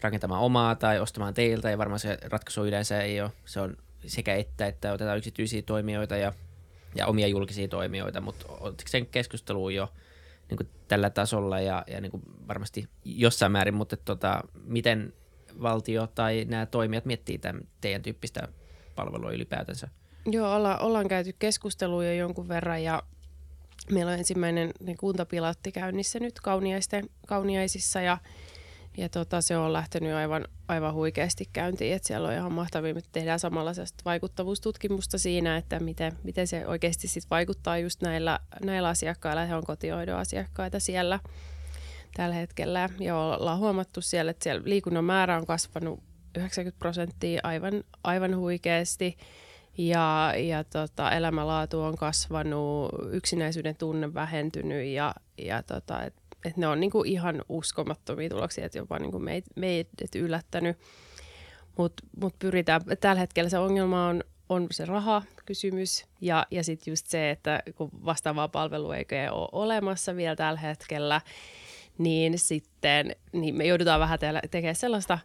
rakentamaan 0.00 0.42
omaa 0.42 0.74
tai 0.74 1.00
ostamaan 1.00 1.34
teiltä, 1.34 1.70
ja 1.70 1.78
varmaan 1.78 2.00
se 2.00 2.18
ratkaisu 2.22 2.64
yleensä 2.64 3.02
ei 3.02 3.20
ole, 3.20 3.32
se 3.44 3.60
on 3.60 3.76
sekä 4.06 4.34
että, 4.34 4.66
että 4.66 4.92
otetaan 4.92 5.18
yksityisiä 5.18 5.62
toimijoita 5.62 6.16
ja, 6.16 6.32
ja 6.94 7.06
omia 7.06 7.26
julkisia 7.26 7.68
toimijoita, 7.68 8.20
mutta 8.20 8.46
oletko 8.48 8.88
sen 8.88 9.06
keskusteluun 9.06 9.74
jo 9.74 9.92
niin 10.50 10.56
kuin 10.56 10.68
tällä 10.88 11.10
tasolla 11.10 11.60
ja, 11.60 11.84
ja 11.86 12.00
niin 12.00 12.10
kuin 12.10 12.22
varmasti 12.48 12.88
jossain 13.04 13.52
määrin, 13.52 13.74
mutta 13.74 13.96
tota, 13.96 14.40
miten 14.64 15.12
valtio 15.62 16.06
tai 16.06 16.44
nämä 16.48 16.66
toimijat 16.66 17.04
miettii 17.04 17.38
tämän 17.38 17.68
teidän 17.80 18.02
tyyppistä 18.02 18.48
palvelua 18.94 19.32
ylipäätänsä? 19.32 19.88
Joo, 20.26 20.54
olla, 20.54 20.78
ollaan 20.78 21.08
käyty 21.08 21.34
keskusteluja 21.38 22.14
jonkun 22.14 22.48
verran 22.48 22.82
ja 22.82 23.02
meillä 23.90 24.12
on 24.12 24.18
ensimmäinen 24.18 24.70
niin 24.80 24.96
kuntapilotti 24.96 25.72
käynnissä 25.72 26.20
nyt 26.20 26.40
kauniaisten, 26.40 27.10
kauniaisissa 27.26 28.00
ja 28.00 28.18
ja 28.96 29.08
tota, 29.08 29.40
se 29.40 29.56
on 29.56 29.72
lähtenyt 29.72 30.14
aivan, 30.14 30.44
aivan 30.68 30.94
huikeasti 30.94 31.48
käyntiin, 31.52 31.94
että 31.94 32.08
siellä 32.08 32.28
on 32.28 32.34
ihan 32.34 32.52
mahtavia, 32.52 32.90
että 32.90 33.10
tehdään 33.12 33.40
samalla 33.40 33.72
vaikuttavuustutkimusta 34.04 35.18
siinä, 35.18 35.56
että 35.56 35.80
miten, 35.80 36.12
miten 36.22 36.46
se 36.46 36.66
oikeasti 36.66 37.08
sit 37.08 37.24
vaikuttaa 37.30 37.78
just 37.78 38.02
näillä, 38.02 38.40
näillä 38.64 38.88
asiakkailla, 38.88 39.44
he 39.44 39.54
on 39.54 39.64
kotihoidon 39.64 40.18
asiakkaita 40.18 40.80
siellä 40.80 41.20
tällä 42.14 42.34
hetkellä. 42.34 42.88
Ja 43.00 43.18
ollaan 43.18 43.58
huomattu 43.58 44.00
siellä, 44.00 44.30
että 44.30 44.44
siellä 44.44 44.62
liikunnan 44.64 45.04
määrä 45.04 45.36
on 45.36 45.46
kasvanut 45.46 46.02
90 46.36 46.78
prosenttia 46.78 47.40
aivan, 47.42 47.84
aivan 48.04 48.36
huikeasti 48.36 49.16
ja, 49.78 50.34
ja 50.36 50.64
tota, 50.64 51.10
elämänlaatu 51.10 51.80
on 51.80 51.96
kasvanut, 51.96 52.90
yksinäisyyden 53.10 53.76
tunne 53.76 54.14
vähentynyt 54.14 54.86
ja, 54.86 55.14
ja 55.38 55.62
tota, 55.62 56.04
et 56.04 56.21
että 56.44 56.60
ne 56.60 56.68
on 56.68 56.80
niinku 56.80 57.02
ihan 57.02 57.42
uskomattomia 57.48 58.28
tuloksia, 58.28 58.66
että 58.66 58.78
jopa 58.78 58.98
niinku 58.98 59.18
meitä 59.18 59.50
meidät 59.56 60.14
yllättänyt. 60.16 60.78
Mutta 61.78 62.02
mut 62.20 62.38
pyritään, 62.38 62.80
tällä 63.00 63.20
hetkellä 63.20 63.50
se 63.50 63.58
ongelma 63.58 64.06
on, 64.06 64.24
on 64.48 64.66
se 64.70 64.84
raha-kysymys 64.84 66.04
ja, 66.20 66.46
ja 66.50 66.64
sitten 66.64 66.92
just 66.92 67.06
se, 67.06 67.30
että 67.30 67.62
kun 67.76 67.90
vastaavaa 68.04 68.48
palvelua 68.48 68.96
ei 68.96 69.04
ole 69.30 69.48
olemassa 69.52 70.16
vielä 70.16 70.36
tällä 70.36 70.60
hetkellä, 70.60 71.20
niin 71.98 72.38
sitten 72.38 73.16
niin 73.32 73.54
me 73.54 73.64
joudutaan 73.64 74.00
vähän 74.00 74.18
tekemään 74.50 74.74
sellaista 74.74 75.18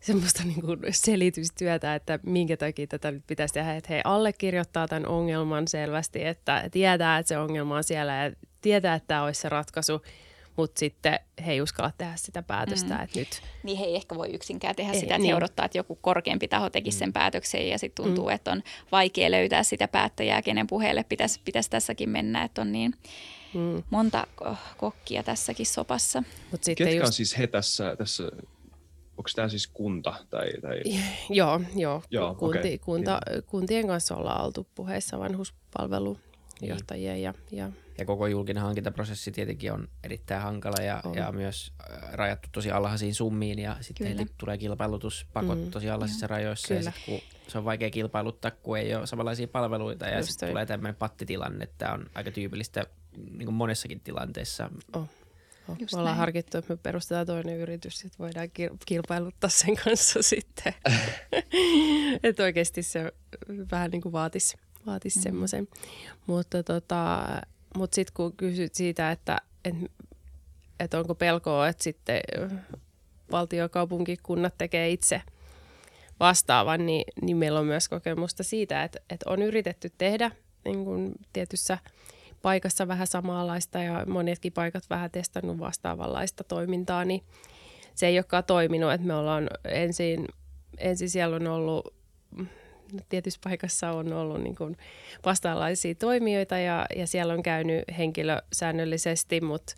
semmoista 0.00 0.42
niin 0.44 0.62
kuin 0.62 0.78
selitystyötä, 0.90 1.94
että 1.94 2.18
minkä 2.22 2.56
takia 2.56 2.86
tätä 2.86 3.10
nyt 3.10 3.26
pitäisi 3.26 3.54
tehdä, 3.54 3.76
että 3.76 3.94
he 3.94 4.00
allekirjoittaa 4.04 4.88
tämän 4.88 5.08
ongelman 5.08 5.68
selvästi, 5.68 6.24
että 6.24 6.68
tietää, 6.70 7.18
että 7.18 7.28
se 7.28 7.38
ongelma 7.38 7.76
on 7.76 7.84
siellä 7.84 8.24
ja 8.24 8.32
tietää, 8.60 8.94
että 8.94 9.06
tämä 9.06 9.24
olisi 9.24 9.40
se 9.40 9.48
ratkaisu, 9.48 10.02
mutta 10.56 10.78
sitten 10.78 11.20
he 11.46 11.52
ei 11.52 11.60
uskalla 11.60 11.92
tehdä 11.98 12.12
sitä 12.16 12.42
päätöstä, 12.42 12.94
mm. 12.94 13.02
että 13.02 13.18
nyt... 13.18 13.42
Niin 13.62 13.78
he 13.78 13.84
ei 13.84 13.96
ehkä 13.96 14.14
voi 14.14 14.34
yksinkään 14.34 14.76
tehdä 14.76 14.92
ei, 14.92 15.00
sitä, 15.00 15.14
että 15.14 15.22
niin. 15.22 15.30
he 15.30 15.36
odottaa, 15.36 15.64
että 15.64 15.78
joku 15.78 15.98
korkeampi 16.00 16.48
taho 16.48 16.70
tekisi 16.70 16.98
sen 16.98 17.08
mm. 17.08 17.12
päätöksen 17.12 17.68
ja 17.68 17.78
sitten 17.78 18.04
tuntuu, 18.04 18.24
mm. 18.24 18.34
että 18.34 18.52
on 18.52 18.62
vaikea 18.92 19.30
löytää 19.30 19.62
sitä 19.62 19.88
päättäjää, 19.88 20.42
kenen 20.42 20.66
puheelle 20.66 21.04
pitäisi, 21.04 21.40
pitäisi 21.44 21.70
tässäkin 21.70 22.10
mennä, 22.10 22.42
että 22.42 22.62
on 22.62 22.72
niin 22.72 22.94
mm. 23.54 23.82
monta 23.90 24.26
kokkia 24.76 25.22
tässäkin 25.22 25.66
sopassa. 25.66 26.22
Mut 26.50 26.64
sitten 26.64 26.86
Ketkä 26.86 27.00
just... 27.00 27.06
on 27.06 27.12
siis 27.12 27.38
he 27.38 27.46
tässä, 27.46 27.96
tässä 27.96 28.24
onko 29.18 29.30
tämä 29.34 29.48
siis 29.48 29.66
kunta? 29.66 30.14
Tai, 30.30 30.52
tai... 30.62 30.80
Joo, 31.30 31.60
joo. 31.76 32.02
joo 32.10 32.34
Kunti, 32.34 32.58
okay. 32.58 32.78
kunta, 32.78 33.20
kuntien 33.46 33.86
kanssa 33.86 34.16
ollaan 34.16 34.44
oltu 34.44 34.66
puheissa 34.74 35.18
vanhuspalvelujohtajien 35.18 37.22
ja, 37.22 37.34
ja 37.50 37.70
ja 37.98 38.04
koko 38.04 38.26
julkinen 38.26 38.62
hankintaprosessi 38.62 39.32
tietenkin 39.32 39.72
on 39.72 39.88
erittäin 40.04 40.42
hankala 40.42 40.82
ja, 40.82 41.02
ja 41.14 41.32
myös 41.32 41.72
äh, 41.80 42.12
rajattu 42.12 42.48
tosi 42.52 42.70
alhaisiin 42.70 43.14
summiin 43.14 43.58
ja 43.58 43.76
sitten 43.80 44.06
heti 44.06 44.32
tulee 44.38 44.58
kilpailutuspakot 44.58 45.64
mm. 45.64 45.70
tosi 45.70 45.90
alhaisissa 45.90 46.26
rajoissa 46.26 46.74
Kyllä. 46.74 46.80
ja 46.80 46.92
sit, 46.92 47.04
kun 47.04 47.20
se 47.48 47.58
on 47.58 47.64
vaikea 47.64 47.90
kilpailuttaa, 47.90 48.50
kun 48.50 48.78
ei 48.78 48.94
ole 48.94 49.06
samanlaisia 49.06 49.48
palveluita 49.48 50.06
ja 50.06 50.22
sitten 50.22 50.48
tulee 50.48 50.66
tämmöinen 50.66 50.96
pattitilanne, 50.96 51.64
että 51.64 51.92
on 51.92 52.06
aika 52.14 52.30
tyypillistä 52.30 52.86
niin 53.16 53.44
kuin 53.46 53.54
monessakin 53.54 54.00
tilanteessa. 54.00 54.70
Oh. 54.92 55.08
Oh. 55.68 55.76
me 55.78 55.86
ollaan 55.92 56.04
näin. 56.04 56.16
harkittu, 56.16 56.58
että 56.58 56.72
me 56.72 56.78
perustetaan 56.82 57.26
toinen 57.26 57.58
yritys, 57.58 58.04
että 58.04 58.18
voidaan 58.18 58.48
kilpailuttaa 58.86 59.50
sen 59.50 59.76
kanssa 59.84 60.22
sitten. 60.22 60.74
että 62.22 62.42
oikeasti 62.42 62.82
se 62.82 63.12
vähän 63.70 63.90
niin 63.90 64.02
kuin 64.02 64.12
vaatisi, 64.12 64.56
vaatisi 64.86 65.18
mm-hmm. 65.18 65.22
semmoisen. 65.22 65.68
Mutta 66.26 66.62
tota, 66.62 67.26
mutta 67.76 67.94
sitten 67.94 68.14
kun 68.14 68.32
kysyt 68.36 68.74
siitä, 68.74 69.10
että 69.10 69.38
et, 69.64 69.74
et 70.80 70.94
onko 70.94 71.14
pelkoa, 71.14 71.68
että 71.68 71.84
sitten 71.84 72.20
valtiokaupunkikunnat 73.30 74.54
tekee 74.58 74.90
itse 74.90 75.22
vastaavan, 76.20 76.86
niin, 76.86 77.04
niin 77.22 77.36
meillä 77.36 77.60
on 77.60 77.66
myös 77.66 77.88
kokemusta 77.88 78.42
siitä, 78.42 78.84
että, 78.84 78.98
että 79.10 79.30
on 79.30 79.42
yritetty 79.42 79.92
tehdä 79.98 80.30
niin 80.64 80.84
kuin 80.84 81.12
tietyssä 81.32 81.78
paikassa 82.42 82.88
vähän 82.88 83.06
samanlaista 83.06 83.78
ja 83.78 84.04
monetkin 84.06 84.52
paikat 84.52 84.90
vähän 84.90 85.10
testannut 85.10 85.58
vastaavanlaista 85.58 86.44
toimintaa, 86.44 87.04
niin 87.04 87.22
se 87.94 88.06
ei 88.06 88.18
olekaan 88.18 88.44
toiminut, 88.44 88.92
että 88.92 89.06
me 89.06 89.14
ollaan 89.14 89.50
ensin, 89.64 90.28
ensin 90.78 91.10
siellä 91.10 91.36
on 91.36 91.46
ollut 91.46 91.94
tietyssä 93.08 93.40
paikassa 93.44 93.90
on 93.90 94.12
ollut 94.12 94.42
niin 94.42 94.56
kuin 94.56 94.76
vastaavanlaisia 95.24 95.94
toimijoita 95.94 96.58
ja, 96.58 96.86
ja 96.96 97.06
siellä 97.06 97.32
on 97.32 97.42
käynyt 97.42 97.84
henkilö 97.98 98.42
säännöllisesti, 98.52 99.40
mutta 99.40 99.74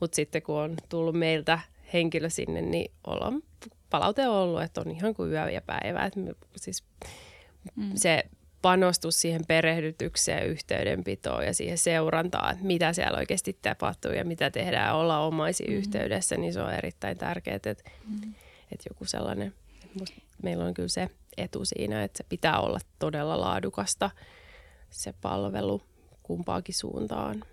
mut 0.00 0.14
sitten 0.14 0.42
kun 0.42 0.60
on 0.60 0.76
tullut 0.88 1.14
meiltä 1.14 1.58
henkilö 1.92 2.30
sinne, 2.30 2.62
niin 2.62 2.90
ollaan, 3.06 3.42
palaute 3.90 4.28
on 4.28 4.36
ollut, 4.36 4.62
että 4.62 4.80
on 4.80 4.90
ihan 4.90 5.14
kuin 5.14 5.32
yö 5.32 5.50
ja 5.50 5.60
päivä. 5.60 6.04
Et 6.04 6.16
me, 6.16 6.34
siis 6.56 6.84
mm. 7.76 7.90
Se 7.94 8.24
panostus 8.62 9.20
siihen 9.20 9.46
perehdytykseen, 9.48 10.46
yhteydenpitoon 10.46 11.44
ja 11.44 11.54
siihen 11.54 11.78
seurantaan, 11.78 12.52
että 12.52 12.64
mitä 12.64 12.92
siellä 12.92 13.18
oikeasti 13.18 13.58
tapahtuu 13.62 14.12
ja 14.12 14.24
mitä 14.24 14.50
tehdään 14.50 14.96
olla 14.96 15.18
omaisi 15.18 15.64
mm. 15.68 15.74
yhteydessä, 15.74 16.36
niin 16.36 16.52
se 16.52 16.60
on 16.60 16.74
erittäin 16.74 17.18
tärkeää, 17.18 17.56
että, 17.56 17.74
mm. 18.06 18.34
että 18.72 18.88
joku 18.90 19.04
sellainen, 19.04 19.54
meillä 20.42 20.64
on 20.64 20.74
kyllä 20.74 20.88
se 20.88 21.08
etu 21.38 21.64
siinä, 21.64 22.04
että 22.04 22.16
se 22.18 22.24
pitää 22.28 22.60
olla 22.60 22.78
todella 22.98 23.40
laadukasta 23.40 24.10
se 24.90 25.14
palvelu 25.20 25.82
kumpaankin 26.22 26.74
suuntaan. 26.74 27.44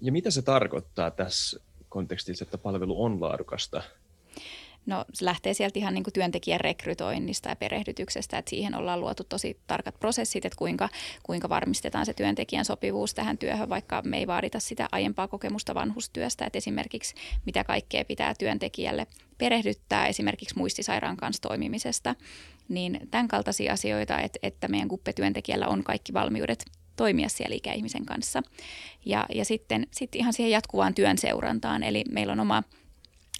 Ja 0.00 0.12
mitä 0.12 0.30
se 0.30 0.42
tarkoittaa 0.42 1.10
tässä 1.10 1.60
kontekstissa, 1.88 2.42
että 2.42 2.58
palvelu 2.58 3.04
on 3.04 3.20
laadukasta? 3.20 3.82
No 4.86 5.04
se 5.12 5.24
lähtee 5.24 5.54
sieltä 5.54 5.78
ihan 5.78 5.94
niin 5.94 6.04
kuin 6.04 6.14
työntekijän 6.14 6.60
rekrytoinnista 6.60 7.48
ja 7.48 7.56
perehdytyksestä, 7.56 8.38
että 8.38 8.50
siihen 8.50 8.74
ollaan 8.74 9.00
luotu 9.00 9.24
tosi 9.24 9.58
tarkat 9.66 9.94
prosessit, 10.00 10.44
että 10.44 10.58
kuinka, 10.58 10.88
kuinka 11.22 11.48
varmistetaan 11.48 12.06
se 12.06 12.14
työntekijän 12.14 12.64
sopivuus 12.64 13.14
tähän 13.14 13.38
työhön, 13.38 13.68
vaikka 13.68 14.02
me 14.02 14.18
ei 14.18 14.26
vaadita 14.26 14.60
sitä 14.60 14.88
aiempaa 14.92 15.28
kokemusta 15.28 15.74
vanhustyöstä, 15.74 16.44
että 16.44 16.58
esimerkiksi 16.58 17.14
mitä 17.46 17.64
kaikkea 17.64 18.04
pitää 18.04 18.34
työntekijälle 18.38 19.06
perehdyttää 19.38 20.06
esimerkiksi 20.06 20.58
muistisairaan 20.58 21.16
kanssa 21.16 21.42
toimimisesta, 21.42 22.14
niin 22.68 23.00
tämän 23.10 23.28
kaltaisia 23.28 23.72
asioita, 23.72 24.20
että, 24.20 24.38
että 24.42 24.68
meidän 24.68 24.88
kuppetyöntekijällä 24.88 25.68
on 25.68 25.84
kaikki 25.84 26.12
valmiudet 26.12 26.64
toimia 26.96 27.28
siellä 27.28 27.56
ikäihmisen 27.56 28.06
kanssa. 28.06 28.42
Ja, 29.04 29.26
ja 29.34 29.44
sitten, 29.44 29.86
sitten 29.90 30.20
ihan 30.20 30.32
siihen 30.32 30.50
jatkuvaan 30.50 30.94
työn 30.94 31.18
seurantaan, 31.18 31.82
eli 31.82 32.04
meillä 32.10 32.32
on 32.32 32.40
oma 32.40 32.62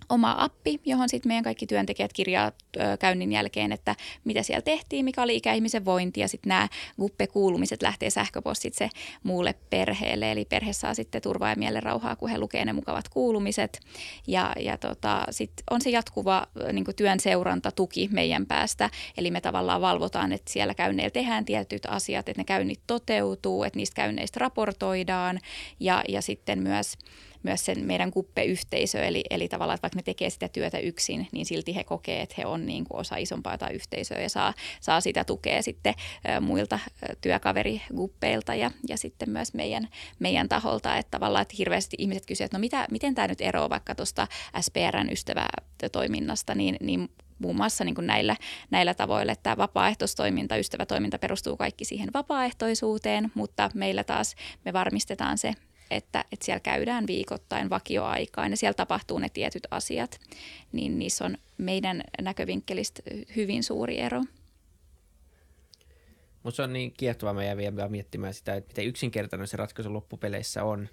oma 0.08 0.36
appi, 0.38 0.80
johon 0.84 1.08
sitten 1.08 1.30
meidän 1.30 1.44
kaikki 1.44 1.66
työntekijät 1.66 2.12
kirjaa 2.12 2.52
käynnin 3.00 3.32
jälkeen, 3.32 3.72
että 3.72 3.96
mitä 4.24 4.42
siellä 4.42 4.62
tehtiin, 4.62 5.04
mikä 5.04 5.22
oli 5.22 5.36
ikäihmisen 5.36 5.84
vointi 5.84 6.20
ja 6.20 6.28
sitten 6.28 6.48
nämä 6.48 6.68
guppe-kuulumiset 7.00 7.82
lähtee 7.82 8.10
sähköpostitse 8.10 8.90
muulle 9.22 9.54
perheelle, 9.70 10.32
eli 10.32 10.44
perhe 10.44 10.72
saa 10.72 10.94
sitten 10.94 11.22
turvaa 11.22 11.50
ja 11.50 11.56
mielen 11.56 11.82
rauhaa, 11.82 12.16
kun 12.16 12.28
he 12.28 12.38
lukevat 12.38 12.66
ne 12.66 12.72
mukavat 12.72 13.08
kuulumiset. 13.08 13.80
Ja, 14.26 14.52
ja 14.60 14.78
tota, 14.78 15.24
sitten 15.30 15.64
on 15.70 15.80
se 15.80 15.90
jatkuva 15.90 16.46
niin 16.72 16.84
työn 16.96 17.20
seuranta, 17.20 17.72
tuki 17.72 18.08
meidän 18.12 18.46
päästä, 18.46 18.90
eli 19.16 19.30
me 19.30 19.40
tavallaan 19.40 19.80
valvotaan, 19.80 20.32
että 20.32 20.52
siellä 20.52 20.74
käynneillä 20.74 21.10
tehdään 21.10 21.44
tietyt 21.44 21.86
asiat, 21.86 22.28
että 22.28 22.40
ne 22.40 22.44
käynnit 22.44 22.80
toteutuu, 22.86 23.64
että 23.64 23.76
niistä 23.76 23.96
käynneistä 23.96 24.40
raportoidaan. 24.40 25.40
Ja, 25.80 26.04
ja 26.08 26.22
sitten 26.22 26.62
myös 26.62 26.98
myös 27.44 27.64
sen 27.64 27.86
meidän 27.86 28.10
kuppeyhteisö, 28.10 29.04
eli, 29.04 29.24
eli 29.30 29.48
tavallaan, 29.48 29.74
että 29.74 29.82
vaikka 29.82 29.98
ne 29.98 30.02
tekee 30.02 30.30
sitä 30.30 30.48
työtä 30.48 30.78
yksin, 30.78 31.28
niin 31.32 31.46
silti 31.46 31.76
he 31.76 31.84
kokee, 31.84 32.22
että 32.22 32.34
he 32.38 32.46
on 32.46 32.66
niin 32.66 32.84
kuin 32.84 33.00
osa 33.00 33.16
isompaa 33.16 33.58
tai 33.58 33.74
yhteisöä 33.74 34.20
ja 34.20 34.28
saa, 34.28 34.54
saa 34.80 35.00
sitä 35.00 35.24
tukea 35.24 35.62
sitten 35.62 35.94
muilta 36.40 36.78
työkaveriguppeilta 37.20 38.54
ja, 38.54 38.70
ja 38.88 38.96
sitten 38.96 39.30
myös 39.30 39.54
meidän, 39.54 39.88
meidän 40.18 40.48
taholta, 40.48 40.96
että 40.96 41.10
tavallaan, 41.10 41.42
että 41.42 41.54
hirveästi 41.58 41.96
ihmiset 41.98 42.26
kysyvät, 42.26 42.46
että 42.46 42.58
no 42.58 42.60
mitä, 42.60 42.86
miten 42.90 43.14
tämä 43.14 43.28
nyt 43.28 43.40
eroaa 43.40 43.70
vaikka 43.70 43.94
tuosta 43.94 44.26
SPRn 44.60 45.12
ystävätoiminnasta, 45.12 46.54
niin, 46.54 46.76
niin 46.80 47.08
muun 47.38 47.56
muassa 47.56 47.84
niin 47.84 47.94
kuin 47.94 48.06
näillä, 48.06 48.36
näillä 48.70 48.94
tavoilla, 48.94 49.32
että 49.32 49.56
vapaaehtoistoiminta, 49.56 50.56
ystävätoiminta 50.56 51.18
perustuu 51.18 51.56
kaikki 51.56 51.84
siihen 51.84 52.08
vapaaehtoisuuteen, 52.14 53.32
mutta 53.34 53.70
meillä 53.74 54.04
taas 54.04 54.34
me 54.64 54.72
varmistetaan 54.72 55.38
se 55.38 55.54
että, 55.96 56.24
että 56.32 56.44
siellä 56.44 56.60
käydään 56.60 57.06
viikoittain 57.06 57.70
vakioaikaan 57.70 58.50
ja 58.50 58.56
siellä 58.56 58.74
tapahtuu 58.74 59.18
ne 59.18 59.28
tietyt 59.28 59.66
asiat, 59.70 60.20
niin 60.72 60.98
niissä 60.98 61.24
on 61.24 61.38
meidän 61.58 62.02
näkövinkkelistä 62.22 63.02
hyvin 63.36 63.64
suuri 63.64 64.00
ero. 64.00 64.22
Mutta 66.42 66.56
se 66.56 66.62
on 66.62 66.72
niin 66.72 66.92
kiehtovaa, 66.92 67.34
mä 67.34 67.44
jäin 67.44 67.58
vielä 67.58 67.88
miettimään 67.88 68.34
sitä, 68.34 68.54
että 68.54 68.68
miten 68.68 68.86
yksinkertainen 68.86 69.48
se 69.48 69.56
ratkaisu 69.56 69.92
loppupeleissä 69.92 70.64
on. 70.64 70.88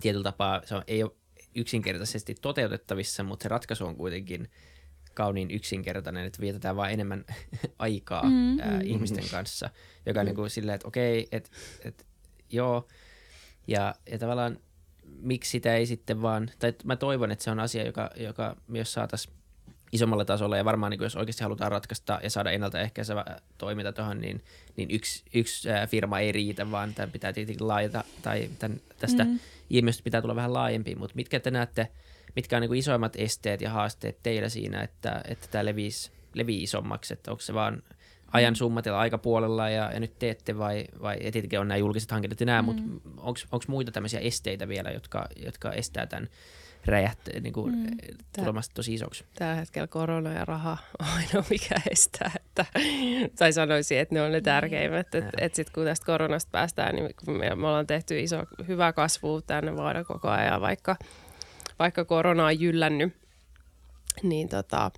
Tietyllä 0.00 0.24
tapaa 0.24 0.62
se 0.64 0.74
on, 0.74 0.82
ei 0.86 1.02
ole 1.02 1.12
yksinkertaisesti 1.54 2.34
toteutettavissa, 2.34 3.22
mutta 3.22 3.42
se 3.42 3.48
ratkaisu 3.48 3.86
on 3.86 3.96
kuitenkin 3.96 4.50
kauniin 5.14 5.50
yksinkertainen, 5.50 6.26
että 6.26 6.40
vietetään 6.40 6.76
vain 6.76 6.92
enemmän 6.92 7.24
aikaa 7.78 8.22
mm. 8.22 8.60
ää, 8.60 8.80
ihmisten 8.84 9.28
kanssa, 9.30 9.70
joka 10.06 10.20
mm. 10.20 10.24
niin 10.24 10.36
kuin 10.36 10.50
silleen, 10.50 10.74
että 10.74 10.88
okei, 10.88 11.28
että 11.32 11.50
et, 11.84 12.06
joo, 12.50 12.88
ja, 13.66 13.94
ja 14.10 14.18
tavallaan 14.18 14.58
miksi 15.20 15.50
sitä 15.50 15.76
ei 15.76 15.86
sitten 15.86 16.22
vaan, 16.22 16.50
tai 16.58 16.74
mä 16.84 16.96
toivon, 16.96 17.30
että 17.30 17.44
se 17.44 17.50
on 17.50 17.60
asia, 17.60 17.86
joka, 17.86 18.10
joka 18.16 18.56
myös 18.68 18.92
saataisiin 18.92 19.34
isommalla 19.92 20.24
tasolla 20.24 20.56
ja 20.56 20.64
varmaan 20.64 20.90
niin 20.90 21.02
jos 21.02 21.16
oikeasti 21.16 21.42
halutaan 21.42 21.72
ratkaista 21.72 22.20
ja 22.22 22.30
saada 22.30 22.50
ennaltaehkäisevä 22.50 23.24
toiminta 23.58 23.92
tuohon, 23.92 24.20
niin, 24.20 24.44
niin 24.76 24.90
yksi, 24.90 25.24
yksi 25.34 25.68
firma 25.88 26.20
ei 26.20 26.32
riitä, 26.32 26.70
vaan 26.70 26.94
tämän 26.94 27.10
pitää 27.10 27.32
tietenkin 27.32 27.68
laajata 27.68 28.04
tai 28.22 28.50
tämän, 28.58 28.80
tästä 28.98 29.24
mm. 29.24 29.38
ilmiöstä 29.70 30.04
pitää 30.04 30.20
tulla 30.20 30.36
vähän 30.36 30.52
laajempi, 30.52 30.94
mutta 30.94 31.16
mitkä 31.16 31.40
te 31.40 31.50
näette, 31.50 31.88
mitkä 32.36 32.56
on 32.56 32.60
niin 32.60 32.74
isoimmat 32.74 33.16
esteet 33.16 33.60
ja 33.60 33.70
haasteet 33.70 34.18
teillä 34.22 34.48
siinä, 34.48 34.82
että, 34.82 35.20
että 35.28 35.46
tämä 35.50 35.64
levisi, 35.64 36.10
levii 36.34 36.62
isommaksi, 36.62 37.12
että 37.12 37.30
onko 37.30 37.40
se 37.40 37.54
vaan– 37.54 37.82
ajan 38.32 38.56
summatella 38.56 38.98
aikapuolella 38.98 39.70
ja, 39.70 39.92
ja 39.92 40.00
nyt 40.00 40.18
teette 40.18 40.58
vai, 40.58 40.84
vai 41.02 41.16
ja 41.24 41.32
tietenkin 41.32 41.60
on 41.60 41.68
nämä 41.68 41.78
julkiset 41.78 42.10
hankinnat 42.10 42.40
ja 42.40 42.46
nämä, 42.46 42.62
mm. 42.62 42.66
mutta 42.66 42.82
onko 43.52 43.64
muita 43.66 43.92
tämmöisiä 43.92 44.20
esteitä 44.20 44.68
vielä, 44.68 44.90
jotka, 44.90 45.26
jotka 45.36 45.72
estää 45.72 46.06
tämän 46.06 46.28
räjähtä, 46.86 47.40
niin 47.40 47.52
kuin, 47.52 47.74
mm. 47.74 47.86
tulemasta 48.38 48.74
tosi 48.74 48.94
isoksi? 48.94 49.24
Tällä 49.34 49.54
hetkellä 49.54 49.86
korona 49.86 50.32
ja 50.32 50.44
raha 50.44 50.78
on 51.00 51.06
ainoa, 51.06 51.44
mikä 51.50 51.74
estää. 51.90 52.30
Että, 52.36 52.64
tai 53.38 53.52
sanoisin, 53.52 53.98
että 53.98 54.14
ne 54.14 54.22
on 54.22 54.30
ne 54.30 54.36
niin. 54.36 54.44
tärkeimmät. 54.44 55.00
Että 55.00 55.18
et, 55.18 55.24
et 55.38 55.54
sitten 55.54 55.74
kun 55.74 55.84
tästä 55.84 56.06
koronasta 56.06 56.50
päästään, 56.52 56.94
niin 56.94 57.10
me, 57.26 57.54
me 57.54 57.66
ollaan 57.66 57.86
tehty 57.86 58.20
iso, 58.20 58.44
hyvä 58.68 58.92
kasvu 58.92 59.42
tänne 59.42 59.76
vuoden 59.76 60.04
koko 60.04 60.28
ajan, 60.28 60.60
vaikka, 60.60 60.96
vaikka 61.78 62.04
korona 62.04 62.46
on 62.46 62.60
jyllännyt, 62.60 63.16
niin 64.22 64.48
tota, 64.48 64.90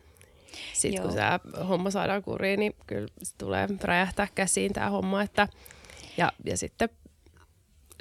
sitten 0.73 1.03
kun 1.03 1.15
tämä 1.15 1.41
homma 1.69 1.91
saadaan 1.91 2.23
kuriin, 2.23 2.61
niin 2.61 2.75
kyllä 2.87 3.09
se 3.23 3.35
tulee 3.39 3.69
räjähtää 3.83 4.29
käsiin 4.35 4.73
tämä 4.73 4.91
homma. 4.91 5.23
Että, 5.23 5.49
ja, 6.17 6.33
ja 6.45 6.57
sitten 6.57 6.89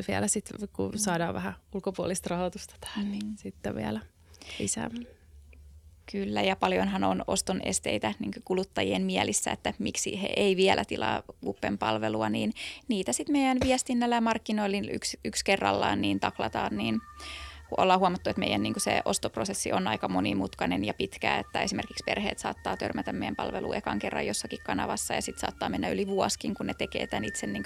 vielä 0.07 0.27
sit, 0.27 0.49
kun 0.73 0.91
mm. 0.91 0.97
saadaan 0.97 1.33
vähän 1.33 1.53
ulkopuolista 1.73 2.29
rahoitusta 2.29 2.75
tähän, 2.79 3.05
mm. 3.05 3.11
niin 3.11 3.37
sitten 3.37 3.75
vielä 3.75 3.99
lisää. 4.59 4.89
Kyllä, 6.11 6.41
ja 6.41 6.55
paljonhan 6.55 7.03
on 7.03 7.23
oston 7.27 7.61
esteitä 7.63 8.13
niin 8.19 8.31
kuluttajien 8.45 9.01
mielissä, 9.01 9.51
että 9.51 9.73
miksi 9.79 10.21
he 10.21 10.29
ei 10.35 10.55
vielä 10.55 10.85
tilaa 10.85 11.23
Uppen 11.45 11.77
palvelua, 11.77 12.29
niin 12.29 12.53
niitä 12.87 13.13
sitten 13.13 13.33
meidän 13.33 13.57
viestinnällä 13.63 14.15
ja 14.15 14.21
markkinoilla 14.21 14.77
yksi, 14.91 15.19
yksi 15.25 15.45
kerrallaan 15.45 16.01
niin 16.01 16.19
taklataan, 16.19 16.77
niin 16.77 17.01
ollaan 17.77 17.99
huomattu, 17.99 18.29
että 18.29 18.39
meidän 18.39 18.63
niin 18.63 18.73
se 18.77 19.01
ostoprosessi 19.05 19.73
on 19.73 19.87
aika 19.87 20.07
monimutkainen 20.07 20.85
ja 20.85 20.93
pitkä, 20.93 21.37
että 21.37 21.61
esimerkiksi 21.61 22.03
perheet 22.05 22.39
saattaa 22.39 22.77
törmätä 22.77 23.13
meidän 23.13 23.35
palveluun 23.35 23.75
ekan 23.75 23.99
kerran 23.99 24.27
jossakin 24.27 24.59
kanavassa 24.65 25.13
ja 25.13 25.21
sitten 25.21 25.41
saattaa 25.41 25.69
mennä 25.69 25.89
yli 25.89 26.07
vuosikin, 26.07 26.53
kun 26.53 26.65
ne 26.67 26.73
tekee 26.73 27.07
tämän 27.07 27.25
itse 27.25 27.47
niin 27.47 27.63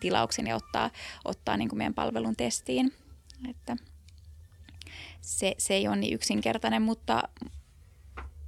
tilauksen 0.00 0.46
ja 0.46 0.56
ottaa, 0.56 0.90
ottaa 1.24 1.56
niin 1.56 1.68
meidän 1.74 1.94
palvelun 1.94 2.36
testiin. 2.36 2.92
Että 3.50 3.76
se, 5.20 5.54
se 5.58 5.74
ei 5.74 5.88
ole 5.88 5.96
niin 5.96 6.14
yksinkertainen, 6.14 6.82
mutta, 6.82 7.22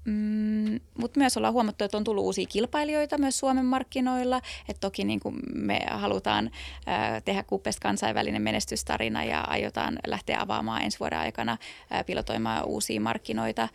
Mm, 0.04 0.80
Mutta 0.98 1.20
myös 1.20 1.36
ollaan 1.36 1.54
huomattu, 1.54 1.84
että 1.84 1.96
on 1.96 2.04
tullut 2.04 2.24
uusia 2.24 2.46
kilpailijoita 2.46 3.18
myös 3.18 3.38
Suomen 3.38 3.64
markkinoilla. 3.64 4.40
Et 4.68 4.76
toki 4.80 5.04
niin 5.04 5.20
kuin 5.20 5.36
me 5.54 5.80
halutaan 5.90 6.50
äh, 6.88 7.22
tehdä 7.24 7.42
Kuppesta 7.42 7.80
kansainvälinen 7.82 8.42
menestystarina 8.42 9.24
ja 9.24 9.40
aiotaan 9.40 9.98
lähteä 10.06 10.40
avaamaan 10.40 10.82
ensi 10.82 11.00
vuoden 11.00 11.18
aikana 11.18 11.52
äh, 11.92 12.06
pilotoimaan 12.06 12.64
uusia 12.64 13.00
markkinoita, 13.00 13.62
äh, 13.62 13.70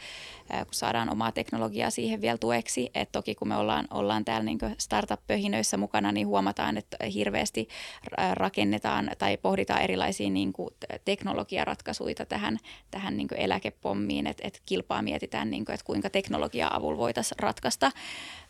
kun 0.66 0.74
saadaan 0.74 1.12
omaa 1.12 1.32
teknologiaa 1.32 1.90
siihen 1.90 2.22
vielä 2.22 2.38
tueksi. 2.38 2.90
Et 2.96 3.12
toki 3.12 3.36
kun 3.36 3.48
me 3.48 3.56
ollaan, 3.56 3.88
ollaan 3.92 4.26
täällä 4.26 4.44
niin 4.44 4.60
startup-pöhinöissä 4.78 5.78
mukana, 5.78 6.12
niin 6.12 6.28
huomataan, 6.28 6.78
että 6.78 6.98
hirveästi 7.14 7.68
rakennetaan 8.34 9.12
tai 9.18 9.38
pohditaan 9.38 9.82
erilaisia 9.82 10.30
niin 10.30 10.54
kuin 10.54 10.70
teknologiaratkaisuja 11.06 12.16
tähän, 12.30 12.58
tähän 12.92 13.18
niin 13.18 13.28
kuin 13.28 13.40
eläkepommiin, 13.40 14.28
että 14.28 14.48
et 14.48 14.62
kilpaa 14.66 15.02
mietitään, 15.02 15.50
niin 15.50 15.66
kuin, 15.66 15.74
että 15.74 15.86
kuinka 15.86 16.10
teknologia 16.18 16.68
avulla 16.74 16.98
voitaisiin 16.98 17.40
ratkaista, 17.40 17.92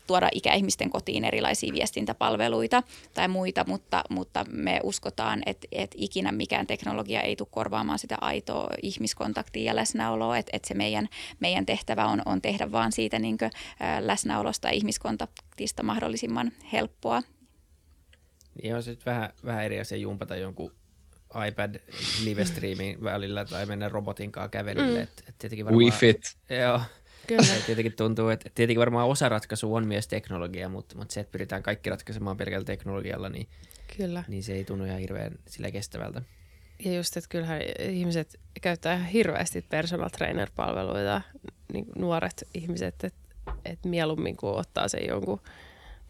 tuoda 0.07 0.29
ikäihmisten 0.31 0.89
kotiin 0.89 1.25
erilaisia 1.25 1.73
viestintäpalveluita 1.73 2.83
tai 3.13 3.27
muita, 3.27 3.65
mutta, 3.67 4.03
mutta 4.09 4.45
me 4.49 4.79
uskotaan, 4.83 5.43
että, 5.45 5.67
että 5.71 5.97
ikinä 5.99 6.31
mikään 6.31 6.67
teknologia 6.67 7.21
ei 7.21 7.35
tule 7.35 7.47
korvaamaan 7.51 7.99
sitä 7.99 8.17
aitoa 8.21 8.69
ihmiskontaktia 8.81 9.63
ja 9.63 9.75
läsnäoloa, 9.75 10.37
että, 10.37 10.49
että 10.53 10.67
se 10.67 10.73
meidän, 10.73 11.07
meidän 11.39 11.65
tehtävä 11.65 12.05
on, 12.05 12.21
on 12.25 12.41
tehdä 12.41 12.71
vaan 12.71 12.91
siitä 12.91 13.19
niin 13.19 13.37
kuin, 13.37 13.51
läsnäolosta 13.99 14.67
ja 14.67 14.73
ihmiskontaktista 14.73 15.83
mahdollisimman 15.83 16.51
helppoa. 16.73 17.23
Niin 18.61 18.75
on 18.75 18.83
sitten 18.83 19.13
vähän, 19.13 19.33
vähän 19.45 19.65
eri 19.65 19.79
asia 19.79 19.97
jumpata 19.97 20.35
jonkun 20.35 20.71
iPad 21.47 21.75
live 22.23 22.43
välillä 23.03 23.45
tai 23.45 23.65
mennä 23.65 23.89
robotin 23.89 24.31
kanssa 24.31 24.49
kävelylle. 24.49 24.99
Mm. 24.99 25.03
Et, 25.03 25.23
et 25.27 25.35
tietenkin 25.37 25.65
varmaan, 25.65 25.85
We 25.85 25.91
fit. 25.91 26.37
Joo, 26.49 26.81
Kyllä. 27.27 27.53
Ja 27.55 27.61
tietenkin 27.65 27.93
tuntuu, 27.93 28.29
että 28.29 28.49
tietenkin 28.55 28.79
varmaan 28.79 29.07
osa 29.07 29.29
ratkaisu 29.29 29.75
on 29.75 29.87
myös 29.87 30.07
teknologia, 30.07 30.69
mutta, 30.69 30.97
mutta 30.97 31.13
se, 31.13 31.19
että 31.19 31.31
pyritään 31.31 31.63
kaikki 31.63 31.89
ratkaisemaan 31.89 32.37
pelkällä 32.37 32.65
teknologialla, 32.65 33.29
niin, 33.29 33.47
Kyllä. 33.97 34.23
niin 34.27 34.43
se 34.43 34.53
ei 34.53 34.63
tunnu 34.63 34.85
ihan 34.85 34.99
hirveän 34.99 35.31
sillä 35.47 35.71
kestävältä. 35.71 36.21
Ja 36.85 36.93
just, 36.93 37.17
että 37.17 37.29
kyllähän 37.29 37.61
ihmiset 37.89 38.39
käyttää 38.61 38.93
ihan 38.93 39.07
hirveästi 39.07 39.61
personal 39.61 40.09
trainer-palveluita, 40.09 41.21
niin 41.73 41.85
nuoret 41.95 42.47
ihmiset, 42.53 43.03
että, 43.03 43.19
että 43.65 43.89
mieluummin 43.89 44.37
kuin 44.37 44.55
ottaa 44.55 44.87
sen 44.87 45.07
jonkun, 45.07 45.41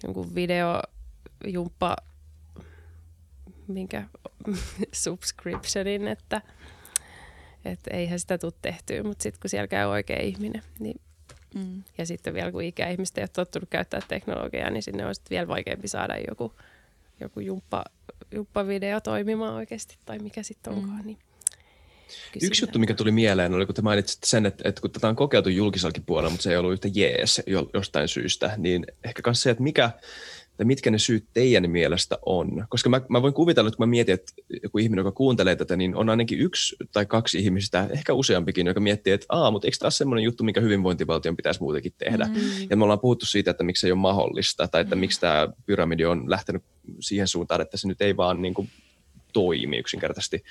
jonkun 0.04 0.36
videojumppa, 0.36 1.96
minkä 3.68 4.04
subscriptionin, 5.04 6.08
että, 6.08 6.42
että 7.66 7.92
eihän 7.94 8.20
sitä 8.20 8.38
tule 8.38 8.54
tehtyä, 8.62 9.04
mutta 9.04 9.24
sitten 9.24 9.42
kun 9.42 9.50
siellä 9.50 9.68
käy 9.68 9.86
oikea 9.86 10.22
ihminen, 10.22 10.62
niin 10.80 11.02
Mm. 11.58 11.84
Ja 11.98 12.06
sitten 12.06 12.34
vielä 12.34 12.52
kun 12.52 12.64
ikäihmiset 12.64 13.18
ei 13.18 13.22
ole 13.22 13.30
tottunut 13.34 13.70
käyttää 13.70 14.02
teknologiaa, 14.08 14.70
niin 14.70 14.84
sinne 14.84 15.06
on 15.06 15.16
sitten 15.16 15.36
vielä 15.36 15.48
vaikeampi 15.48 15.88
saada 15.88 16.14
joku, 16.30 16.54
joku 17.20 17.40
jumppa, 17.40 17.84
jumppavideo 18.32 19.02
toimimaan 19.02 19.54
oikeasti 19.54 19.98
tai 20.06 20.20
mikä 20.20 20.44
sitten 20.44 20.74
mm. 20.74 20.80
onkaan. 20.80 21.00
Mm. 21.00 21.06
Niin 21.06 21.18
Yksi 22.42 22.64
juttu, 22.64 22.80
mikä 22.80 22.94
tuli 22.94 23.12
mieleen, 23.12 23.54
oli 23.54 23.66
kun 23.66 23.76
te 23.76 23.82
mainitsitte 23.82 24.28
sen, 24.28 24.46
että, 24.46 24.70
että 24.70 24.82
kun 24.82 24.92
tätä 24.92 25.08
on 25.08 25.16
kokeiltu 25.16 25.50
julkisellakin 25.50 26.04
puolella, 26.04 26.30
mutta 26.30 26.44
se 26.44 26.52
ei 26.52 26.58
ollut 26.58 26.74
yhtä 26.74 26.88
jees 26.94 27.42
jostain 27.74 28.08
syystä, 28.08 28.54
niin 28.58 28.86
ehkä 29.04 29.22
myös 29.26 29.42
se, 29.42 29.50
että 29.50 29.64
mikä, 29.64 29.92
tai 30.58 30.66
mitkä 30.66 30.92
ne 30.92 31.00
syyt 31.00 31.26
teidän 31.34 31.70
mielestä 31.70 32.18
on? 32.26 32.66
Koska 32.70 32.90
mä, 32.90 33.02
mä 33.10 33.22
voin 33.22 33.34
kuvitella, 33.34 33.68
että 33.68 33.78
kun 33.78 33.88
mä 33.88 33.90
mietin, 33.90 34.14
että 34.14 34.34
joku 34.64 34.78
ihminen, 34.78 35.00
joka 35.00 35.12
kuuntelee 35.12 35.56
tätä, 35.56 35.76
niin 35.76 35.96
on 35.96 36.10
ainakin 36.10 36.40
yksi 36.40 36.76
tai 36.92 37.06
kaksi 37.06 37.40
ihmistä, 37.40 37.88
ehkä 37.92 38.14
useampikin, 38.14 38.68
joka 38.68 38.80
miettii, 38.80 39.14
että 39.14 39.26
aa, 39.30 39.52
mutta 39.52 39.68
eikö 39.68 39.78
taas 39.80 39.98
semmoinen 39.98 40.24
juttu, 40.24 40.44
mikä 40.44 40.62
hyvinvointivaltion 40.62 41.36
pitäisi 41.36 41.60
muutenkin 41.60 41.94
tehdä? 41.98 42.26
Mm. 42.26 42.40
Ja 42.70 42.78
me 42.78 42.84
ollaan 42.84 43.00
puhuttu 43.00 43.26
siitä, 43.26 43.52
että 43.52 43.64
miksi 43.64 43.82
se 43.82 43.88
ei 43.88 43.92
ole 43.92 44.00
mahdollista, 44.00 44.68
tai 44.68 44.82
että 44.82 44.96
mm. 44.96 45.00
miksi 45.00 45.20
tämä 45.20 45.48
pyramidi 45.66 46.06
on 46.06 46.30
lähtenyt 46.30 46.64
siihen 47.00 47.28
suuntaan, 47.28 47.62
että 47.62 47.78
se 47.78 47.88
nyt 47.88 48.02
ei 48.02 48.18
vaan 48.18 48.42
niin 48.42 48.54
kuin 48.54 48.70
toimi 49.34 49.78
yksinkertaisesti. 49.78 50.44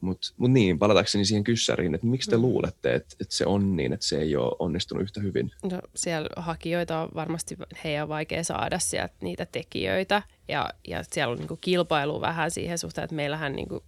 Mutta 0.00 0.32
mut 0.36 0.50
niin, 0.50 0.78
palatakseni 0.78 1.24
siihen 1.24 1.44
kyssäriin, 1.44 1.94
että 1.94 2.06
miksi 2.06 2.30
te 2.30 2.36
mm. 2.36 2.42
luulette, 2.42 2.94
että, 2.94 3.16
että 3.20 3.34
se 3.34 3.46
on 3.46 3.76
niin, 3.76 3.92
että 3.92 4.06
se 4.06 4.20
ei 4.20 4.36
ole 4.36 4.56
onnistunut 4.58 5.02
yhtä 5.02 5.20
hyvin? 5.20 5.50
No, 5.70 5.80
siellä 5.94 6.28
hakijoita 6.36 7.00
on 7.00 7.08
varmasti 7.14 7.56
heidän 7.84 8.08
vaikea 8.08 8.44
saada 8.44 8.78
sieltä 8.78 9.14
niitä 9.22 9.46
tekijöitä 9.46 10.22
ja, 10.48 10.70
ja 10.88 11.04
siellä 11.12 11.32
on 11.32 11.38
niinku 11.38 11.58
kilpailu 11.60 12.20
vähän 12.20 12.50
siihen 12.50 12.78
suhteen, 12.78 13.04
että 13.04 13.16
meillähän 13.16 13.52
niinku 13.52 13.84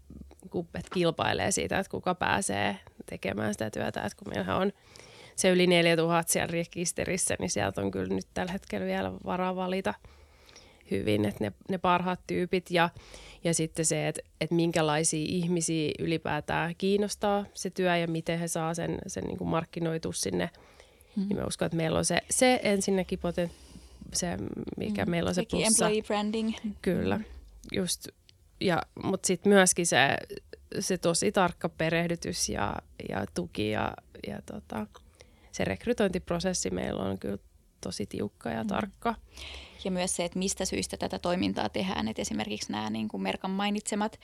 kuppet 0.50 0.86
kilpailee 0.94 1.50
siitä, 1.50 1.78
että 1.78 1.90
kuka 1.90 2.14
pääsee 2.14 2.78
tekemään 3.06 3.54
sitä 3.54 3.70
työtä, 3.70 4.02
että 4.02 4.18
kun 4.18 4.28
meillähän 4.28 4.56
on 4.56 4.72
se 5.36 5.50
yli 5.50 5.66
4000 5.66 6.32
siellä 6.32 6.52
rekisterissä, 6.52 7.36
niin 7.38 7.50
sieltä 7.50 7.80
on 7.80 7.90
kyllä 7.90 8.14
nyt 8.14 8.26
tällä 8.34 8.52
hetkellä 8.52 8.86
vielä 8.86 9.12
varaa 9.24 9.56
valita 9.56 9.94
hyvin, 10.90 11.24
että 11.24 11.44
ne, 11.44 11.52
ne 11.68 11.78
parhaat 11.78 12.20
tyypit 12.26 12.70
ja 12.70 12.88
ja 13.45 13.55
sitten 13.55 13.84
se, 13.84 14.09
että, 14.09 14.20
että 14.40 14.55
minkälaisia 14.55 15.26
ihmisiä 15.28 15.90
ylipäätään 15.99 16.74
kiinnostaa 16.78 17.45
se 17.55 17.70
työ 17.70 17.97
ja 17.97 18.07
miten 18.07 18.38
he 18.38 18.49
saa 18.49 18.74
sen, 18.74 18.99
sen 19.07 19.24
niin 19.24 19.38
kuin 19.38 19.49
markkinoitu 19.49 20.12
sinne. 20.12 20.51
Mm. 21.16 21.28
Niin 21.28 21.36
mä 21.36 21.45
uskon, 21.47 21.66
että 21.66 21.76
meillä 21.76 21.99
on 21.99 22.05
se, 22.05 22.18
se 22.30 22.61
ensinnäkin 22.62 23.18
poten, 23.18 23.51
se, 24.12 24.38
mikä 24.76 25.05
mm. 25.05 25.11
meillä 25.11 25.28
on 25.28 25.34
se 25.34 25.43
plussa. 25.51 25.66
employee 25.66 26.03
branding. 26.03 26.55
Kyllä, 26.82 27.20
just. 27.72 28.09
Ja, 28.61 28.82
mutta 29.03 29.26
sitten 29.26 29.53
myöskin 29.53 29.86
se, 29.86 29.99
se 30.80 30.99
tosi 30.99 31.32
tarkka 31.32 31.68
perehdytys 31.68 32.49
ja, 32.49 32.76
ja 33.09 33.26
tuki 33.34 33.70
ja, 33.70 33.95
ja 34.26 34.43
tota, 34.43 34.86
se 35.53 35.64
rekrytointiprosessi 35.64 36.70
meillä 36.70 37.03
on 37.03 37.18
kyllä 37.18 37.38
tosi 37.80 38.07
tiukka 38.07 38.51
ja 38.51 38.62
mm. 38.62 38.68
tarkka 38.68 39.14
ja 39.84 39.90
myös 39.90 40.16
se, 40.16 40.24
että 40.24 40.38
mistä 40.38 40.64
syistä 40.64 40.96
tätä 40.96 41.18
toimintaa 41.18 41.68
tehdään. 41.68 42.08
Et 42.08 42.18
esimerkiksi 42.18 42.72
nämä 42.72 42.90
niin 42.90 43.08
kuin 43.08 43.22
Merkan 43.22 43.50
mainitsemat 43.50 44.20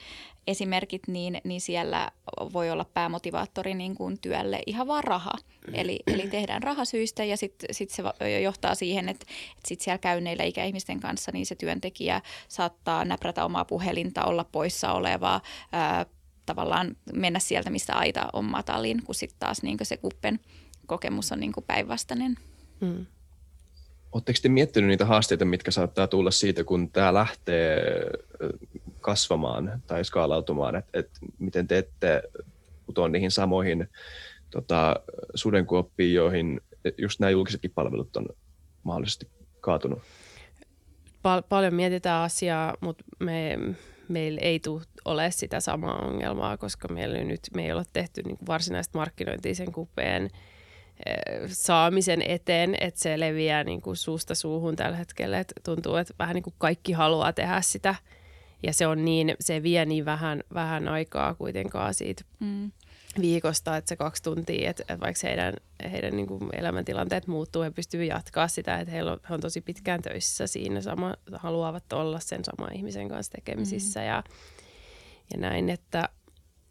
esimerkit, 0.46 1.02
niin, 1.09 1.40
niin 1.44 1.61
siellä 1.61 2.11
voi 2.52 2.70
olla 2.70 2.84
päämotivaattori 2.84 3.74
niin 3.74 3.94
kuin 3.94 4.20
työlle 4.20 4.62
ihan 4.66 4.86
vaan 4.86 5.04
raha. 5.04 5.32
Eli, 5.72 6.00
eli 6.06 6.28
tehdään 6.28 6.62
rahasyistä 6.62 7.24
ja 7.24 7.36
sitten 7.36 7.74
sit 7.74 7.90
se 7.90 8.02
johtaa 8.42 8.74
siihen, 8.74 9.09
että, 9.09 9.26
että 9.56 9.68
sit 9.68 9.80
siellä 9.80 9.98
käynneillä 9.98 10.44
ikäihmisten 10.44 11.00
kanssa 11.00 11.32
niin 11.32 11.46
se 11.46 11.54
työntekijä 11.54 12.22
saattaa 12.48 13.04
näprätä 13.04 13.44
omaa 13.44 13.64
puhelinta, 13.64 14.24
olla 14.24 14.44
poissa 14.44 14.92
olevaa, 14.92 15.40
ää, 15.72 16.06
tavallaan 16.46 16.96
mennä 17.12 17.38
sieltä, 17.38 17.70
mistä 17.70 17.94
aita 17.94 18.28
on 18.32 18.44
matalin, 18.44 19.02
kun 19.04 19.14
sitten 19.14 19.38
taas 19.38 19.62
niin 19.62 19.78
se 19.82 19.96
kuppen 19.96 20.40
kokemus 20.86 21.32
on 21.32 21.40
niin 21.40 21.52
päinvastainen. 21.66 22.36
Mm. 22.80 23.06
Oletteko 24.12 24.38
te 24.42 24.48
miettinyt 24.48 24.88
niitä 24.88 25.04
haasteita, 25.04 25.44
mitkä 25.44 25.70
saattaa 25.70 26.06
tulla 26.06 26.30
siitä, 26.30 26.64
kun 26.64 26.90
tämä 26.90 27.14
lähtee 27.14 27.82
kasvamaan 29.00 29.82
tai 29.86 30.04
skaalautumaan, 30.04 30.76
että 30.76 30.98
et 30.98 31.11
miten 31.38 31.68
te 31.68 31.78
ette 31.78 32.22
putoa 32.86 33.09
niihin 33.09 33.30
samoihin 33.30 33.88
tota, 34.50 34.96
sudenkuoppiin, 35.34 36.14
joihin 36.14 36.61
just 36.98 37.20
nämä 37.20 37.30
julkisetkin 37.30 37.70
palvelut 37.74 38.16
on 38.16 38.26
mahdollisesti 38.82 39.28
kaatunut? 39.61 39.98
Pal- 41.22 41.42
paljon 41.48 41.74
mietitään 41.74 42.22
asiaa, 42.22 42.74
mutta 42.80 43.04
me, 43.20 43.59
meillä 44.09 44.40
ei 44.42 44.61
tule 44.61 44.82
ole 45.04 45.30
sitä 45.30 45.61
samaa 45.61 45.98
ongelmaa, 45.98 46.56
koska 46.56 46.88
meillä 46.88 47.18
nyt 47.18 47.40
me 47.54 47.64
ei 47.64 47.72
ole 47.72 47.84
tehty 47.92 48.22
niin 48.22 48.38
varsinaista 48.46 48.98
markkinointia 48.98 49.54
sen 49.54 49.72
kupeen 49.72 50.30
saamisen 51.46 52.22
eteen, 52.22 52.74
että 52.80 53.01
se 53.01 53.20
leviää 53.20 53.64
niin 53.64 53.82
kuin 53.82 53.96
suusta 53.96 54.34
suuhun 54.34 54.76
tällä 54.76 54.96
hetkellä. 54.96 55.40
Et 55.40 55.53
tuntuu, 55.64 55.96
että 55.96 56.14
vähän 56.18 56.34
niin 56.34 56.42
kuin 56.42 56.55
kaikki 56.59 56.92
haluaa 56.92 57.32
tehdä 57.32 57.61
sitä 57.61 57.94
ja 58.62 58.72
se 58.72 58.86
on 58.86 59.05
niin, 59.05 59.34
se 59.40 59.62
vie 59.62 59.86
niin 59.86 60.05
vähän, 60.05 60.42
vähän 60.55 60.88
aikaa 60.88 61.34
kuitenkaan 61.34 61.94
siitä 61.94 62.24
mm. 62.40 62.72
viikosta, 63.20 63.76
että 63.76 63.88
se 63.88 63.96
kaksi 63.96 64.22
tuntia, 64.22 64.70
että, 64.70 64.82
että 64.82 65.01
vaikka 65.01 65.28
heidän, 65.28 65.55
heidän 65.92 66.16
niin 66.16 66.26
kuin 66.26 66.40
elämäntilanteet 66.53 67.26
muuttuu, 67.26 67.62
he 67.62 67.70
pystyvät 67.70 68.07
jatkaa 68.07 68.49
sitä, 68.49 68.78
että 68.78 68.92
heillä 68.92 69.12
on, 69.12 69.20
he 69.28 69.34
on 69.34 69.40
tosi 69.40 69.61
pitkään 69.61 70.03
töissä 70.03 70.46
siinä, 70.46 70.80
sama, 70.80 71.14
haluavat 71.32 71.92
olla 71.92 72.20
sen 72.20 72.44
saman 72.44 72.76
ihmisen 72.76 73.09
kanssa 73.09 73.32
tekemisissä 73.32 74.01
mm. 74.01 74.07
ja, 74.07 74.24
ja 75.32 75.40
näin, 75.40 75.70
että, 75.70 76.09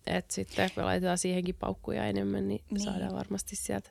että 0.08 0.34
sitten 0.34 0.70
kun 0.76 0.86
laitetaan 0.86 1.18
siihenkin 1.18 1.56
paukkuja 1.56 2.06
enemmän, 2.06 2.48
niin, 2.48 2.64
niin. 2.72 2.80
saadaan 2.80 3.16
varmasti 3.16 3.56
sieltä 3.56 3.90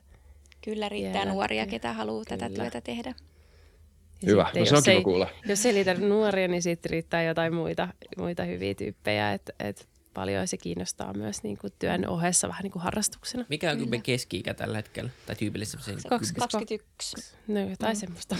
Kyllä 0.67 0.89
riittää 0.89 1.12
Vielä. 1.12 1.33
nuoria, 1.33 1.67
ketä 1.67 1.93
haluaa 1.93 2.25
Kyllä. 2.25 2.39
tätä 2.39 2.55
työtä 2.55 2.81
tehdä. 2.81 3.14
Ja 4.23 4.27
Hyvä, 4.27 4.51
no 4.59 4.64
se 4.64 4.77
on 4.77 4.83
kiva 4.83 5.03
kuulla. 5.03 5.29
Jos 5.49 5.67
ei 5.67 5.73
riitä 5.73 5.95
nuoria, 5.95 6.49
niin 6.49 6.62
sitten 6.62 6.91
riittää 6.91 7.23
jotain 7.23 7.55
muita, 7.55 7.89
muita 8.17 8.45
hyviä 8.45 8.75
tyyppejä, 8.75 9.33
että 9.33 9.53
et 9.61 9.89
paljon 10.14 10.49
se 10.49 10.57
kiinnostaa 10.57 11.12
myös 11.12 11.43
niin 11.43 11.59
kuin 11.59 11.73
työn 11.79 12.09
ohessa 12.09 12.49
vähän 12.49 12.62
niin 12.62 12.71
kuin 12.71 12.83
harrastuksena. 12.83 13.45
Mikä 13.49 13.71
on 13.71 13.79
Kyllä. 13.79 14.03
keski-ikä 14.03 14.55
tällä 14.55 14.77
hetkellä? 14.77 15.11
Tai 15.27 15.37
tyypillisesti? 15.37 15.91
21. 16.39 17.17
No 17.49 17.61
jotain 17.61 17.97
mm. 17.97 18.01
semmoista. 18.01 18.37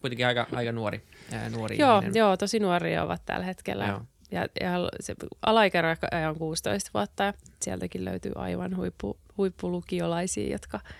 Kuitenkin 0.00 0.26
aika, 0.26 0.46
aika 0.52 0.72
nuori, 0.72 1.02
ää, 1.32 1.50
nuori 1.50 1.78
joo, 1.78 2.02
joo, 2.14 2.36
tosi 2.36 2.58
nuoria 2.58 3.02
ovat 3.02 3.22
tällä 3.24 3.46
hetkellä. 3.46 3.86
Joo. 3.86 4.00
Ja, 4.30 4.46
ja 4.60 4.70
se 5.00 5.14
alaikäraja 5.42 5.96
on 6.28 6.38
16 6.38 6.90
vuotta 6.94 7.24
ja 7.24 7.32
sieltäkin 7.62 8.04
löytyy 8.04 8.32
aivan 8.34 8.76
huippu, 8.76 9.16
huippulukiolaisia, 9.38 10.50
jotka– 10.50 10.80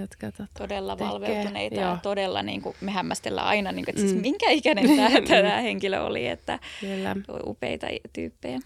jotka 0.00 0.32
tota, 0.32 0.46
Todella 0.58 0.96
tekee. 0.96 1.08
valveutuneita 1.12 1.80
Joo. 1.80 1.90
ja 1.90 1.98
todella, 2.02 2.42
niin 2.42 2.62
kuin, 2.62 2.76
me 2.80 2.90
hämmästellään 2.90 3.46
aina, 3.46 3.72
niin 3.72 3.84
kuin, 3.84 3.92
että 3.92 4.00
siis 4.00 4.14
Mm. 4.14 4.20
minkä 4.20 4.50
ikäinen 4.50 4.96
tämä, 4.96 5.20
tämä 5.42 5.60
henkilö 5.60 6.00
oli, 6.00 6.26
että 6.26 6.58
Kyllä. 6.80 7.16
upeita 7.46 7.86
tyyppejä. 8.12 8.58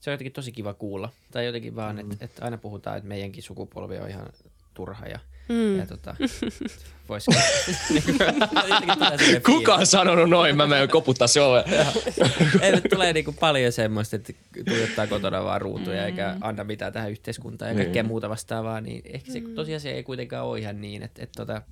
Se 0.00 0.10
on 0.10 0.12
jotenkin 0.12 0.32
tosi 0.32 0.52
kiva 0.52 0.74
kuulla. 0.74 1.08
Tai 1.30 1.46
jotenkin 1.46 1.76
vaan, 1.76 1.98
että, 1.98 2.16
että 2.24 2.44
aina 2.44 2.58
puhutaan, 2.58 2.96
että 2.96 3.08
meidänkin 3.08 3.42
sukupolvi 3.42 3.98
on 3.98 4.08
ihan 4.10 4.26
turha 4.74 5.06
ja, 5.06 5.18
Mm. 5.52 5.78
ja 5.78 5.86
tota, 5.86 6.16
vois, 7.08 7.26
Kuka 9.46 9.74
on 9.74 9.86
sanonut 9.86 10.30
noin? 10.30 10.56
Mä 10.56 10.66
menen 10.66 10.88
koputtaa 10.88 11.26
se 11.26 11.40
ove. 11.40 11.64
Ei, 12.60 12.80
tulee 12.80 13.12
niinku 13.12 13.32
paljon 13.32 13.72
semmoista, 13.72 14.16
että 14.16 14.32
tuijottaa 14.68 15.06
kotona 15.06 15.44
vaan 15.44 15.60
ruutuja 15.60 16.00
mm. 16.00 16.06
eikä 16.06 16.36
anna 16.40 16.64
mitään 16.64 16.92
tähän 16.92 17.10
yhteiskuntaan 17.10 17.70
ja 17.70 17.74
kaikkea 17.74 18.04
muuta 18.04 18.28
vastaavaa, 18.28 18.80
niin 18.80 19.02
ehkä 19.04 19.32
se 19.32 19.42
tosiasia 19.54 19.92
ei 19.92 20.02
kuitenkaan 20.02 20.46
ole 20.46 20.58
ihan 20.58 20.80
niin, 20.80 21.02
että, 21.02 21.22
että 21.22 21.36
tota, 21.36 21.62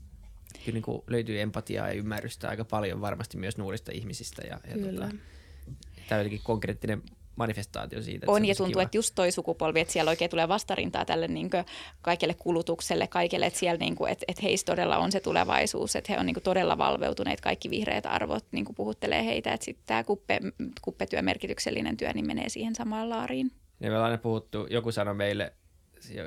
kyllä 0.65 0.77
niinku 0.77 1.05
löytyy 1.07 1.41
empatiaa 1.41 1.89
ja 1.89 1.95
ymmärrystä 1.95 2.49
aika 2.49 2.65
paljon 2.65 3.01
varmasti 3.01 3.37
myös 3.37 3.59
nuorista 3.59 3.93
ihmisistä 3.93 4.43
ja, 4.43 4.61
ja 4.69 4.87
tota, 4.87 5.09
tämä 6.09 6.19
on 6.19 6.19
jotenkin 6.19 6.41
konkreettinen 6.45 7.03
manifestaatio 7.41 8.03
siitä. 8.03 8.25
Että 8.25 8.33
On 8.33 8.45
ja 8.45 8.55
tuntuu, 8.55 8.73
kiva. 8.73 8.83
että 8.83 8.97
just 8.97 9.15
toi 9.15 9.33
sukupolvi, 9.33 9.81
että 9.81 9.93
siellä 9.93 10.09
oikein 10.09 10.31
tulee 10.31 10.49
vastarintaa 10.49 11.05
tälle 11.05 11.29
niin 11.29 11.51
kaikelle 12.03 12.35
kulutukselle, 12.35 13.07
kaikille, 13.07 13.47
että 13.47 13.59
siellä 13.59 13.79
niin 13.79 13.97
kuin, 13.97 14.13
että, 14.13 14.25
että 14.29 14.43
heistä 14.43 14.73
todella 14.73 14.99
on 14.99 15.13
se 15.13 15.21
tulevaisuus, 15.21 15.97
että 15.97 16.13
he 16.13 16.19
on 16.19 16.27
niin 16.27 16.35
kuin 16.35 16.45
todella 16.45 16.79
valveutuneet, 16.79 17.41
kaikki 17.41 17.71
vihreät 17.71 18.07
arvot 18.07 18.45
niin 18.53 18.65
kuin 18.65 18.77
puhuttelee 18.77 19.25
heitä, 19.25 19.53
että 19.53 19.65
sitten 19.65 19.87
tämä 19.87 20.05
kuppe, 20.05 20.41
kuppetyö, 20.83 21.23
merkityksellinen 21.23 21.97
työ, 21.97 22.13
niin 22.13 22.27
menee 22.27 22.49
siihen 22.49 22.75
samaan 22.75 23.11
laariin. 23.11 23.51
Ja 23.81 23.91
me 23.91 23.97
ollaan 23.97 24.11
aina 24.11 24.23
puhuttu, 24.23 24.67
joku 24.71 24.93
sanoi 24.93 25.15
meille, 25.15 25.53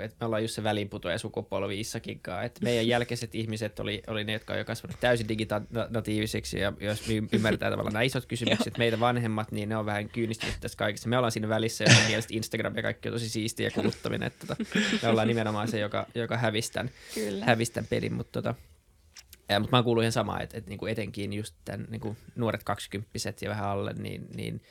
että 0.03 0.17
me 0.19 0.25
ollaan 0.25 0.41
just 0.41 0.55
se 0.55 0.63
väliinputoja 0.63 1.17
sukupolvi 1.17 1.79
Issakin 1.79 2.19
kanssa, 2.19 2.43
että 2.43 2.59
meidän 2.63 2.87
jälkeiset 2.87 3.35
ihmiset 3.43 3.79
oli, 3.79 4.03
oli 4.07 4.23
ne, 4.23 4.33
jotka 4.33 4.53
on 4.53 4.59
jo 4.59 4.65
kasvanut 4.65 4.99
täysin 4.99 5.27
diginatiivisiksi 5.27 6.59
ja 6.59 6.73
jos 6.79 7.07
me 7.07 7.13
ymmärtää 7.31 7.69
tavallaan 7.69 7.93
nämä 7.93 8.03
isot 8.03 8.25
kysymykset, 8.25 8.77
meitä 8.83 8.99
vanhemmat, 8.99 9.51
niin 9.51 9.69
ne 9.69 9.77
on 9.77 9.85
vähän 9.85 10.09
kyynistynyt 10.09 10.55
tästä 10.59 10.77
kaikesta. 10.77 11.09
Me 11.09 11.17
ollaan 11.17 11.31
siinä 11.31 11.49
välissä, 11.49 11.83
ja 11.83 11.95
mielestä 12.07 12.33
Instagram 12.33 12.75
ja 12.75 12.81
kaikki 12.81 13.09
on 13.09 13.13
tosi 13.13 13.29
siistiä 13.29 13.71
kuluttaminen, 13.71 14.27
että 14.27 14.47
tota, 14.47 14.63
me 15.01 15.09
ollaan 15.09 15.27
nimenomaan 15.27 15.67
se, 15.67 15.79
joka, 15.79 16.07
joka 16.15 16.37
hävisi 16.37 16.71
tämän, 16.71 16.89
Kyllä. 17.13 17.45
hävisi 17.45 17.71
tämän 17.71 17.87
pelin, 17.87 18.13
mutta 18.13 18.41
tota, 18.41 18.55
ja, 19.49 19.59
mutta 19.59 19.75
mä 19.75 19.77
oon 19.77 19.83
kuullut 19.83 20.03
ihan 20.03 20.11
samaa, 20.11 20.41
että, 20.41 20.57
että 20.57 20.69
niinku 20.69 20.85
etenkin 20.85 21.33
just 21.33 21.55
tämän 21.65 21.87
niinku 21.89 22.17
nuoret 22.35 22.63
kaksikymppiset 22.63 23.41
ja 23.41 23.49
vähän 23.49 23.69
alle, 23.69 23.93
niin, 23.93 24.27
niin 24.35 24.61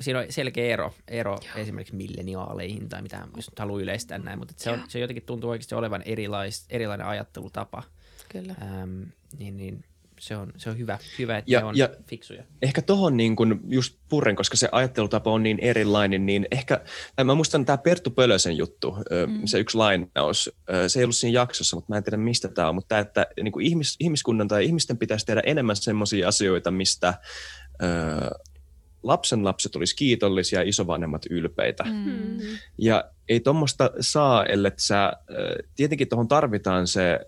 siinä 0.00 0.18
on 0.18 0.26
selkeä 0.30 0.66
ero, 0.72 0.94
ero 1.08 1.38
esimerkiksi 1.56 1.94
milleniaaleihin 1.96 2.88
tai 2.88 3.02
mitä, 3.02 3.28
jos 3.36 3.50
nyt 3.50 3.58
haluaa 3.58 3.80
yleistää 3.82 4.18
näin, 4.18 4.38
mutta 4.38 4.54
se, 4.56 4.70
on, 4.70 4.82
se 4.88 4.98
jotenkin 4.98 5.22
tuntuu 5.26 5.50
oikeasti 5.50 5.74
olevan 5.74 6.02
erilais, 6.02 6.64
erilainen 6.70 7.06
ajattelutapa, 7.06 7.82
Kyllä. 8.28 8.54
ähm, 8.62 9.02
niin, 9.38 9.56
niin 9.56 9.84
se 10.20 10.36
on, 10.36 10.52
se 10.56 10.70
on 10.70 10.78
hyvä, 10.78 10.98
hyvä 11.18 11.38
että 11.38 11.50
Ja- 11.52 11.60
ne 11.60 11.66
on 11.66 11.76
ja- 11.76 11.88
fiksuja. 12.06 12.44
Ehkä 12.62 12.82
tohon 12.82 13.16
niin 13.16 13.36
kun 13.36 13.60
just 13.68 13.96
purren, 14.08 14.36
koska 14.36 14.56
se 14.56 14.68
ajattelutapa 14.72 15.30
on 15.32 15.42
niin 15.42 15.58
erilainen, 15.60 16.26
niin 16.26 16.46
ehkä, 16.50 16.80
tai 17.16 17.24
mä 17.24 17.34
muistan 17.34 17.64
tämä 17.64 17.78
Perttu 17.78 18.10
Pölösen 18.10 18.56
juttu, 18.56 18.96
mm. 19.26 19.40
se 19.44 19.58
yksi 19.58 19.76
lainaus, 19.76 20.50
se 20.88 20.98
ei 20.98 21.04
ollut 21.04 21.16
siinä 21.16 21.40
jaksossa, 21.40 21.76
mutta 21.76 21.92
mä 21.92 21.96
en 21.96 22.04
tiedä 22.04 22.16
mistä 22.16 22.48
tämä 22.48 22.68
on, 22.68 22.74
mutta 22.74 22.88
tämä, 22.88 23.00
että 23.00 23.26
niin 23.42 23.52
kuin 23.52 23.66
ihmis, 23.66 23.96
ihmiskunnan 24.00 24.48
tai 24.48 24.64
ihmisten 24.64 24.98
pitäisi 24.98 25.26
tehdä 25.26 25.42
enemmän 25.46 25.76
semmoisia 25.76 26.28
asioita, 26.28 26.70
mistä 26.70 27.14
ö, 27.82 27.86
lapsen 29.06 29.44
lapset 29.44 29.76
olisi 29.76 29.96
kiitollisia 29.96 30.60
ja 30.60 30.68
isovanhemmat 30.68 31.22
ylpeitä. 31.30 31.84
Mm. 31.84 32.38
Ja 32.78 33.04
ei 33.28 33.40
tuommoista 33.40 33.90
saa, 34.00 34.44
ellei 34.44 34.72
sä, 34.76 35.12
tietenkin 35.76 36.08
tuohon 36.08 36.28
tarvitaan 36.28 36.86
se 36.86 37.20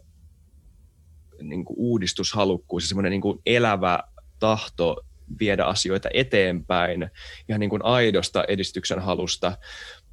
niin 1.42 1.64
kuin 1.64 1.76
uudistushalukkuus 1.78 2.84
ja 2.84 2.88
semmoinen 2.88 3.10
niin 3.10 3.20
kuin 3.20 3.38
elävä 3.46 4.00
tahto 4.38 5.04
viedä 5.40 5.64
asioita 5.64 6.08
eteenpäin 6.14 7.10
ihan 7.48 7.60
niin 7.60 7.70
kuin 7.70 7.84
aidosta 7.84 8.44
edistyksen 8.48 8.98
halusta, 8.98 9.58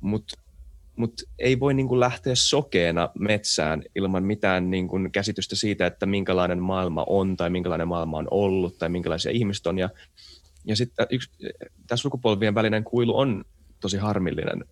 mutta 0.01 0.37
mut 0.95 1.21
ei 1.39 1.59
voi 1.59 1.73
niin 1.73 1.87
kuin 1.87 1.99
lähteä 1.99 2.35
sokeena 2.35 3.09
metsään 3.19 3.83
ilman 3.95 4.23
mitään 4.23 4.71
niin 4.71 4.87
kuin 4.87 5.11
käsitystä 5.11 5.55
siitä, 5.55 5.85
että 5.85 6.05
minkälainen 6.05 6.59
maailma 6.59 7.05
on 7.07 7.37
tai 7.37 7.49
minkälainen 7.49 7.87
maailma 7.87 8.17
on 8.17 8.27
ollut 8.31 8.77
tai 8.77 8.89
minkälaisia 8.89 9.31
ihmiset 9.31 9.67
on. 9.67 9.79
Ja, 9.79 9.89
ja 10.65 10.75
sitten 10.75 11.07
yksi, 11.09 11.29
tämä 11.87 11.97
sukupolvien 11.97 12.55
välinen 12.55 12.83
kuilu 12.83 13.17
on 13.17 13.45
tosi 13.79 13.97
harmillinen 13.97 14.65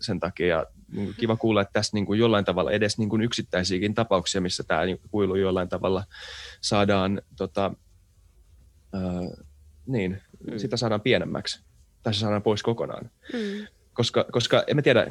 sen 0.00 0.20
takia 0.20 0.66
kuin 0.94 1.14
kiva 1.20 1.36
kuulla, 1.36 1.60
että 1.60 1.72
tässä 1.72 1.96
niin 1.96 2.06
kuin 2.06 2.18
jollain 2.18 2.44
tavalla 2.44 2.70
edes 2.70 2.98
niin 2.98 3.08
kuin 3.08 3.22
yksittäisiäkin 3.22 3.94
tapauksia, 3.94 4.40
missä 4.40 4.64
tämä 4.64 4.84
niin 4.84 4.98
kuin 4.98 5.10
kuilu 5.10 5.36
jollain 5.36 5.68
tavalla 5.68 6.04
saadaan, 6.60 7.22
tota, 7.36 7.74
ää, 8.92 9.02
niin, 9.86 10.22
Mm. 10.50 10.58
sitä 10.58 10.76
saadaan 10.76 11.00
pienemmäksi 11.00 11.60
tai 12.02 12.14
se 12.14 12.20
saadaan 12.20 12.42
pois 12.42 12.62
kokonaan. 12.62 13.10
Mm. 13.32 13.66
Koska, 13.92 14.26
koska 14.32 14.64
en 14.66 14.76
mä 14.76 14.82
tiedä, 14.82 15.06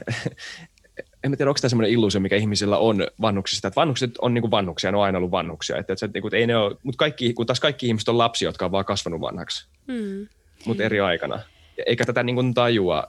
en 1.25 1.31
mä 1.31 1.37
tiedä, 1.37 1.49
onko 1.49 1.59
tämä 1.61 1.69
semmoinen 1.69 1.91
illuusio, 1.91 2.21
mikä 2.21 2.35
ihmisillä 2.35 2.77
on 2.77 3.07
vanhuksista, 3.21 3.67
että 3.67 3.79
vanhukset 3.81 4.17
on 4.17 4.33
niin 4.33 4.41
kuin 4.41 4.51
vannuksia, 4.51 4.91
ne 4.91 4.97
on 4.97 5.03
aina 5.03 5.17
ollut 5.17 5.31
vannuksia, 5.31 5.77
että, 5.77 5.93
että, 5.93 6.05
että, 6.05 6.19
että 6.25 6.37
ei 6.37 6.47
ne 6.47 6.57
ole, 6.57 6.77
mutta 6.83 6.97
kaikki, 6.97 7.33
kun 7.33 7.45
taas 7.45 7.59
kaikki 7.59 7.87
ihmiset 7.87 8.09
on 8.09 8.17
lapsia, 8.17 8.47
jotka 8.47 8.65
on 8.65 8.71
vaan 8.71 8.85
kasvanut 8.85 9.21
vanhaksi, 9.21 9.67
Mm. 9.87 10.27
mutta 10.65 10.83
eri 10.83 10.99
aikana. 10.99 11.39
Eikä 11.85 12.05
tätä 12.05 12.23
niin 12.23 12.35
kuin 12.35 12.53
tajua, 12.53 13.03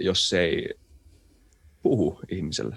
jos 0.00 0.32
ei 0.32 0.68
puhu 1.82 2.20
ihmiselle. 2.28 2.76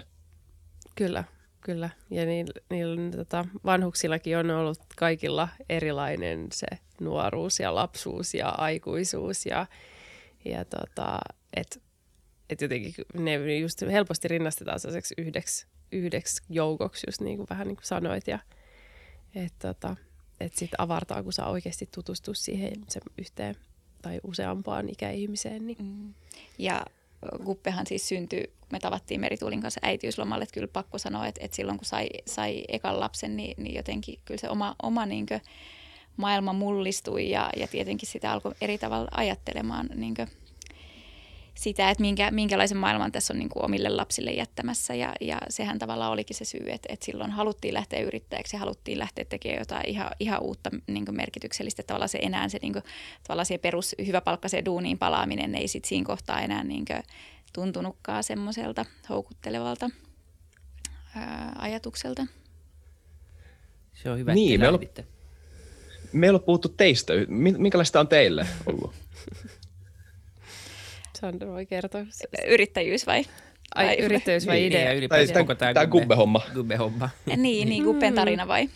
Kyllä, 0.94 1.24
kyllä. 1.60 1.90
Ja 2.10 2.26
niillä, 2.26 2.52
niillä 2.70 3.10
tota, 3.16 3.44
vanhuksillakin 3.64 4.38
on 4.38 4.50
ollut 4.50 4.78
kaikilla 4.96 5.48
erilainen 5.68 6.46
se 6.52 6.66
nuoruus 7.00 7.60
ja 7.60 7.74
lapsuus 7.74 8.34
ja 8.34 8.48
aikuisuus. 8.48 9.46
Ja, 9.46 9.66
ja 10.44 10.64
tota, 10.64 11.18
et, 11.56 11.82
et 12.50 12.60
jotenkin 12.60 12.94
ne 13.14 13.58
just 13.58 13.80
helposti 13.80 14.28
rinnastetaan 14.28 14.80
sellaiseksi 14.80 15.14
yhdeksi, 15.18 15.66
yhdeksi 15.92 16.42
joukoksi, 16.50 17.06
just 17.08 17.20
niin 17.20 17.36
kuin 17.36 17.46
vähän 17.50 17.66
niin 17.68 17.76
kuin 17.76 17.86
sanoit. 17.86 18.28
Ja, 18.28 18.38
että 19.34 19.74
tota, 19.74 19.96
et 20.40 20.54
sitten 20.54 20.80
avartaa, 20.80 21.22
kun 21.22 21.32
saa 21.32 21.50
oikeasti 21.50 21.88
tutustua 21.94 22.34
siihen 22.34 22.74
se 22.88 23.00
yhteen 23.18 23.56
tai 24.02 24.20
useampaan 24.24 24.88
ikäihmiseen. 24.88 25.66
Niin. 25.66 25.76
Mm. 25.82 26.14
Ja 26.58 26.84
Guppehan 27.44 27.86
siis 27.86 28.08
syntyi, 28.08 28.52
me 28.72 28.78
tavattiin 28.80 29.20
Merituulin 29.20 29.62
kanssa 29.62 29.80
äitiyslomalle, 29.82 30.42
että 30.42 30.54
kyllä 30.54 30.68
pakko 30.68 30.98
sanoa, 30.98 31.26
että, 31.26 31.40
että 31.44 31.56
silloin 31.56 31.78
kun 31.78 31.86
sai, 31.86 32.08
sai 32.26 32.64
ekan 32.68 33.00
lapsen, 33.00 33.36
niin, 33.36 33.62
niin 33.62 33.76
jotenkin 33.76 34.18
kyllä 34.24 34.40
se 34.40 34.50
oma, 34.50 34.76
oma 34.82 35.06
niinkö, 35.06 35.40
maailma 36.16 36.52
mullistui 36.52 37.30
ja, 37.30 37.50
ja 37.56 37.68
tietenkin 37.68 38.08
sitä 38.08 38.32
alkoi 38.32 38.54
eri 38.60 38.78
tavalla 38.78 39.08
ajattelemaan 39.10 39.88
niinkö, 39.94 40.26
sitä, 41.54 41.90
että 41.90 42.00
minkä, 42.00 42.30
minkälaisen 42.30 42.78
maailman 42.78 43.12
tässä 43.12 43.32
on 43.32 43.38
niin 43.38 43.48
kuin 43.48 43.64
omille 43.64 43.88
lapsille 43.88 44.30
jättämässä. 44.30 44.94
Ja, 44.94 45.12
ja 45.20 45.38
sehän 45.48 45.78
tavallaan 45.78 46.12
olikin 46.12 46.36
se 46.36 46.44
syy, 46.44 46.64
että, 46.68 46.92
että 46.92 47.06
silloin 47.06 47.30
haluttiin 47.30 47.74
lähteä 47.74 48.00
yrittäjäksi 48.00 48.56
ja 48.56 48.60
haluttiin 48.60 48.98
lähteä 48.98 49.24
tekemään 49.24 49.58
jotain 49.58 49.88
ihan, 49.88 50.10
ihan 50.20 50.42
uutta 50.42 50.70
niin 50.86 51.04
kuin 51.04 51.16
merkityksellistä. 51.16 51.80
Että 51.82 51.86
Tavallaan 51.86 52.08
se 52.08 52.18
enää 52.22 52.48
se, 52.48 52.58
niin 52.62 52.72
kuin, 52.72 52.82
tavallaan 53.22 53.46
se 53.46 53.58
perus 53.58 53.94
hyväpalkkaiseen 54.06 54.64
duuniin 54.64 54.98
palaaminen 54.98 55.54
ei 55.54 55.68
sit 55.68 55.84
siinä 55.84 56.06
kohtaa 56.06 56.40
enää 56.40 56.64
niin 56.64 56.84
kuin, 56.84 57.02
tuntunutkaan 57.52 58.24
semmoiselta 58.24 58.84
houkuttelevalta 59.08 59.90
ää, 61.16 61.56
ajatukselta. 61.58 62.26
Se 64.02 64.10
on 64.10 64.18
hyvä, 64.18 64.34
Niin, 64.34 64.54
että 64.54 64.62
me 64.62 64.68
ollaan-. 64.68 65.14
Meillä 66.12 66.36
on 66.36 66.42
puhuttu 66.42 66.68
teistä. 66.68 67.12
Mi- 67.28 67.58
Minkälaista 67.58 68.00
on 68.00 68.08
teille 68.08 68.46
ollut? 68.66 68.94
Sandra 71.24 71.52
voi 71.52 71.66
kertoa. 71.66 72.00
Yrittäjyys 72.48 73.06
vai? 73.06 73.24
Ai 73.74 73.86
vai- 73.86 73.98
yrittäjyys 73.98 74.46
vai 74.46 74.56
Niin, 74.56 74.72
idea? 74.72 74.84
Tai 74.84 74.96
ylipäätään 74.96 75.28
tämä, 75.28 75.40
koko 75.44 75.54
tämä 75.54 75.74
tämä 75.74 75.86
gubbe-homma. 75.86 76.40
Gubbe-homma. 76.54 77.10
Niin, 77.36 77.68
niin 77.68 77.84
Guppen 77.84 78.14
tarina 78.14 78.48
vai? 78.48 78.68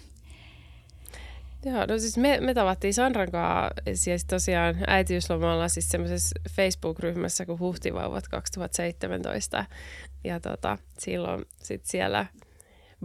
Joo, 1.64 1.86
no 1.88 1.98
siis 1.98 2.16
me, 2.16 2.40
me 2.40 2.54
tavattiin 2.54 2.94
Sandran 2.94 3.30
kanssa 3.30 3.74
siis 3.94 4.24
tosiaan 4.24 4.76
äitiyslomalla 4.86 5.68
siis 5.68 5.88
semmoisessa 5.88 6.40
Facebook-ryhmässä 6.50 7.46
kuin 7.46 7.58
Huhtivauvat 7.58 8.28
2017. 8.28 9.64
Ja 10.24 10.40
tota, 10.40 10.78
silloin 10.98 11.44
sit 11.62 11.86
siellä 11.86 12.26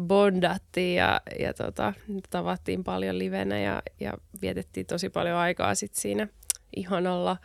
bondattiin 0.02 0.96
ja, 0.96 1.22
ja 1.40 1.54
tota, 1.54 1.94
tavattiin 2.30 2.84
paljon 2.84 3.20
livenä 3.20 3.60
ja, 3.60 3.82
ja 4.00 4.14
vietettiin 4.42 4.86
tosi 4.86 5.10
paljon 5.10 5.38
aikaa 5.38 5.76
sit 5.76 5.96
siinä 5.96 6.28
ihanalla 6.76 7.38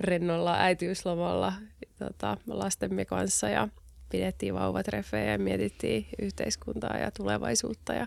rennolla 0.00 0.56
äitiyslomalla 0.58 1.52
tota, 1.98 2.36
lastemme 2.46 3.04
kanssa 3.04 3.48
ja 3.48 3.68
pidettiin 4.10 4.54
vauvatreffejä 4.54 5.32
ja 5.32 5.38
mietittiin 5.38 6.06
yhteiskuntaa 6.22 6.96
ja 6.96 7.10
tulevaisuutta 7.10 7.92
ja, 7.92 8.06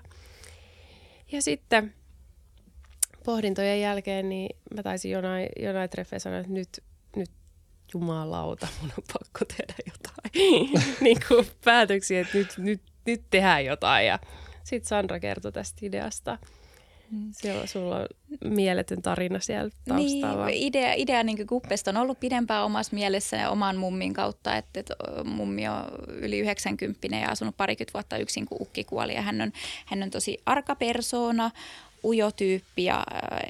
ja 1.31 1.41
sitten 1.41 1.93
pohdintojen 3.25 3.81
jälkeen 3.81 4.29
niin 4.29 4.55
mä 4.75 4.83
taisin 4.83 5.11
jonain, 5.11 5.49
jonain 5.59 5.89
treffejä 5.89 6.19
sanoa, 6.19 6.39
että 6.39 6.53
nyt, 6.53 6.83
nyt 7.15 7.31
jumalauta, 7.93 8.67
mun 8.81 8.91
on 8.97 9.03
pakko 9.13 9.45
tehdä 9.57 9.75
jotain 9.85 10.51
niin 11.01 11.17
kuin 11.27 11.47
päätöksiä, 11.65 12.21
että 12.21 12.37
nyt, 12.37 12.57
nyt 12.57 12.81
nyt 13.05 13.21
tehdään 13.29 13.65
jotain. 13.65 14.07
Ja 14.07 14.19
sitten 14.63 14.89
Sandra 14.89 15.19
kertoi 15.19 15.51
tästä 15.51 15.79
ideasta. 15.81 16.37
Mm. 17.11 17.29
Siellä 17.31 17.67
sulla 17.67 17.95
on 17.97 18.07
mieletön 18.53 19.01
tarina 19.01 19.39
siellä 19.39 19.69
taustalla. 19.87 20.45
Niin, 20.45 20.67
idea, 20.67 20.93
idea 20.93 21.23
niin 21.23 21.47
Kuppesta 21.47 21.91
on 21.91 21.97
ollut 21.97 22.19
pidempään 22.19 22.65
omassa 22.65 22.95
mielessä 22.95 23.37
ja 23.37 23.49
oman 23.49 23.77
mummin 23.77 24.13
kautta, 24.13 24.57
että, 24.57 24.79
että 24.79 24.95
mummi 25.23 25.67
on 25.67 25.83
yli 26.07 26.39
90 26.39 27.07
ja 27.07 27.29
asunut 27.29 27.57
parikymmentä 27.57 27.93
vuotta 27.93 28.17
yksin, 28.17 28.45
kun 28.45 28.57
ukki 28.61 28.83
kuoli. 28.83 29.13
Ja 29.13 29.21
hän 29.21 29.41
on, 29.41 29.51
hän 29.85 30.03
on 30.03 30.09
tosi 30.09 30.37
arka 30.45 30.75
persoona, 30.75 31.51
ujo 32.03 32.31
tyyppi, 32.31 32.83
ja, 32.83 33.03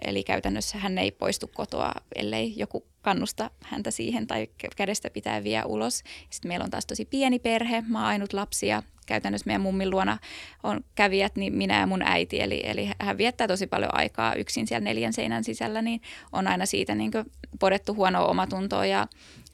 eli 0.05 0.23
käytännössä 0.23 0.77
hän 0.77 0.97
ei 0.97 1.11
poistu 1.11 1.49
kotoa, 1.53 1.91
ellei 2.15 2.53
joku 2.57 2.85
kannusta 3.01 3.51
häntä 3.63 3.91
siihen 3.91 4.27
tai 4.27 4.47
kädestä 4.75 5.09
pitää 5.09 5.43
vie 5.43 5.63
ulos. 5.65 6.03
Sitten 6.29 6.49
meillä 6.49 6.63
on 6.63 6.71
taas 6.71 6.85
tosi 6.85 7.05
pieni 7.05 7.39
perhe, 7.39 7.83
mä 7.87 7.99
oon 7.99 8.07
ainut 8.07 8.33
lapsi 8.33 8.67
ja 8.67 8.83
käytännössä 9.11 9.47
meidän 9.47 9.61
mummin 9.61 9.89
luona 9.89 10.17
on 10.63 10.81
kävijät, 10.95 11.35
niin 11.35 11.53
minä 11.53 11.79
ja 11.79 11.87
mun 11.87 12.01
äiti. 12.01 12.41
Eli, 12.41 12.61
eli 12.63 12.89
hän 12.99 13.17
viettää 13.17 13.47
tosi 13.47 13.67
paljon 13.67 13.95
aikaa 13.95 14.35
yksin 14.35 14.67
siellä 14.67 14.83
neljän 14.83 15.13
seinän 15.13 15.43
sisällä, 15.43 15.81
niin 15.81 16.01
on 16.31 16.47
aina 16.47 16.65
siitä 16.65 16.95
niin 16.95 17.11
podettu 17.59 17.95
huonoa 17.95 18.27
omatuntoa 18.27 18.85
ja, 18.85 19.07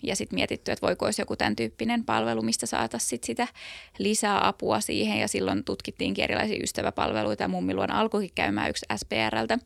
ja 0.04 0.16
sitten 0.16 0.36
mietitty, 0.36 0.72
että 0.72 0.88
voiko 0.88 1.06
olisi 1.06 1.22
joku 1.22 1.36
tämän 1.36 1.56
tyyppinen 1.56 2.06
palvelu, 2.06 2.42
mistä 2.42 2.66
saataisiin 2.66 3.10
sit 3.10 3.24
sitä 3.24 3.48
lisää 3.98 4.48
apua 4.48 4.80
siihen. 4.82 5.20
Ja 5.20 5.28
silloin 5.28 5.64
tutkittiinkin 5.64 6.24
erilaisia 6.24 6.64
ystäväpalveluita 6.64 7.44
ja 7.44 7.48
mummin 7.48 7.76
luona 7.76 8.00
alkoikin 8.00 8.32
käymään 8.36 8.70
yksi 8.70 8.86
SPRltä 8.96 9.60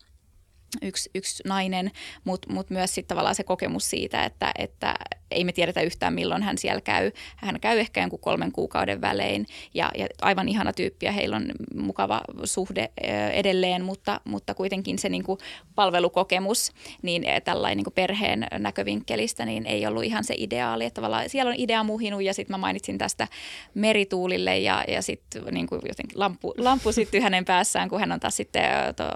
yksi, 0.81 1.09
yksi 1.15 1.43
nainen, 1.45 1.91
mutta 2.23 2.53
mut 2.53 2.69
myös 2.69 2.95
sitten 2.95 3.07
tavallaan 3.07 3.35
se 3.35 3.43
kokemus 3.43 3.89
siitä, 3.89 4.25
että, 4.25 4.51
että 4.57 4.95
ei 5.31 5.43
me 5.43 5.51
tiedetä 5.51 5.81
yhtään 5.81 6.13
milloin 6.13 6.43
hän 6.43 6.57
siellä 6.57 6.81
käy. 6.81 7.11
Hän 7.35 7.59
käy 7.59 7.79
ehkä 7.79 8.01
jonkun 8.01 8.19
kolmen 8.19 8.51
kuukauden 8.51 9.01
välein 9.01 9.45
ja, 9.73 9.91
ja 9.97 10.07
aivan 10.21 10.49
ihana 10.49 10.73
tyyppi 10.73 11.05
ja 11.05 11.11
heillä 11.11 11.35
on 11.35 11.51
mukava 11.75 12.21
suhde 12.43 12.91
edelleen, 13.33 13.85
mutta, 13.85 14.21
mutta 14.25 14.53
kuitenkin 14.53 14.99
se 14.99 15.09
niin 15.09 15.23
kuin 15.23 15.39
palvelukokemus 15.75 16.71
niin 17.01 17.23
tällainen 17.43 17.77
niin 17.77 17.85
kuin 17.85 17.93
perheen 17.93 18.47
näkövinkkelistä 18.59 19.45
niin 19.45 19.65
ei 19.65 19.87
ollut 19.87 20.03
ihan 20.03 20.23
se 20.23 20.33
ideaali. 20.37 20.85
Että 20.85 20.95
tavallaan 20.95 21.29
siellä 21.29 21.49
on 21.49 21.55
idea 21.57 21.83
muhinut 21.83 22.23
ja 22.23 22.33
sitten 22.33 22.53
mä 22.53 22.57
mainitsin 22.57 22.97
tästä 22.97 23.27
merituulille 23.73 24.57
ja, 24.57 24.83
ja 24.87 25.01
sitten 25.01 25.43
niin 25.51 25.67
kuin 25.67 25.81
jotenkin 25.87 26.19
lampu, 26.19 26.53
lampu 26.57 26.91
sitten 26.91 27.21
hänen 27.21 27.45
päässään, 27.45 27.89
kun 27.89 27.99
hän 27.99 28.11
on 28.11 28.19
taas 28.19 28.37
sitten 28.37 28.63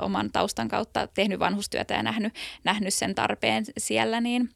oman 0.02 0.32
taustan 0.32 0.68
kautta 0.68 1.08
tehnyt 1.08 1.40
vanhustyötä 1.40 1.94
ja 1.94 2.04
nähnyt, 2.04 2.34
nähnyt 2.64 2.94
sen 2.94 3.16
tarpeen 3.16 3.66
siellä, 3.78 4.22
niin 4.22 4.50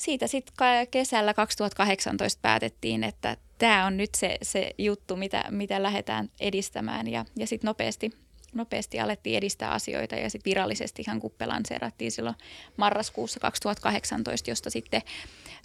siitä 0.00 0.26
sitten 0.26 0.54
kesällä 0.90 1.34
2018 1.34 2.38
päätettiin, 2.42 3.04
että 3.04 3.36
tämä 3.58 3.86
on 3.86 3.96
nyt 3.96 4.14
se, 4.14 4.38
se 4.42 4.70
juttu, 4.78 5.16
mitä, 5.16 5.44
mitä 5.50 5.82
lähdetään 5.82 6.30
edistämään 6.40 7.06
ja, 7.06 7.24
ja 7.36 7.46
sitten 7.46 7.68
nopeasti, 7.68 8.10
nopeasti 8.54 9.00
alettiin 9.00 9.38
edistää 9.38 9.70
asioita 9.70 10.14
ja 10.14 10.30
sitten 10.30 10.50
virallisesti 10.50 11.02
ihan 11.06 11.20
kuppe 11.20 11.46
lanseerattiin 11.46 12.12
silloin 12.12 12.36
marraskuussa 12.76 13.40
2018, 13.40 14.50
josta 14.50 14.70
sitten 14.70 15.02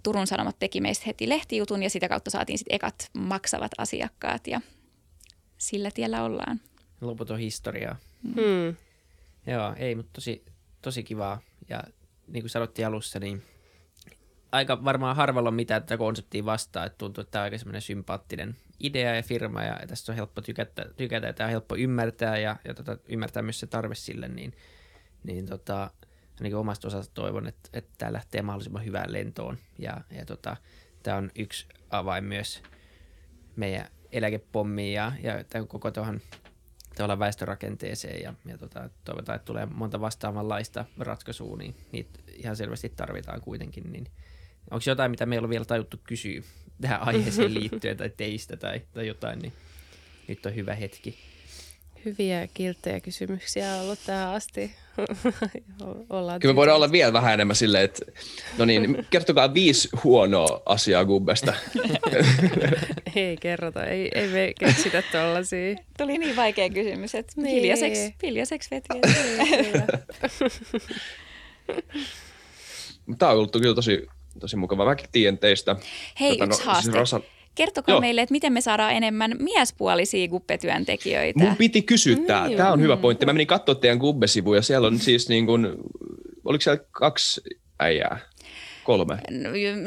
Turun 0.03 0.27
Sanomat 0.27 0.59
teki 0.59 0.81
meistä 0.81 1.03
heti 1.07 1.29
lehtijutun 1.29 1.83
ja 1.83 1.89
sitä 1.89 2.09
kautta 2.09 2.31
saatiin 2.31 2.57
sitten 2.57 2.75
ekat 2.75 3.09
maksavat 3.13 3.71
asiakkaat 3.77 4.47
ja 4.47 4.61
sillä 5.57 5.91
tiellä 5.91 6.23
ollaan. 6.23 6.61
Loputon 7.01 7.39
historiaa. 7.39 7.95
Mm. 8.23 8.33
Hmm. 8.33 8.75
Joo, 9.47 9.73
ei, 9.77 9.95
mutta 9.95 10.11
tosi, 10.13 10.45
tosi 10.81 11.03
kivaa. 11.03 11.41
Ja 11.69 11.83
niin 12.27 12.43
kuin 12.43 12.49
sanottiin 12.49 12.87
alussa, 12.87 13.19
niin 13.19 13.43
aika 14.55 14.83
varmaan 14.85 15.15
harvalla 15.15 15.49
on 15.49 15.55
mitään 15.55 15.81
tätä 15.81 15.97
konseptia 15.97 16.45
vastaan, 16.45 16.87
että 16.87 16.97
tuntuu, 16.97 17.21
että 17.21 17.31
tämä 17.31 17.41
on 17.41 17.43
aika 17.43 17.57
semmoinen 17.57 17.81
sympaattinen 17.81 18.55
idea 18.79 19.15
ja 19.15 19.23
firma 19.23 19.63
ja 19.63 19.79
tästä 19.87 20.11
on 20.11 20.15
helppo 20.15 20.41
tykätä, 20.41 20.85
tykätä 20.97 21.27
ja 21.27 21.33
tämä 21.33 21.47
on 21.47 21.51
helppo 21.51 21.75
ymmärtää 21.75 22.37
ja, 22.37 22.55
ja 22.65 22.73
tota, 22.73 22.97
ymmärtää 23.09 23.43
myös 23.43 23.59
se 23.59 23.67
tarve 23.67 23.95
sille, 23.95 24.27
niin, 24.27 24.53
niin 25.23 25.45
tota, 25.45 25.91
ainakin 26.39 26.57
omasta 26.57 26.87
osasta 26.87 27.13
toivon, 27.13 27.47
että, 27.47 27.69
että 27.73 27.91
tämä 27.97 28.13
lähtee 28.13 28.41
mahdollisimman 28.41 28.85
hyvään 28.85 29.13
lentoon 29.13 29.57
ja, 29.79 30.01
ja 30.11 30.25
tota, 30.25 30.57
tämä 31.03 31.17
on 31.17 31.31
yksi 31.35 31.67
avain 31.89 32.23
myös 32.23 32.63
meidän 33.55 33.87
eläkepommiin 34.11 34.93
ja, 34.93 35.11
ja 35.23 35.65
koko 35.67 35.91
tuohon 35.91 36.21
tavallaan 36.95 37.19
väestörakenteeseen 37.19 38.23
ja, 38.23 38.33
ja 38.45 38.57
tota, 38.57 38.89
toivotaan, 39.03 39.35
että 39.35 39.45
tulee 39.45 39.65
monta 39.65 40.01
vastaavanlaista 40.01 40.85
ratkaisua, 40.99 41.57
niin 41.57 41.75
niitä 41.91 42.19
ihan 42.33 42.55
selvästi 42.55 42.89
tarvitaan 42.89 43.41
kuitenkin. 43.41 43.91
Niin 43.91 44.07
onko 44.71 44.83
jotain, 44.85 45.11
mitä 45.11 45.25
meillä 45.25 45.45
on 45.45 45.49
vielä 45.49 45.65
tajuttu 45.65 45.99
kysyä 46.03 46.41
tähän 46.81 47.01
aiheeseen 47.01 47.53
liittyen 47.59 47.97
tai 47.97 48.09
teistä 48.17 48.57
tai, 48.57 48.81
tai 48.93 49.07
jotain, 49.07 49.39
niin 49.39 49.53
nyt 50.27 50.45
on 50.45 50.55
hyvä 50.55 50.75
hetki. 50.75 51.17
Hyviä 52.05 52.47
kilttejä 52.53 52.99
kysymyksiä 52.99 53.75
on 53.75 53.81
ollut 53.81 53.99
tähän 54.05 54.29
asti. 54.29 54.75
Ollaan 56.09 56.39
Kyllä 56.39 56.53
me 56.53 56.55
voidaan 56.55 56.75
olla 56.75 56.91
vielä 56.91 57.13
vähän 57.13 57.33
enemmän 57.33 57.55
silleen, 57.55 57.83
että 57.83 58.05
no 58.57 58.65
niin, 58.65 59.05
kertokaa 59.09 59.53
viisi 59.53 59.89
huonoa 60.03 60.61
asiaa 60.65 61.05
Gubbesta. 61.05 61.53
ei 63.15 63.37
kerrota, 63.37 63.85
ei, 63.85 64.11
ei 64.15 64.27
me 64.27 64.53
keksitä 64.59 65.03
tuollaisia. 65.11 65.75
Tuli 65.97 66.17
niin 66.17 66.35
vaikea 66.35 66.69
kysymys, 66.69 67.15
että 67.15 67.41
niin. 67.41 67.55
hiljaiseksi, 67.55 68.15
hiljaiseksi 68.23 68.69
veti. 68.71 68.87
Tämä 73.19 73.31
on 73.31 73.37
ollut 73.37 73.51
kyllä 73.51 73.75
tosi, 73.75 74.07
tosi 74.39 74.55
mukava. 74.55 74.85
Mäkin 74.85 75.09
tiedän 75.11 75.37
teistä. 75.37 75.75
Hei, 76.19 76.37
Tätä, 76.37 76.45
yksi 76.45 76.59
no, 76.59 76.65
haaste. 76.65 76.83
Siis 76.83 76.95
Rosa, 76.95 77.21
Kertokaa 77.55 77.93
Joo. 77.93 78.01
meille, 78.01 78.21
että 78.21 78.33
miten 78.33 78.53
me 78.53 78.61
saadaan 78.61 78.93
enemmän 78.93 79.35
miespuolisia 79.39 80.27
gubbetyöntekijöitä. 80.27 81.39
Mun 81.39 81.55
piti 81.55 81.81
kysyä 81.81 82.15
mm, 82.15 82.25
tämä. 82.25 82.49
Tämä 82.57 82.71
on 82.71 82.81
hyvä 82.81 82.97
pointti. 82.97 83.25
Mä 83.25 83.33
menin 83.33 83.47
katsoa 83.47 83.75
teidän 83.75 83.97
gubbe-sivuja. 83.97 84.61
Siellä 84.61 84.87
on 84.87 84.99
siis 84.99 85.29
niin 85.29 85.45
kuin, 85.45 85.67
oliko 86.45 86.61
siellä 86.61 86.83
kaksi 86.91 87.41
äijää? 87.79 88.19
Kolme. 88.85 89.17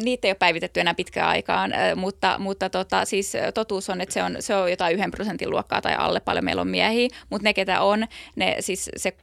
Niitä 0.03 0.29
ei 0.29 0.31
ole 0.31 0.37
päivitetty 0.39 0.81
enää 0.81 0.95
pitkään 0.95 1.29
aikaan, 1.29 1.73
mutta, 1.97 2.37
mutta 2.39 2.71
tota, 2.71 3.05
siis 3.05 3.33
totuus 3.55 3.91
on, 3.91 4.01
että 4.01 4.13
se 4.13 4.23
on, 4.23 4.37
se 4.41 4.55
on 4.55 4.71
jotain 4.71 4.95
yhden 4.95 5.11
prosentin 5.11 5.51
luokkaa 5.51 5.81
tai 5.81 5.95
alle 5.99 6.21
paljon 6.21 6.45
meillä 6.45 6.63
on 6.63 6.69
miehiä, 6.69 7.09
mutta 7.31 7.45
ne 7.45 7.55
ketä 7.55 7.81
on, 7.81 8.07
ne, 8.37 8.57
siis 8.61 8.91
se, 8.97 9.15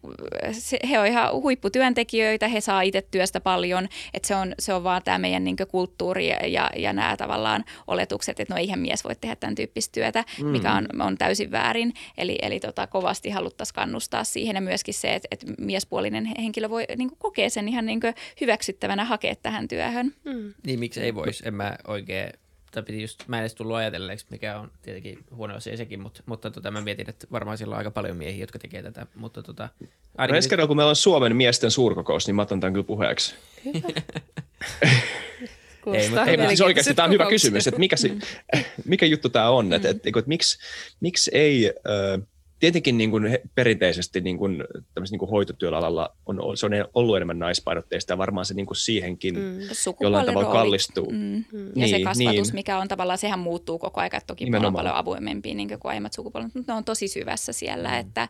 se, 0.52 0.80
he 0.90 1.00
on 1.00 1.06
ihan 1.06 1.32
huipputyöntekijöitä, 1.32 2.48
he 2.48 2.62
saa 2.62 2.82
itse 2.82 3.02
työstä 3.12 3.42
paljon, 3.42 3.88
että 4.14 4.28
se 4.28 4.36
on, 4.36 4.54
se 4.60 4.74
on 4.74 4.84
vaan 4.84 5.02
tämä 5.04 5.18
meidän 5.18 5.44
niin 5.44 5.56
kulttuuri 5.68 6.28
ja, 6.28 6.70
ja 6.76 6.94
nämä 6.94 7.18
tavallaan 7.18 7.64
oletukset, 7.88 8.40
että 8.40 8.54
no 8.54 8.60
eihän 8.60 8.80
mies 8.80 9.04
voi 9.04 9.16
tehdä 9.16 9.36
tämän 9.36 9.56
tyyppistä 9.56 9.92
työtä, 9.92 10.24
mm. 10.42 10.48
mikä 10.48 10.74
on, 10.74 10.88
on 11.02 11.18
täysin 11.18 11.52
väärin, 11.52 11.94
eli, 12.18 12.38
eli 12.42 12.60
tota, 12.60 12.88
kovasti 12.88 13.30
haluttaisiin 13.30 13.76
kannustaa 13.76 14.24
siihen 14.24 14.56
ja 14.56 14.62
myöskin 14.62 14.94
se, 14.94 15.16
että, 15.16 15.28
että 15.32 15.46
miespuolinen 15.60 16.26
henkilö 16.42 16.70
voi 16.70 16.86
niin 16.98 17.12
kokea 17.18 17.50
sen 17.50 17.68
ihan 17.68 17.86
niin 17.86 18.00
hyväksyttävänä 18.42 19.06
hakea 19.06 19.36
tähän 19.36 19.65
tähän 19.68 20.12
työhön. 20.14 20.38
Mm. 20.40 20.54
Niin 20.66 20.80
miksi 20.80 21.02
ei 21.02 21.16
voisi, 21.16 21.48
en 21.48 21.54
mä 21.54 21.76
oikein, 21.88 22.34
tai 22.72 22.84
piti 22.84 23.02
just, 23.02 23.28
mä 23.28 23.38
en 23.38 23.42
edes 23.42 23.56
tullut 23.56 23.76
ajatelleeksi, 23.76 24.26
mikä 24.30 24.60
on 24.60 24.72
tietenkin 24.82 25.20
huono 25.36 25.56
asia 25.56 25.78
sekin, 25.78 26.00
mutta, 26.00 26.24
mutta 26.26 26.52
tota, 26.52 26.72
mä 26.72 26.82
mietin, 26.82 27.10
että 27.10 27.28
varmaan 27.32 27.58
siellä 27.58 27.74
on 27.74 27.78
aika 27.78 27.92
paljon 27.92 28.18
miehiä, 28.18 28.44
jotka 28.44 28.60
tekee 28.60 28.84
tätä, 28.84 29.08
mutta 29.16 29.44
tota... 29.44 29.70
No 30.18 30.36
ensi 30.36 30.50
kerralla, 30.50 30.68
kun 30.68 30.78
meillä 30.78 30.90
on 30.90 30.96
Suomen 30.96 31.36
miesten 31.36 31.72
suurkokous, 31.72 32.28
niin 32.28 32.36
mä 32.36 32.42
otan 32.42 32.60
tämän 32.60 32.74
kyllä 32.74 32.86
puheeksi. 32.86 33.36
ei, 35.94 36.10
mutta, 36.10 36.26
ei, 36.26 36.48
siis 36.48 36.62
oikeasti 36.62 36.94
tämä 36.94 37.06
on 37.06 37.12
hyvä 37.12 37.30
kysymys, 37.30 37.68
että 37.68 37.80
mikä, 37.80 37.96
se, 37.96 38.12
mikä 38.86 39.06
juttu 39.06 39.30
tämä 39.30 39.50
on, 39.50 39.74
että, 39.74 39.90
että, 39.90 40.10
että, 40.10 40.20
että 40.20 40.30
miksi, 40.30 40.58
miksi 41.00 41.32
ei... 41.34 41.66
Äh, 41.68 42.28
tietenkin 42.60 42.98
niin 42.98 43.12
kuin 43.12 43.38
perinteisesti 43.56 44.22
niin 44.22 44.38
kuin, 44.38 44.64
niin 45.12 45.20
kuin 45.20 45.32
hoitotyöalalla 45.32 46.16
on, 46.26 46.58
se 46.58 46.66
on 46.66 46.72
ollut 46.94 47.16
enemmän 47.16 47.40
naispainotteista 47.40 48.14
ja 48.14 48.18
varmaan 48.18 48.46
se 48.46 48.54
niin 48.54 48.66
kuin 48.66 48.78
siihenkin 48.78 49.36
mm. 49.36 49.60
jollain 50.00 50.26
tavalla 50.26 50.52
kallistuu. 50.52 51.12
Mm. 51.12 51.18
Mm. 51.18 51.68
Ja 51.68 51.72
niin, 51.76 51.90
se 51.90 52.00
kasvatus, 52.00 52.48
niin. 52.48 52.56
mikä 52.56 52.78
on 52.78 52.88
tavallaan, 52.88 53.18
sehän 53.18 53.40
muuttuu 53.40 53.80
koko 53.80 54.02
ajan, 54.02 54.22
toki 54.28 54.44
Nimenomaan. 54.44 54.74
on 54.74 54.78
paljon 54.80 54.96
avoimempia 54.96 55.56
niin 55.56 55.68
kuin 55.68 55.80
aiemmat 55.84 56.14
sukupolvet, 56.14 56.56
mutta 56.56 56.74
ne 56.74 56.78
on 56.78 56.86
tosi 56.86 57.08
syvässä 57.08 57.54
siellä, 57.54 57.90
mm. 57.90 57.96
että, 57.96 58.24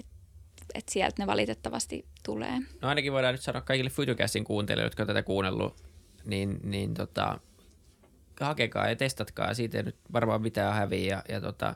että 0.00 0.18
että 0.74 0.92
sieltä 0.92 1.22
ne 1.22 1.26
valitettavasti 1.26 2.06
tulee. 2.22 2.58
No 2.82 2.88
ainakin 2.88 3.12
voidaan 3.12 3.34
nyt 3.34 3.42
sanoa 3.42 3.60
kaikille 3.60 3.90
Futucastin 3.90 4.44
kuuntelijoille, 4.44 4.86
jotka 4.86 5.02
on 5.02 5.06
tätä 5.06 5.22
kuunnellut, 5.22 5.76
niin, 6.24 6.60
niin 6.62 6.94
tota, 6.94 7.38
hakekaa 8.40 8.88
ja 8.88 8.96
testatkaa. 8.96 9.54
Siitä 9.54 9.78
ei 9.78 9.84
nyt 9.84 9.96
varmaan 10.12 10.42
mitään 10.42 10.74
häviä. 10.74 11.14
Ja, 11.16 11.34
ja 11.34 11.40
tota, 11.40 11.74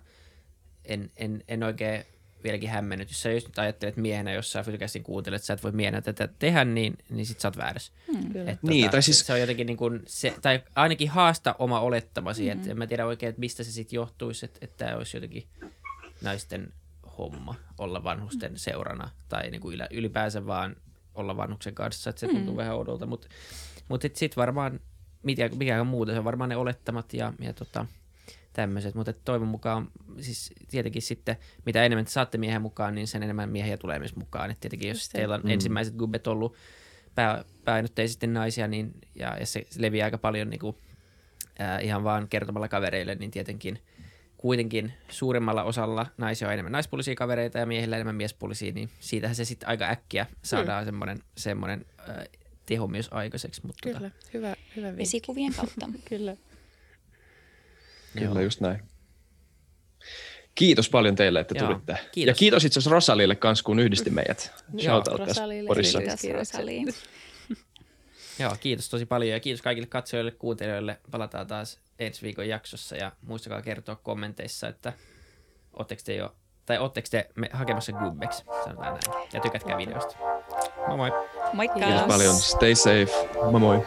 en, 0.84 1.10
en, 1.16 1.44
en 1.48 1.62
oikein 1.62 2.04
vieläkin 2.44 2.70
hämmennyt. 2.70 3.08
Jos 3.08 3.22
sä 3.22 3.32
just 3.32 3.46
nyt 3.46 3.58
ajattelet 3.58 3.96
miehenä, 3.96 4.32
jos 4.32 4.52
sä 4.52 4.62
Fytycastin 4.62 5.02
kuuntelet, 5.02 5.36
että 5.36 5.46
sä 5.46 5.52
et 5.52 5.62
voi 5.62 5.72
miehenä 5.72 6.00
tätä 6.00 6.28
tehdä, 6.38 6.64
niin, 6.64 6.98
niin 7.10 7.26
sit 7.26 7.40
sä 7.40 7.48
oot 7.48 7.56
väärässä. 7.56 7.92
Hmm. 8.12 8.48
Et, 8.48 8.62
niin, 8.62 8.84
tota, 8.84 8.92
tai 8.92 9.02
siis... 9.02 9.26
Se 9.26 9.32
on 9.32 9.40
jotenkin 9.40 9.66
niin 9.66 9.76
kuin 9.76 10.02
se, 10.06 10.34
tai 10.42 10.62
ainakin 10.74 11.08
haasta 11.08 11.54
oma 11.58 11.80
olettamasi, 11.80 12.42
hmm. 12.42 12.52
että 12.52 12.70
en 12.70 12.78
mä 12.78 12.86
tiedä 12.86 13.06
oikein, 13.06 13.30
että 13.30 13.40
mistä 13.40 13.64
se 13.64 13.72
sitten 13.72 13.96
johtuisi, 13.96 14.44
että, 14.44 14.58
että 14.62 14.84
tämä 14.84 14.96
olisi 14.96 15.16
jotenkin 15.16 15.46
naisten 16.22 16.72
homma 17.18 17.54
olla 17.78 18.04
vanhusten 18.04 18.50
hmm. 18.50 18.56
seurana 18.56 19.10
tai 19.28 19.50
niin 19.50 19.60
kuin 19.60 19.78
ylipäänsä 19.90 20.46
vaan 20.46 20.76
olla 21.14 21.36
vanhuksen 21.36 21.74
kanssa, 21.74 22.10
että 22.10 22.20
se 22.20 22.26
tuntuu 22.26 22.46
hmm. 22.46 22.56
vähän 22.56 22.74
oudolta, 22.74 23.06
mutta 23.06 23.28
mut, 23.88 24.02
mut 24.02 24.02
sitten 24.14 24.36
varmaan 24.36 24.80
mikä, 25.22 25.50
mikä 25.56 25.80
on 25.80 25.86
muuta, 25.86 26.12
se 26.12 26.18
on 26.18 26.24
varmaan 26.24 26.50
ne 26.50 26.56
olettamat 26.56 27.14
ja, 27.14 27.32
ja 27.40 27.52
tota, 27.52 27.86
tämmöiset, 28.52 28.94
mutta 28.94 29.12
toivon 29.12 29.48
mukaan 29.48 29.90
siis 30.20 30.52
tietenkin 30.70 31.02
sitten, 31.02 31.36
mitä 31.66 31.84
enemmän 31.84 32.04
te 32.04 32.10
saatte 32.10 32.38
miehen 32.38 32.62
mukaan, 32.62 32.94
niin 32.94 33.06
sen 33.06 33.22
enemmän 33.22 33.48
miehiä 33.48 33.76
tulee 33.76 33.98
myös 33.98 34.16
mukaan. 34.16 34.50
Et 34.50 34.60
tietenkin 34.60 34.88
jos 34.88 35.08
teillä 35.08 35.34
on 35.34 35.40
mm. 35.44 35.50
ensimmäiset 35.50 35.94
gubbet 35.94 36.26
ollut 36.26 36.56
pää, 37.14 37.44
painotteisesti 37.64 38.26
naisia, 38.26 38.68
niin, 38.68 38.92
ja, 39.14 39.36
ja 39.40 39.46
se 39.46 39.66
leviää 39.78 40.04
aika 40.04 40.18
paljon 40.18 40.50
niin 40.50 40.60
kuin, 40.60 40.76
ää, 41.58 41.78
ihan 41.78 42.04
vaan 42.04 42.28
kertomalla 42.28 42.68
kavereille, 42.68 43.14
niin 43.14 43.30
tietenkin 43.30 43.78
kuitenkin 44.36 44.92
suurimmalla 45.08 45.62
osalla 45.62 46.06
naisia 46.18 46.48
on 46.48 46.54
enemmän 46.54 46.72
naispuolisia 46.72 47.14
kavereita 47.14 47.58
ja 47.58 47.66
miehillä 47.66 47.96
enemmän 47.96 48.14
miespuolisia, 48.14 48.72
niin 48.72 48.90
siitähän 49.00 49.36
se 49.36 49.44
sitten 49.44 49.68
aika 49.68 49.84
äkkiä 49.84 50.26
saadaan 50.42 50.84
mm. 50.84 50.86
semmoinen, 50.86 51.18
semmoinen 51.36 51.86
äh, 52.08 52.16
teho 52.66 52.86
myös 52.86 53.08
aikaiseksi. 53.10 53.60
Mutta 53.66 53.80
Kyllä, 53.82 54.00
tota... 54.00 54.14
hyvä, 54.34 54.54
hyvä 54.76 54.86
vinkki. 54.86 55.00
Vesikuvien 55.02 55.54
kautta. 55.54 55.88
Kyllä. 56.08 56.36
Kyllä, 58.18 58.42
just 58.42 58.60
näin. 58.60 58.82
Kiitos 60.54 60.90
paljon 60.90 61.14
teille, 61.14 61.40
että 61.40 61.54
Joo, 61.58 61.66
tulitte. 61.66 61.98
Kiitos. 62.12 62.28
Ja 62.28 62.38
kiitos 62.38 62.64
itse 62.64 62.78
asiassa 62.78 62.94
Rosalille 62.94 63.36
kanssa, 63.36 63.64
kun 63.64 63.78
yhdisti 63.78 64.10
meidät. 64.10 64.52
Shoutout 64.82 65.24
tässä 65.24 65.42
porissa. 65.66 65.98
Kiitos 65.98 66.32
Rosali. 66.32 66.82
Joo, 68.38 68.56
kiitos 68.60 68.88
tosi 68.88 69.06
paljon 69.06 69.30
ja 69.30 69.40
kiitos 69.40 69.62
kaikille 69.62 69.86
katsojille, 69.86 70.30
kuuntelijoille. 70.30 71.00
Palataan 71.10 71.46
taas 71.46 71.78
ensi 71.98 72.22
viikon 72.22 72.48
jaksossa 72.48 72.96
ja 72.96 73.12
muistakaa 73.26 73.62
kertoa 73.62 73.96
kommenteissa, 73.96 74.68
että 74.68 74.92
ootteko 75.72 76.02
te 76.04 76.14
jo, 76.14 76.36
tai 76.66 76.78
ootteko 76.78 77.08
te 77.10 77.28
me, 77.34 77.50
hakemassa 77.52 77.92
gubbeksi, 77.92 78.44
sanotaan 78.64 78.92
näin. 78.94 79.26
Ja 79.32 79.40
tykätkää 79.40 79.78
videosta. 79.78 80.16
Moi 80.88 80.96
moi. 80.96 81.10
Moikka. 81.52 81.78
Kiitos 81.78 82.02
paljon. 82.02 82.34
Stay 82.34 82.74
safe. 82.74 83.28
Moi 83.50 83.60
moi. 83.60 83.86